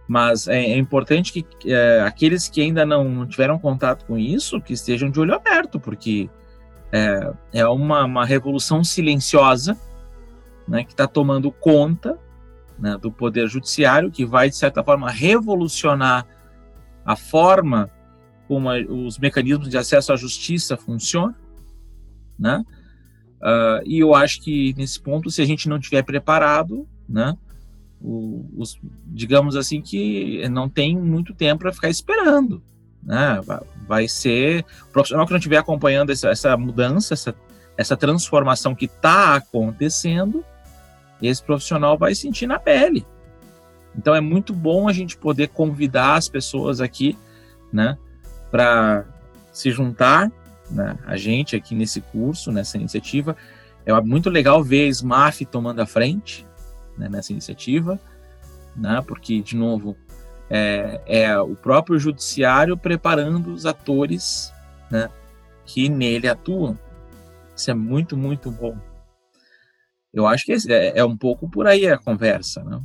mas 0.09 0.47
é, 0.47 0.61
é 0.61 0.77
importante 0.79 1.33
que 1.33 1.45
é, 1.71 2.01
aqueles 2.01 2.49
que 2.49 2.61
ainda 2.61 2.87
não 2.87 3.27
tiveram 3.27 3.59
contato 3.59 4.05
com 4.07 4.17
isso, 4.17 4.61
que 4.61 4.73
estejam 4.73 5.11
de 5.11 5.19
olho 5.19 5.35
aberto, 5.35 5.81
porque 5.81 6.31
é, 6.93 7.33
é 7.53 7.67
uma, 7.67 8.05
uma 8.05 8.25
revolução 8.25 8.85
silenciosa 8.85 9.77
né, 10.67 10.85
que 10.85 10.93
está 10.93 11.07
tomando 11.07 11.51
conta 11.51 12.19
né, 12.79 12.97
do 13.01 13.11
poder 13.11 13.49
judiciário, 13.49 14.11
que 14.11 14.25
vai, 14.25 14.49
de 14.49 14.57
certa 14.57 14.83
forma, 14.85 15.11
revolucionar 15.11 16.27
a 17.05 17.17
forma 17.17 17.91
como 18.47 18.71
a, 18.71 18.79
os 18.79 19.19
mecanismos 19.19 19.69
de 19.69 19.77
acesso 19.77 20.13
à 20.13 20.17
justiça 20.17 20.77
funcionam, 20.77 21.35
né? 22.39 22.65
Uh, 23.37 23.83
e 23.85 23.99
eu 23.99 24.15
acho 24.15 24.41
que 24.41 24.75
nesse 24.77 25.01
ponto, 25.01 25.31
se 25.31 25.43
a 25.43 25.45
gente 25.45 25.69
não 25.69 25.79
tiver 25.79 26.03
preparado, 26.03 26.89
né, 27.09 27.37
o, 28.01 28.47
os, 28.57 28.79
digamos 29.07 29.57
assim, 29.57 29.81
que 29.81 30.49
não 30.49 30.69
tem 30.69 30.97
muito 30.97 31.35
tempo 31.35 31.63
para 31.63 31.73
ficar 31.73 31.89
esperando. 31.89 32.63
Né? 33.03 33.41
Vai 33.87 34.09
ser 34.09 34.65
o 34.89 34.93
profissional 34.93 35.27
que 35.27 35.33
não 35.33 35.39
estiver 35.39 35.59
acompanhando 35.59 36.11
essa, 36.11 36.29
essa 36.29 36.57
mudança, 36.57 37.15
essa, 37.15 37.35
essa 37.77 37.97
transformação 37.97 38.75
que 38.75 38.87
está 38.87 39.37
acontecendo, 39.37 40.45
esse 41.23 41.43
profissional 41.43 41.97
vai 41.97 42.15
sentir 42.15 42.47
na 42.47 42.59
pele. 42.59 43.07
Então 43.97 44.15
é 44.15 44.21
muito 44.21 44.53
bom 44.53 44.89
a 44.89 44.93
gente 44.93 45.17
poder 45.17 45.49
convidar 45.49 46.17
as 46.17 46.29
pessoas 46.29 46.81
aqui, 46.81 47.17
né, 47.73 47.97
para 48.51 49.05
se 49.53 49.71
juntar, 49.71 50.31
né, 50.71 50.99
a 51.07 51.17
gente 51.17 51.57
aqui 51.57 51.75
nesse 51.75 52.01
curso, 52.01 52.53
nessa 52.53 52.77
iniciativa. 52.77 53.37
É 53.87 53.99
muito 54.01 54.29
legal 54.29 54.63
ver 54.63 54.87
a 54.87 54.89
SMAF 54.93 55.47
tomando 55.47 55.81
a 55.81 55.87
frente, 55.87 56.47
né, 56.97 57.09
nessa 57.09 57.33
iniciativa, 57.33 57.99
né, 58.75 59.03
porque, 59.07 59.41
de 59.41 59.57
novo, 59.57 59.97
é, 60.49 61.01
é, 61.07 61.39
o 61.39 61.55
próprio 61.57 61.99
judiciário 61.99 62.77
preparando 62.77 63.53
os 63.53 63.67
atores 63.67 64.53
né, 64.91 65.11
que 65.65 65.89
nele 65.89 66.29
atuam. 66.29 66.79
Isso 67.55 67.71
é 67.71 67.75
muito, 67.75 68.17
muito 68.17 68.51
bom. 68.51 68.77
Eu 70.13 70.27
acho 70.27 70.45
que 70.45 70.53
é, 70.73 70.99
é 70.99 71.05
um 71.05 71.17
pouco 71.17 71.49
por 71.49 71.67
aí 71.67 71.87
a 71.89 71.99
conversa. 71.99 72.63
Né? 72.65 72.81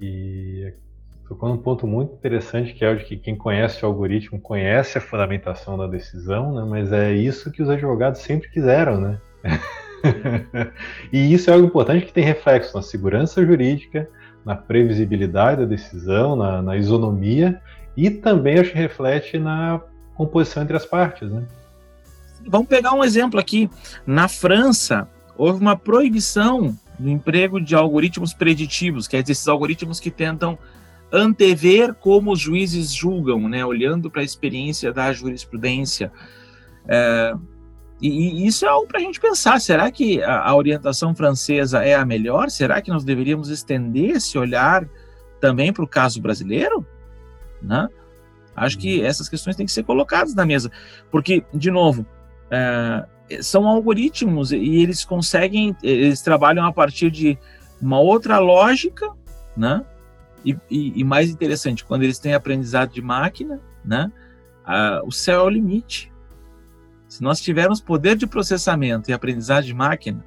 E 0.00 0.74
tocou 1.26 1.48
num 1.48 1.58
ponto 1.58 1.86
muito 1.86 2.14
interessante 2.14 2.72
que 2.72 2.84
é 2.84 2.90
o 2.90 2.96
de 2.96 3.04
que 3.04 3.16
quem 3.16 3.36
conhece 3.36 3.84
o 3.84 3.88
algoritmo 3.88 4.40
conhece 4.40 4.98
a 4.98 5.00
fundamentação 5.00 5.76
da 5.76 5.86
decisão, 5.86 6.54
né? 6.54 6.64
mas 6.68 6.92
é 6.92 7.12
isso 7.12 7.50
que 7.50 7.62
os 7.62 7.68
advogados 7.68 8.20
sempre 8.20 8.50
quiseram, 8.50 9.00
né? 9.00 9.20
e 11.12 11.32
isso 11.32 11.50
é 11.50 11.52
algo 11.52 11.66
importante 11.66 12.06
que 12.06 12.12
tem 12.12 12.24
reflexo 12.24 12.76
na 12.76 12.82
segurança 12.82 13.44
jurídica, 13.44 14.08
na 14.44 14.54
previsibilidade 14.54 15.60
da 15.60 15.66
decisão, 15.66 16.36
na, 16.36 16.62
na 16.62 16.76
isonomia 16.76 17.60
e 17.96 18.10
também 18.10 18.58
acho 18.58 18.70
que 18.70 18.78
reflete 18.78 19.38
na 19.38 19.80
composição 20.14 20.62
entre 20.62 20.76
as 20.76 20.86
partes. 20.86 21.30
Né? 21.30 21.44
Vamos 22.46 22.68
pegar 22.68 22.94
um 22.94 23.02
exemplo 23.02 23.38
aqui. 23.38 23.68
Na 24.06 24.28
França, 24.28 25.08
houve 25.36 25.60
uma 25.60 25.76
proibição 25.76 26.76
do 26.98 27.08
emprego 27.08 27.60
de 27.60 27.74
algoritmos 27.74 28.32
preditivos, 28.32 29.06
que 29.06 29.16
é 29.16 29.20
esses 29.20 29.46
algoritmos 29.46 30.00
que 30.00 30.10
tentam 30.10 30.58
antever 31.12 31.94
como 31.94 32.32
os 32.32 32.40
juízes 32.40 32.92
julgam, 32.92 33.48
né, 33.48 33.64
olhando 33.64 34.10
para 34.10 34.20
a 34.20 34.24
experiência 34.24 34.92
da 34.92 35.12
jurisprudência. 35.12 36.12
É, 36.86 37.34
e, 38.00 38.08
e 38.08 38.46
isso 38.46 38.64
é 38.64 38.68
algo 38.68 38.86
para 38.86 38.98
a 38.98 39.02
gente 39.02 39.20
pensar. 39.20 39.60
Será 39.60 39.90
que 39.90 40.22
a, 40.22 40.48
a, 40.48 40.54
orientação 40.54 41.14
francesa 41.14 41.84
é 41.84 41.94
a 41.94 42.04
melhor? 42.04 42.50
Será 42.50 42.80
que 42.80 42.90
nós 42.90 43.04
deveríamos 43.04 43.48
estender 43.48 44.16
esse 44.16 44.38
olhar 44.38 44.88
também 45.40 45.72
para 45.72 45.84
o 45.84 45.88
caso 45.88 46.20
brasileiro? 46.20 46.86
Né? 47.60 47.88
Acho 48.54 48.78
que 48.78 49.02
essas 49.02 49.28
questões 49.28 49.56
têm 49.56 49.66
que 49.66 49.72
ser 49.72 49.84
colocadas 49.84 50.34
na 50.34 50.44
mesa, 50.44 50.70
porque, 51.10 51.44
de 51.52 51.70
novo, 51.70 52.06
é, 52.50 53.04
são 53.42 53.66
algoritmos 53.66 54.52
e 54.52 54.76
eles 54.76 55.04
conseguem, 55.04 55.76
eles 55.82 56.22
trabalham 56.22 56.64
a 56.64 56.72
partir 56.72 57.10
de 57.10 57.38
uma 57.80 58.00
outra 58.00 58.38
lógica, 58.38 59.08
né? 59.56 59.84
E, 60.44 60.56
e, 60.70 61.00
e 61.00 61.04
mais 61.04 61.30
interessante, 61.30 61.84
quando 61.84 62.04
eles 62.04 62.18
têm 62.18 62.32
aprendizado 62.32 62.92
de 62.92 63.02
máquina, 63.02 63.60
né? 63.84 64.10
o 65.04 65.10
céu 65.10 65.40
é 65.40 65.42
o 65.44 65.48
limite. 65.48 66.12
Se 67.08 67.22
nós 67.22 67.40
tivermos 67.40 67.80
poder 67.80 68.16
de 68.16 68.26
processamento 68.26 69.10
e 69.10 69.14
aprendizagem 69.14 69.68
de 69.68 69.74
máquina, 69.74 70.22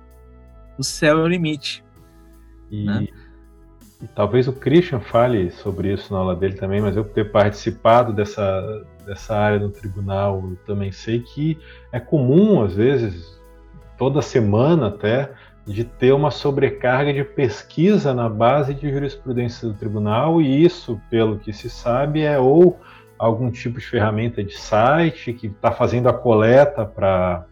o 0.78 0.84
céu 0.84 1.20
é 1.20 1.24
o 1.24 1.28
limite. 1.28 1.84
E, 2.72 2.86
né? 2.86 3.08
e, 4.02 4.08
talvez 4.08 4.48
o 4.48 4.54
Christian 4.54 5.00
fale 5.00 5.52
sobre 5.52 5.94
isso 5.94 6.12
na 6.12 6.20
aula 6.20 6.36
dele 6.36 6.56
também, 6.56 6.82
mas 6.82 6.98
eu 6.98 7.04
ter 7.04 7.32
participado 7.32 8.12
dessa, 8.12 8.84
dessa 9.06 9.36
área 9.36 9.60
no 9.60 9.70
tribunal, 9.70 10.44
eu 10.44 10.58
também 10.66 10.92
sei 10.92 11.20
que 11.20 11.58
é 11.92 12.00
comum, 12.00 12.64
às 12.64 12.74
vezes, 12.74 13.40
toda 13.96 14.22
semana 14.22 14.88
até, 14.88 15.32
de 15.68 15.84
ter 15.84 16.12
uma 16.12 16.32
sobrecarga 16.32 17.14
de 17.14 17.24
pesquisa 17.24 18.12
na 18.14 18.28
base 18.28 18.74
de 18.74 18.92
jurisprudência 18.92 19.68
do 19.68 19.76
tribunal, 19.76 20.42
e 20.42 20.64
isso, 20.64 21.00
pelo 21.12 21.38
que 21.38 21.54
se 21.54 21.70
sabe, 21.70 22.22
é 22.22 22.40
ou 22.40 22.80
algum 23.22 23.52
tipo 23.52 23.80
de 23.80 23.86
ferramenta 23.86 24.44
de 24.44 24.58
site 24.58 25.32
que 25.32 25.46
está 25.46 25.72
fazendo 25.72 26.10
a 26.10 26.14
coleta 26.14 26.84
para 26.84 27.46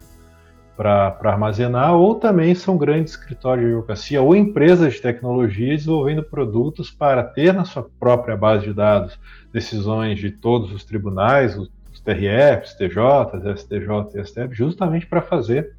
armazenar, 1.22 1.94
ou 1.94 2.16
também 2.16 2.56
são 2.56 2.76
grandes 2.76 3.12
escritórios 3.12 3.66
de 3.66 3.72
advocacia 3.72 4.20
ou 4.20 4.34
empresas 4.34 4.94
de 4.94 5.00
tecnologia 5.00 5.76
desenvolvendo 5.76 6.24
produtos 6.24 6.90
para 6.90 7.22
ter 7.22 7.54
na 7.54 7.64
sua 7.64 7.88
própria 8.00 8.36
base 8.36 8.66
de 8.66 8.72
dados 8.72 9.16
decisões 9.52 10.18
de 10.18 10.32
todos 10.32 10.72
os 10.72 10.84
tribunais, 10.84 11.56
os, 11.56 11.70
TRFs, 12.02 12.74
TJs, 12.74 13.60
STJ 13.60 14.18
e 14.18 14.24
STF, 14.24 14.54
justamente 14.54 15.06
para 15.06 15.20
fazer 15.20 15.74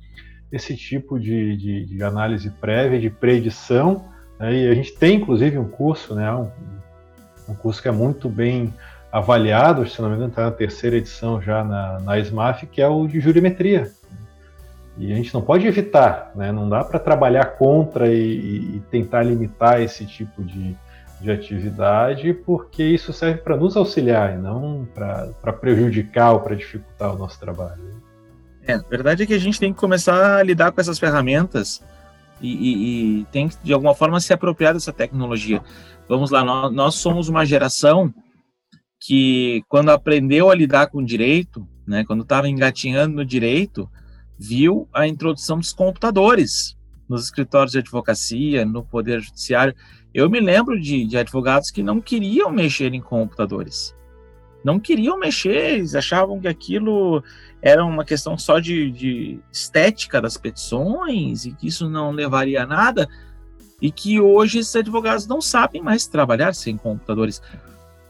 esse 0.51 0.77
tipo 0.77 1.19
de, 1.19 1.57
de, 1.57 1.85
de, 1.87 2.03
análise 2.03 2.49
prévia, 2.49 2.99
de 2.99 3.09
predição. 3.09 4.05
Né? 4.39 4.53
E 4.53 4.67
a 4.69 4.75
gente 4.75 4.93
tem, 4.93 5.17
inclusive, 5.17 5.57
um 5.57 5.67
curso, 5.67 6.13
né? 6.13 6.31
um, 6.31 6.47
um 7.49 7.55
curso 7.55 7.81
que 7.81 7.87
é 7.87 7.91
muito 7.91 8.29
bem 8.29 8.71
avaliado, 9.11 9.87
se 9.87 10.01
não 10.01 10.09
me 10.09 10.15
engano, 10.15 10.29
está 10.29 10.45
na 10.45 10.51
terceira 10.51 10.95
edição 10.95 11.41
já 11.41 11.63
na, 11.63 11.99
na 11.99 12.19
SMAF, 12.19 12.65
que 12.67 12.81
é 12.81 12.87
o 12.87 13.07
de 13.07 13.19
jurimetria. 13.19 13.91
E 14.97 15.11
a 15.11 15.15
gente 15.15 15.33
não 15.33 15.41
pode 15.41 15.67
evitar, 15.67 16.31
né? 16.35 16.51
não 16.51 16.69
dá 16.69 16.83
para 16.83 16.99
trabalhar 16.99 17.45
contra 17.57 18.07
e, 18.07 18.75
e, 18.75 18.83
tentar 18.91 19.23
limitar 19.23 19.81
esse 19.81 20.05
tipo 20.05 20.43
de, 20.43 20.75
de 21.19 21.31
atividade, 21.31 22.33
porque 22.33 22.83
isso 22.83 23.11
serve 23.11 23.39
para 23.41 23.57
nos 23.57 23.75
auxiliar 23.75 24.35
e 24.35 24.37
não 24.37 24.87
para 24.93 25.53
prejudicar 25.53 26.33
ou 26.33 26.39
para 26.41 26.55
dificultar 26.55 27.15
o 27.15 27.17
nosso 27.17 27.39
trabalho. 27.39 27.81
É, 28.67 28.73
a 28.73 28.79
verdade 28.79 29.23
é 29.23 29.25
que 29.25 29.33
a 29.33 29.39
gente 29.39 29.59
tem 29.59 29.73
que 29.73 29.79
começar 29.79 30.37
a 30.37 30.43
lidar 30.43 30.71
com 30.71 30.79
essas 30.79 30.99
ferramentas 30.99 31.81
e, 32.39 32.51
e, 32.51 33.21
e 33.21 33.25
tem 33.25 33.47
que, 33.47 33.55
de 33.63 33.73
alguma 33.73 33.95
forma, 33.95 34.19
se 34.19 34.33
apropriar 34.33 34.73
dessa 34.73 34.93
tecnologia. 34.93 35.61
Vamos 36.07 36.31
lá, 36.31 36.43
nós, 36.43 36.73
nós 36.73 36.95
somos 36.95 37.27
uma 37.29 37.45
geração 37.45 38.13
que 39.03 39.63
quando 39.67 39.89
aprendeu 39.89 40.51
a 40.51 40.55
lidar 40.55 40.85
com 40.87 41.03
direito, 41.03 41.67
né, 41.87 42.05
quando 42.05 42.21
estava 42.21 42.47
engatinhando 42.47 43.15
no 43.15 43.25
direito, 43.25 43.89
viu 44.37 44.87
a 44.93 45.07
introdução 45.07 45.57
dos 45.57 45.73
computadores 45.73 46.77
nos 47.09 47.23
escritórios 47.25 47.71
de 47.71 47.79
advocacia, 47.79 48.63
no 48.63 48.85
poder 48.85 49.19
judiciário. 49.19 49.75
Eu 50.13 50.29
me 50.29 50.39
lembro 50.39 50.79
de, 50.79 51.05
de 51.05 51.17
advogados 51.17 51.71
que 51.71 51.81
não 51.81 51.99
queriam 51.99 52.51
mexer 52.51 52.93
em 52.93 53.01
computadores. 53.01 53.95
não 54.63 54.79
queriam 54.79 55.17
mexer, 55.17 55.73
eles 55.73 55.95
achavam 55.95 56.39
que 56.39 56.47
aquilo 56.47 57.23
era 57.59 57.83
uma 57.83 58.05
questão 58.05 58.37
só 58.37 58.59
de, 58.59 58.91
de 58.91 59.39
estética 59.51 60.21
das 60.21 60.37
petições 60.37 61.45
e 61.45 61.51
que 61.53 61.67
isso 61.67 61.89
não 61.89 62.11
levaria 62.11 62.61
a 62.61 62.67
nada, 62.67 63.09
e 63.81 63.91
que 63.91 64.19
hoje 64.19 64.59
esses 64.59 64.75
advogados 64.75 65.25
não 65.25 65.41
sabem 65.41 65.81
mais 65.81 66.05
trabalhar 66.05 66.53
sem 66.53 66.77
computadores. 66.77 67.41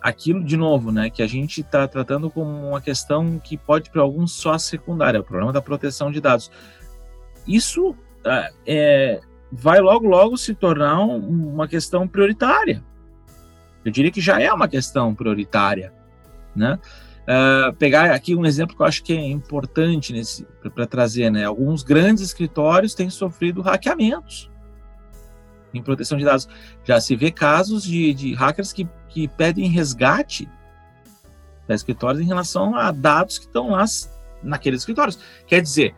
Aquilo, 0.02 0.43
de 0.43 0.58
novo, 0.58 0.91
né, 0.91 1.10
que 1.10 1.22
a 1.22 1.28
gente 1.28 1.62
está 1.62 1.88
tratando 1.88 2.30
como 2.30 2.70
uma 2.70 2.82
questão 2.82 3.38
que 3.38 3.56
pode 3.56 3.89
para 3.91 4.02
alguns 4.02 4.32
só 4.32 4.58
secundária, 4.58 5.20
o 5.20 5.24
problema 5.24 5.54
da 5.54 5.62
proteção 5.62 6.12
de 6.12 6.20
dados. 6.20 6.52
Isso 7.47 7.95
ah, 8.26 8.49
é, 8.66 9.22
vai 9.52 9.80
logo, 9.80 10.08
logo 10.08 10.38
se 10.38 10.56
tornar 10.56 10.99
uma 11.02 11.68
questão 11.68 12.08
prioritária. 12.08 12.84
Eu 13.86 13.91
diria 13.91 14.12
que 14.12 14.22
já 14.22 14.41
é 14.41 14.52
uma 14.52 14.68
questão 14.68 15.14
prioritária 15.14 15.93
né? 16.56 16.80
Uh, 17.22 17.74
pegar 17.76 18.12
aqui 18.12 18.36
um 18.36 18.45
exemplo 18.45 18.76
que 18.76 18.82
eu 18.82 18.86
acho 18.86 19.04
que 19.04 19.14
é 19.14 19.30
importante 19.30 20.14
para 20.74 20.86
trazer, 20.86 21.30
né? 21.30 21.45
Alguns 21.45 21.84
grandes 21.84 22.24
escritórios 22.24 22.93
têm 22.93 23.10
sofrido 23.10 23.62
hackeamentos 23.62 24.51
em 25.74 25.82
proteção 25.82 26.17
de 26.17 26.26
dados. 26.26 26.47
Já 26.84 26.99
se 26.99 27.15
vê 27.15 27.32
casos 27.32 27.84
de, 27.84 28.13
de 28.13 28.34
hackers 28.34 28.74
que, 28.74 28.88
que 29.09 29.28
pedem 29.28 29.69
resgate 29.69 30.49
da 31.67 31.76
escritórios 31.76 32.22
em 32.22 32.28
relação 32.28 32.76
a 32.76 32.91
dados 32.91 33.38
que 33.38 33.45
estão 33.45 33.69
lá 33.69 33.86
naqueles 34.43 34.82
escritórios. 34.82 35.19
Quer 35.47 35.61
dizer, 35.61 35.95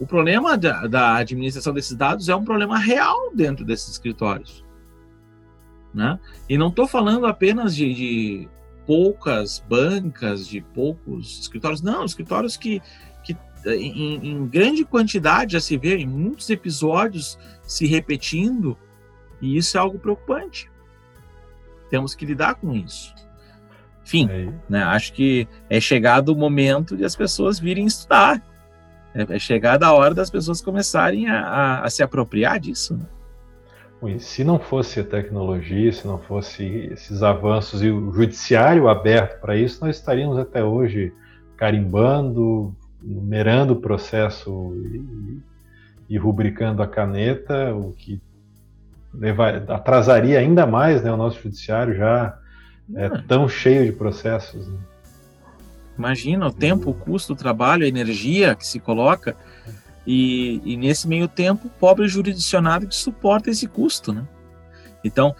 o 0.00 0.06
problema 0.06 0.56
da, 0.56 0.86
da 0.86 1.16
administração 1.16 1.72
desses 1.72 1.96
dados 1.96 2.28
é 2.28 2.34
um 2.34 2.44
problema 2.44 2.78
real 2.78 3.32
dentro 3.34 3.64
desses 3.64 3.90
escritórios. 3.90 4.64
Né? 5.92 6.18
E 6.48 6.58
não 6.58 6.68
estou 6.68 6.88
falando 6.88 7.26
apenas 7.26 7.76
de, 7.76 7.94
de 7.94 8.48
poucas 8.86 9.64
bancas, 9.68 10.46
de 10.48 10.60
poucos 10.60 11.40
escritórios. 11.40 11.80
Não, 11.80 12.04
escritórios 12.04 12.56
que, 12.56 12.82
que 13.22 13.36
em, 13.66 14.16
em, 14.28 14.46
grande 14.46 14.84
quantidade 14.84 15.52
já 15.52 15.60
se 15.60 15.76
vê 15.76 15.96
em 15.96 16.06
muitos 16.06 16.50
episódios 16.50 17.38
se 17.62 17.86
repetindo, 17.86 18.76
e 19.44 19.58
isso 19.58 19.76
é 19.76 19.80
algo 19.80 19.98
preocupante. 19.98 20.70
Temos 21.90 22.14
que 22.14 22.24
lidar 22.24 22.54
com 22.54 22.72
isso. 22.72 23.14
Enfim, 24.02 24.28
é 24.30 24.48
né, 24.68 24.82
acho 24.82 25.12
que 25.12 25.46
é 25.68 25.78
chegado 25.80 26.30
o 26.30 26.36
momento 26.36 26.96
de 26.96 27.04
as 27.04 27.14
pessoas 27.14 27.58
virem 27.58 27.86
estudar. 27.86 28.42
É, 29.14 29.36
é 29.36 29.38
chegada 29.38 29.86
a 29.86 29.92
hora 29.92 30.14
das 30.14 30.30
pessoas 30.30 30.60
começarem 30.60 31.28
a, 31.28 31.40
a, 31.40 31.84
a 31.84 31.90
se 31.90 32.02
apropriar 32.02 32.58
disso. 32.58 32.96
Né? 32.96 33.06
se 34.18 34.44
não 34.44 34.58
fosse 34.58 35.00
a 35.00 35.04
tecnologia, 35.04 35.90
se 35.90 36.06
não 36.06 36.18
fosse 36.18 36.62
esses 36.92 37.22
avanços 37.22 37.82
e 37.82 37.90
o 37.90 38.12
judiciário 38.12 38.86
aberto 38.86 39.40
para 39.40 39.56
isso, 39.56 39.82
nós 39.82 39.96
estaríamos 39.96 40.36
até 40.36 40.62
hoje 40.62 41.10
carimbando, 41.56 42.76
numerando 43.02 43.72
o 43.72 43.80
processo 43.80 44.74
e, 44.76 46.14
e 46.14 46.18
rubricando 46.18 46.82
a 46.82 46.86
caneta, 46.86 47.74
o 47.74 47.92
que 47.92 48.20
levar, 49.14 49.70
atrasaria 49.70 50.38
ainda 50.38 50.66
mais 50.66 51.02
né, 51.02 51.12
o 51.12 51.16
nosso 51.16 51.40
judiciário 51.40 51.96
já 51.96 52.38
é 52.94 53.06
ah. 53.06 53.24
tão 53.26 53.48
cheio 53.48 53.86
de 53.86 53.92
processos. 53.92 54.66
Né? 54.66 54.78
Imagina 55.96 56.46
o 56.46 56.52
tempo, 56.52 56.90
o 56.90 56.94
custo, 56.94 57.32
o 57.32 57.36
trabalho, 57.36 57.84
a 57.84 57.88
energia 57.88 58.54
que 58.54 58.66
se 58.66 58.80
coloca 58.80 59.36
e, 60.06 60.60
e, 60.64 60.76
nesse 60.76 61.08
meio 61.08 61.28
tempo, 61.28 61.70
pobre 61.80 62.06
jurisdicionado 62.08 62.86
que 62.86 62.94
suporta 62.94 63.48
esse 63.50 63.66
custo, 63.66 64.12
né? 64.12 64.26
Então, 65.02 65.34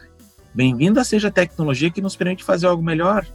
bem-vinda 0.55 1.05
seja 1.05 1.29
a 1.29 1.31
tecnologia 1.31 1.91
que 1.91 2.01
nos 2.01 2.17
permite 2.17 2.45
fazer 2.45 2.67
algo 2.67 2.83
melhor. 2.83 3.27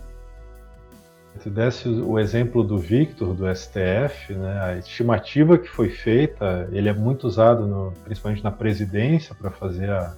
Se 1.40 1.50
desse 1.50 1.88
o 1.88 2.18
exemplo 2.18 2.64
do 2.64 2.78
Victor, 2.78 3.34
do 3.34 3.46
STF, 3.56 4.34
né, 4.34 4.62
a 4.62 4.78
estimativa 4.78 5.58
que 5.58 5.70
foi 5.70 5.90
feita, 5.90 6.68
ele 6.72 6.90
é 6.90 6.94
muito 6.94 7.28
usado 7.28 7.66
no, 7.66 7.94
principalmente 8.04 8.44
na 8.44 8.52
presidência 8.52 9.34
para 9.36 9.50
fazer 9.50 9.90
a, 9.90 10.14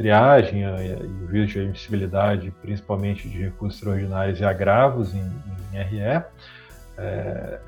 triagem 0.00 0.62
e 0.62 0.94
o 0.94 1.28
juízo 1.28 1.52
de 1.52 1.60
admissibilidade, 1.60 2.50
principalmente 2.62 3.28
de 3.28 3.42
recursos 3.42 3.76
extraordinários 3.78 4.40
e 4.40 4.44
agravos 4.44 5.14
em, 5.14 5.30
em 5.74 5.82
RE. 5.82 6.24
É, 6.96 7.60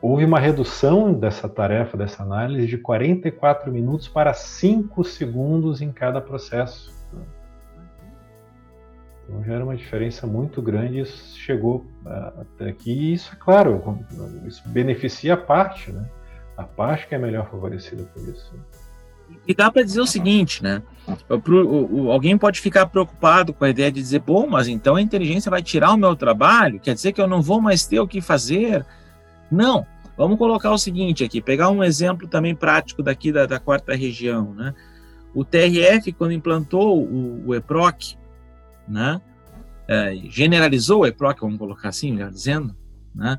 houve 0.00 0.24
uma 0.24 0.40
redução 0.40 1.12
dessa 1.12 1.46
tarefa, 1.46 1.94
dessa 1.94 2.22
análise, 2.22 2.66
de 2.66 2.78
44 2.78 3.70
minutos 3.70 4.08
para 4.08 4.32
5 4.32 5.04
segundos 5.04 5.82
em 5.82 5.92
cada 5.92 6.22
processo. 6.22 6.96
Então 9.24 9.44
já 9.44 9.54
era 9.54 9.64
uma 9.64 9.76
diferença 9.76 10.26
muito 10.26 10.62
grande, 10.62 11.00
isso 11.00 11.36
chegou 11.36 11.84
uh, 12.06 12.40
até 12.40 12.70
aqui, 12.70 12.92
e 12.92 13.12
isso 13.12 13.34
é 13.34 13.36
claro, 13.36 13.98
isso 14.46 14.66
beneficia 14.68 15.34
a 15.34 15.36
parte, 15.36 15.92
né? 15.92 16.08
A 16.56 16.62
parte 16.62 17.06
que 17.06 17.14
é 17.14 17.18
melhor 17.18 17.50
favorecida 17.50 18.04
por 18.04 18.22
isso. 18.26 18.54
E 19.46 19.54
dá 19.54 19.70
para 19.70 19.82
dizer 19.82 20.00
o 20.00 20.06
seguinte, 20.06 20.62
né? 20.62 20.82
Alguém 22.10 22.36
pode 22.36 22.60
ficar 22.60 22.86
preocupado 22.86 23.52
com 23.52 23.64
a 23.64 23.70
ideia 23.70 23.92
de 23.92 24.00
dizer, 24.00 24.20
bom, 24.20 24.46
mas 24.48 24.66
então 24.66 24.96
a 24.96 25.02
inteligência 25.02 25.50
vai 25.50 25.62
tirar 25.62 25.92
o 25.92 25.96
meu 25.96 26.16
trabalho, 26.16 26.80
quer 26.80 26.94
dizer 26.94 27.12
que 27.12 27.20
eu 27.20 27.28
não 27.28 27.40
vou 27.40 27.60
mais 27.60 27.86
ter 27.86 28.00
o 28.00 28.08
que 28.08 28.20
fazer. 28.20 28.84
Não, 29.50 29.86
Vamos 30.16 30.38
colocar 30.38 30.70
o 30.70 30.78
seguinte 30.78 31.22
aqui, 31.22 31.42
pegar 31.42 31.68
um 31.68 31.84
exemplo 31.84 32.26
também 32.26 32.54
prático 32.54 33.02
daqui 33.02 33.30
da, 33.30 33.44
da 33.44 33.60
quarta 33.60 33.94
região, 33.94 34.54
né? 34.54 34.74
O 35.34 35.44
TRF, 35.44 36.10
quando 36.12 36.32
implantou 36.32 37.02
o, 37.02 37.48
o 37.48 37.54
EPROC, 37.54 38.16
né? 38.88 39.20
É, 39.86 40.16
generalizou 40.24 41.02
o 41.02 41.06
EPROC, 41.06 41.40
vamos 41.42 41.58
colocar 41.58 41.90
assim, 41.90 42.12
melhor 42.12 42.30
dizendo, 42.30 42.74
né? 43.14 43.38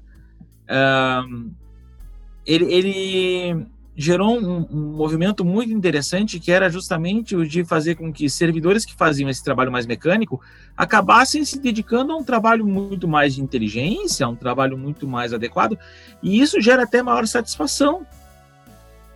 ele, 2.46 2.66
ele 2.74 3.66
gerou 4.00 4.40
um, 4.40 4.68
um, 4.70 4.94
movimento 4.94 5.44
muito 5.44 5.74
interessante 5.74 6.40
que 6.40 6.52
era 6.52 6.70
justamente 6.70 7.36
o 7.36 7.44
de 7.44 7.66
fazer 7.66 7.96
com 7.96 8.14
que 8.14 8.30
servidores 8.30 8.86
que 8.86 8.94
faziam 8.94 9.28
esse 9.28 9.44
trabalho 9.44 9.72
mais 9.72 9.88
mecânico 9.88 10.40
acabassem 10.78 11.44
se 11.44 11.60
dedicando 11.60 12.14
a 12.14 12.16
um 12.16 12.24
trabalho 12.24 12.64
muito 12.64 13.08
mais 13.08 13.34
de 13.34 13.42
inteligência, 13.42 14.24
a 14.24 14.30
um 14.30 14.36
trabalho 14.36 14.78
muito 14.78 15.08
mais 15.08 15.34
adequado, 15.34 15.80
e 16.22 16.40
isso 16.40 16.62
gera 16.62 16.84
até 16.84 17.02
maior 17.02 17.26
satisfação 17.26 18.06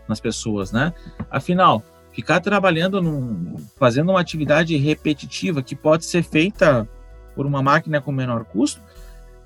nas 0.07 0.19
pessoas, 0.19 0.71
né? 0.71 0.91
Afinal, 1.29 1.83
ficar 2.11 2.39
trabalhando 2.39 2.99
num, 3.03 3.57
fazendo 3.77 4.09
uma 4.09 4.19
atividade 4.19 4.75
repetitiva 4.77 5.61
que 5.61 5.75
pode 5.75 6.05
ser 6.05 6.23
feita 6.23 6.89
por 7.35 7.45
uma 7.45 7.61
máquina 7.61 8.01
com 8.01 8.11
menor 8.11 8.45
custo, 8.45 8.81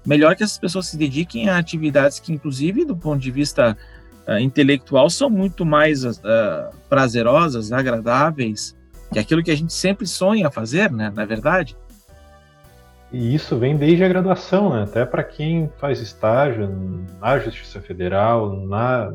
melhor 0.05 0.33
que 0.33 0.43
essas 0.43 0.57
pessoas 0.57 0.88
se 0.88 0.95
dediquem 0.95 1.49
a 1.49 1.57
atividades 1.57 2.21
que, 2.21 2.31
inclusive, 2.31 2.86
do 2.86 2.95
ponto 2.95 3.19
de 3.19 3.31
vista 3.31 3.77
uh, 4.28 4.39
intelectual 4.39 5.09
são 5.09 5.30
muito 5.30 5.65
mais 5.65 6.03
uh, 6.03 6.15
prazerosas, 6.89 7.71
agradáveis, 7.71 8.76
que 9.11 9.19
aquilo 9.19 9.43
que 9.43 9.51
a 9.51 9.55
gente 9.55 9.73
sempre 9.73 10.07
sonha 10.07 10.51
fazer, 10.51 10.91
né? 10.91 11.11
Na 11.13 11.26
verdade. 11.26 11.78
E 13.11 13.34
isso 13.34 13.57
vem 13.57 13.78
desde 13.78 14.03
a 14.03 14.09
graduação, 14.09 14.73
né? 14.73 14.84
Até 14.84 15.05
para 15.05 15.23
quem 15.23 15.69
faz 15.78 16.01
estágio 16.01 16.67
na 17.21 17.39
Justiça 17.39 17.80
Federal, 17.80 18.55
na, 18.65 19.13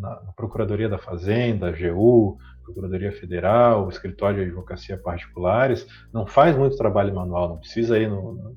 na, 0.00 0.16
Procuradoria 0.34 0.88
da 0.88 0.96
Fazenda, 0.96 1.68
AGU, 1.68 2.38
Procuradoria 2.64 3.12
Federal, 3.12 3.88
Escritório 3.88 4.38
de 4.38 4.44
Advocacia 4.44 4.96
Particulares, 4.96 5.86
não 6.12 6.26
faz 6.26 6.56
muito 6.56 6.76
trabalho 6.76 7.14
manual, 7.14 7.50
não 7.50 7.58
precisa 7.58 7.98
ir 7.98 8.08
no, 8.08 8.56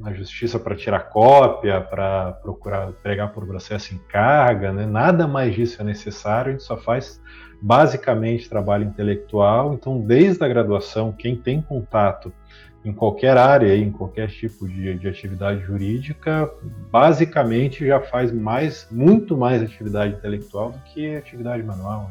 na 0.00 0.12
justiça 0.12 0.58
para 0.58 0.76
tirar 0.76 1.00
cópia, 1.10 1.80
para 1.80 2.32
procurar 2.32 2.92
pregar 3.02 3.32
por 3.32 3.46
processo 3.46 3.94
em 3.94 3.98
carga, 4.08 4.72
né? 4.72 4.86
nada 4.86 5.26
mais 5.26 5.54
disso 5.54 5.80
é 5.82 5.84
necessário, 5.84 6.50
a 6.50 6.52
gente 6.52 6.64
só 6.64 6.76
faz 6.76 7.20
basicamente 7.60 8.48
trabalho 8.48 8.84
intelectual. 8.84 9.74
Então, 9.74 10.00
desde 10.00 10.44
a 10.44 10.48
graduação, 10.48 11.12
quem 11.12 11.36
tem 11.36 11.60
contato 11.60 12.32
em 12.84 12.92
qualquer 12.92 13.36
área, 13.36 13.76
em 13.76 13.90
qualquer 13.90 14.28
tipo 14.28 14.68
de, 14.68 14.94
de 14.94 15.08
atividade 15.08 15.60
jurídica, 15.62 16.50
basicamente 16.90 17.86
já 17.86 18.00
faz 18.00 18.32
mais, 18.32 18.86
muito 18.90 19.36
mais 19.36 19.62
atividade 19.62 20.14
intelectual 20.14 20.70
do 20.70 20.78
que 20.80 21.16
atividade 21.16 21.62
manual. 21.62 22.10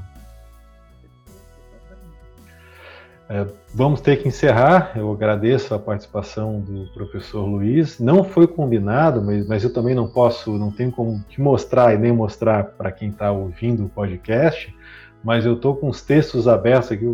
É, 3.30 3.46
vamos 3.74 4.00
ter 4.00 4.18
que 4.18 4.28
encerrar. 4.28 4.94
Eu 4.96 5.12
agradeço 5.12 5.74
a 5.74 5.80
participação 5.80 6.62
do 6.62 6.86
professor 6.94 7.46
Luiz. 7.46 8.00
Não 8.00 8.24
foi 8.24 8.48
combinado, 8.48 9.22
mas, 9.22 9.46
mas 9.48 9.64
eu 9.64 9.74
também 9.74 9.94
não 9.94 10.08
posso, 10.08 10.58
não 10.58 10.72
tenho 10.72 10.92
como 10.92 11.22
te 11.28 11.42
mostrar 11.42 11.94
e 11.94 11.98
nem 11.98 12.12
mostrar 12.12 12.64
para 12.64 12.92
quem 12.92 13.10
está 13.10 13.32
ouvindo 13.32 13.86
o 13.86 13.90
podcast. 13.90 14.74
Mas 15.24 15.46
eu 15.46 15.56
estou 15.56 15.76
com 15.76 15.90
os 15.90 16.02
textos 16.02 16.48
abertos 16.48 16.92
aqui, 16.92 17.06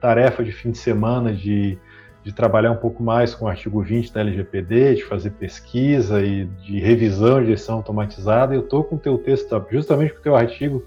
tarefa 0.00 0.42
de 0.42 0.52
fim 0.52 0.70
de 0.70 0.78
semana 0.78 1.34
de, 1.34 1.76
de 2.24 2.32
trabalhar 2.32 2.70
um 2.70 2.76
pouco 2.76 3.02
mais 3.02 3.34
com 3.34 3.44
o 3.44 3.48
artigo 3.48 3.82
20 3.82 4.12
da 4.14 4.20
LGPD, 4.20 4.94
de 4.94 5.04
fazer 5.04 5.30
pesquisa 5.32 6.22
e 6.22 6.46
de 6.46 6.80
revisão 6.80 7.42
de 7.42 7.48
gestão 7.48 7.74
automatizada. 7.76 8.54
Eu 8.54 8.60
estou 8.60 8.84
com 8.84 8.96
o 8.96 8.98
teu 8.98 9.18
texto, 9.18 9.66
justamente 9.70 10.14
com 10.14 10.20
o 10.20 10.22
teu 10.22 10.34
artigo 10.34 10.82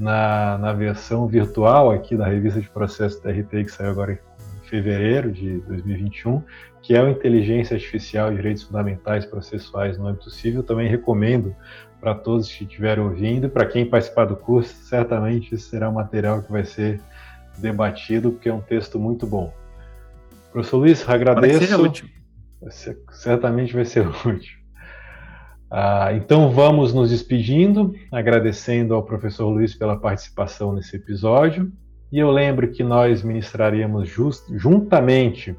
na, 0.00 0.56
na 0.56 0.72
versão 0.72 1.26
virtual 1.26 1.90
aqui 1.90 2.16
da 2.16 2.26
revista 2.26 2.58
de 2.58 2.68
processo 2.70 3.20
TRT 3.20 3.64
que 3.64 3.68
saiu 3.68 3.90
agora 3.90 4.12
em 4.12 4.68
fevereiro 4.68 5.30
de 5.30 5.58
2021, 5.60 6.42
que 6.80 6.96
é 6.96 7.02
o 7.02 7.10
Inteligência 7.10 7.74
Artificial 7.74 8.32
e 8.32 8.36
Direitos 8.36 8.62
Fundamentais 8.62 9.26
Processuais 9.26 9.98
no 9.98 10.06
âmbito 10.06 10.30
civil. 10.30 10.62
Também 10.62 10.88
recomendo 10.88 11.54
para 12.00 12.14
todos 12.14 12.50
que 12.50 12.64
estiverem 12.64 13.04
ouvindo, 13.04 13.50
para 13.50 13.66
quem 13.66 13.84
participar 13.84 14.24
do 14.24 14.34
curso, 14.34 14.74
certamente 14.84 15.54
isso 15.54 15.68
será 15.68 15.90
um 15.90 15.92
material 15.92 16.42
que 16.42 16.50
vai 16.50 16.64
ser 16.64 16.98
debatido, 17.58 18.32
porque 18.32 18.48
é 18.48 18.54
um 18.54 18.62
texto 18.62 18.98
muito 18.98 19.26
bom. 19.26 19.52
Professor 20.50 20.78
Luiz, 20.78 21.06
agradeço. 21.06 21.76
Vai 21.76 21.78
útil. 21.78 22.08
Ser, 22.70 22.98
certamente 23.12 23.74
vai 23.74 23.84
ser 23.84 24.08
útil. 24.26 24.59
Ah, 25.70 26.12
então 26.12 26.50
vamos 26.50 26.92
nos 26.92 27.10
despedindo, 27.10 27.94
agradecendo 28.10 28.92
ao 28.92 29.04
professor 29.04 29.48
Luiz 29.48 29.72
pela 29.74 29.96
participação 29.96 30.72
nesse 30.72 30.96
episódio. 30.96 31.70
E 32.10 32.18
eu 32.18 32.30
lembro 32.30 32.72
que 32.72 32.82
nós 32.82 33.22
ministraremos 33.22 34.08
just, 34.08 34.44
juntamente 34.50 35.54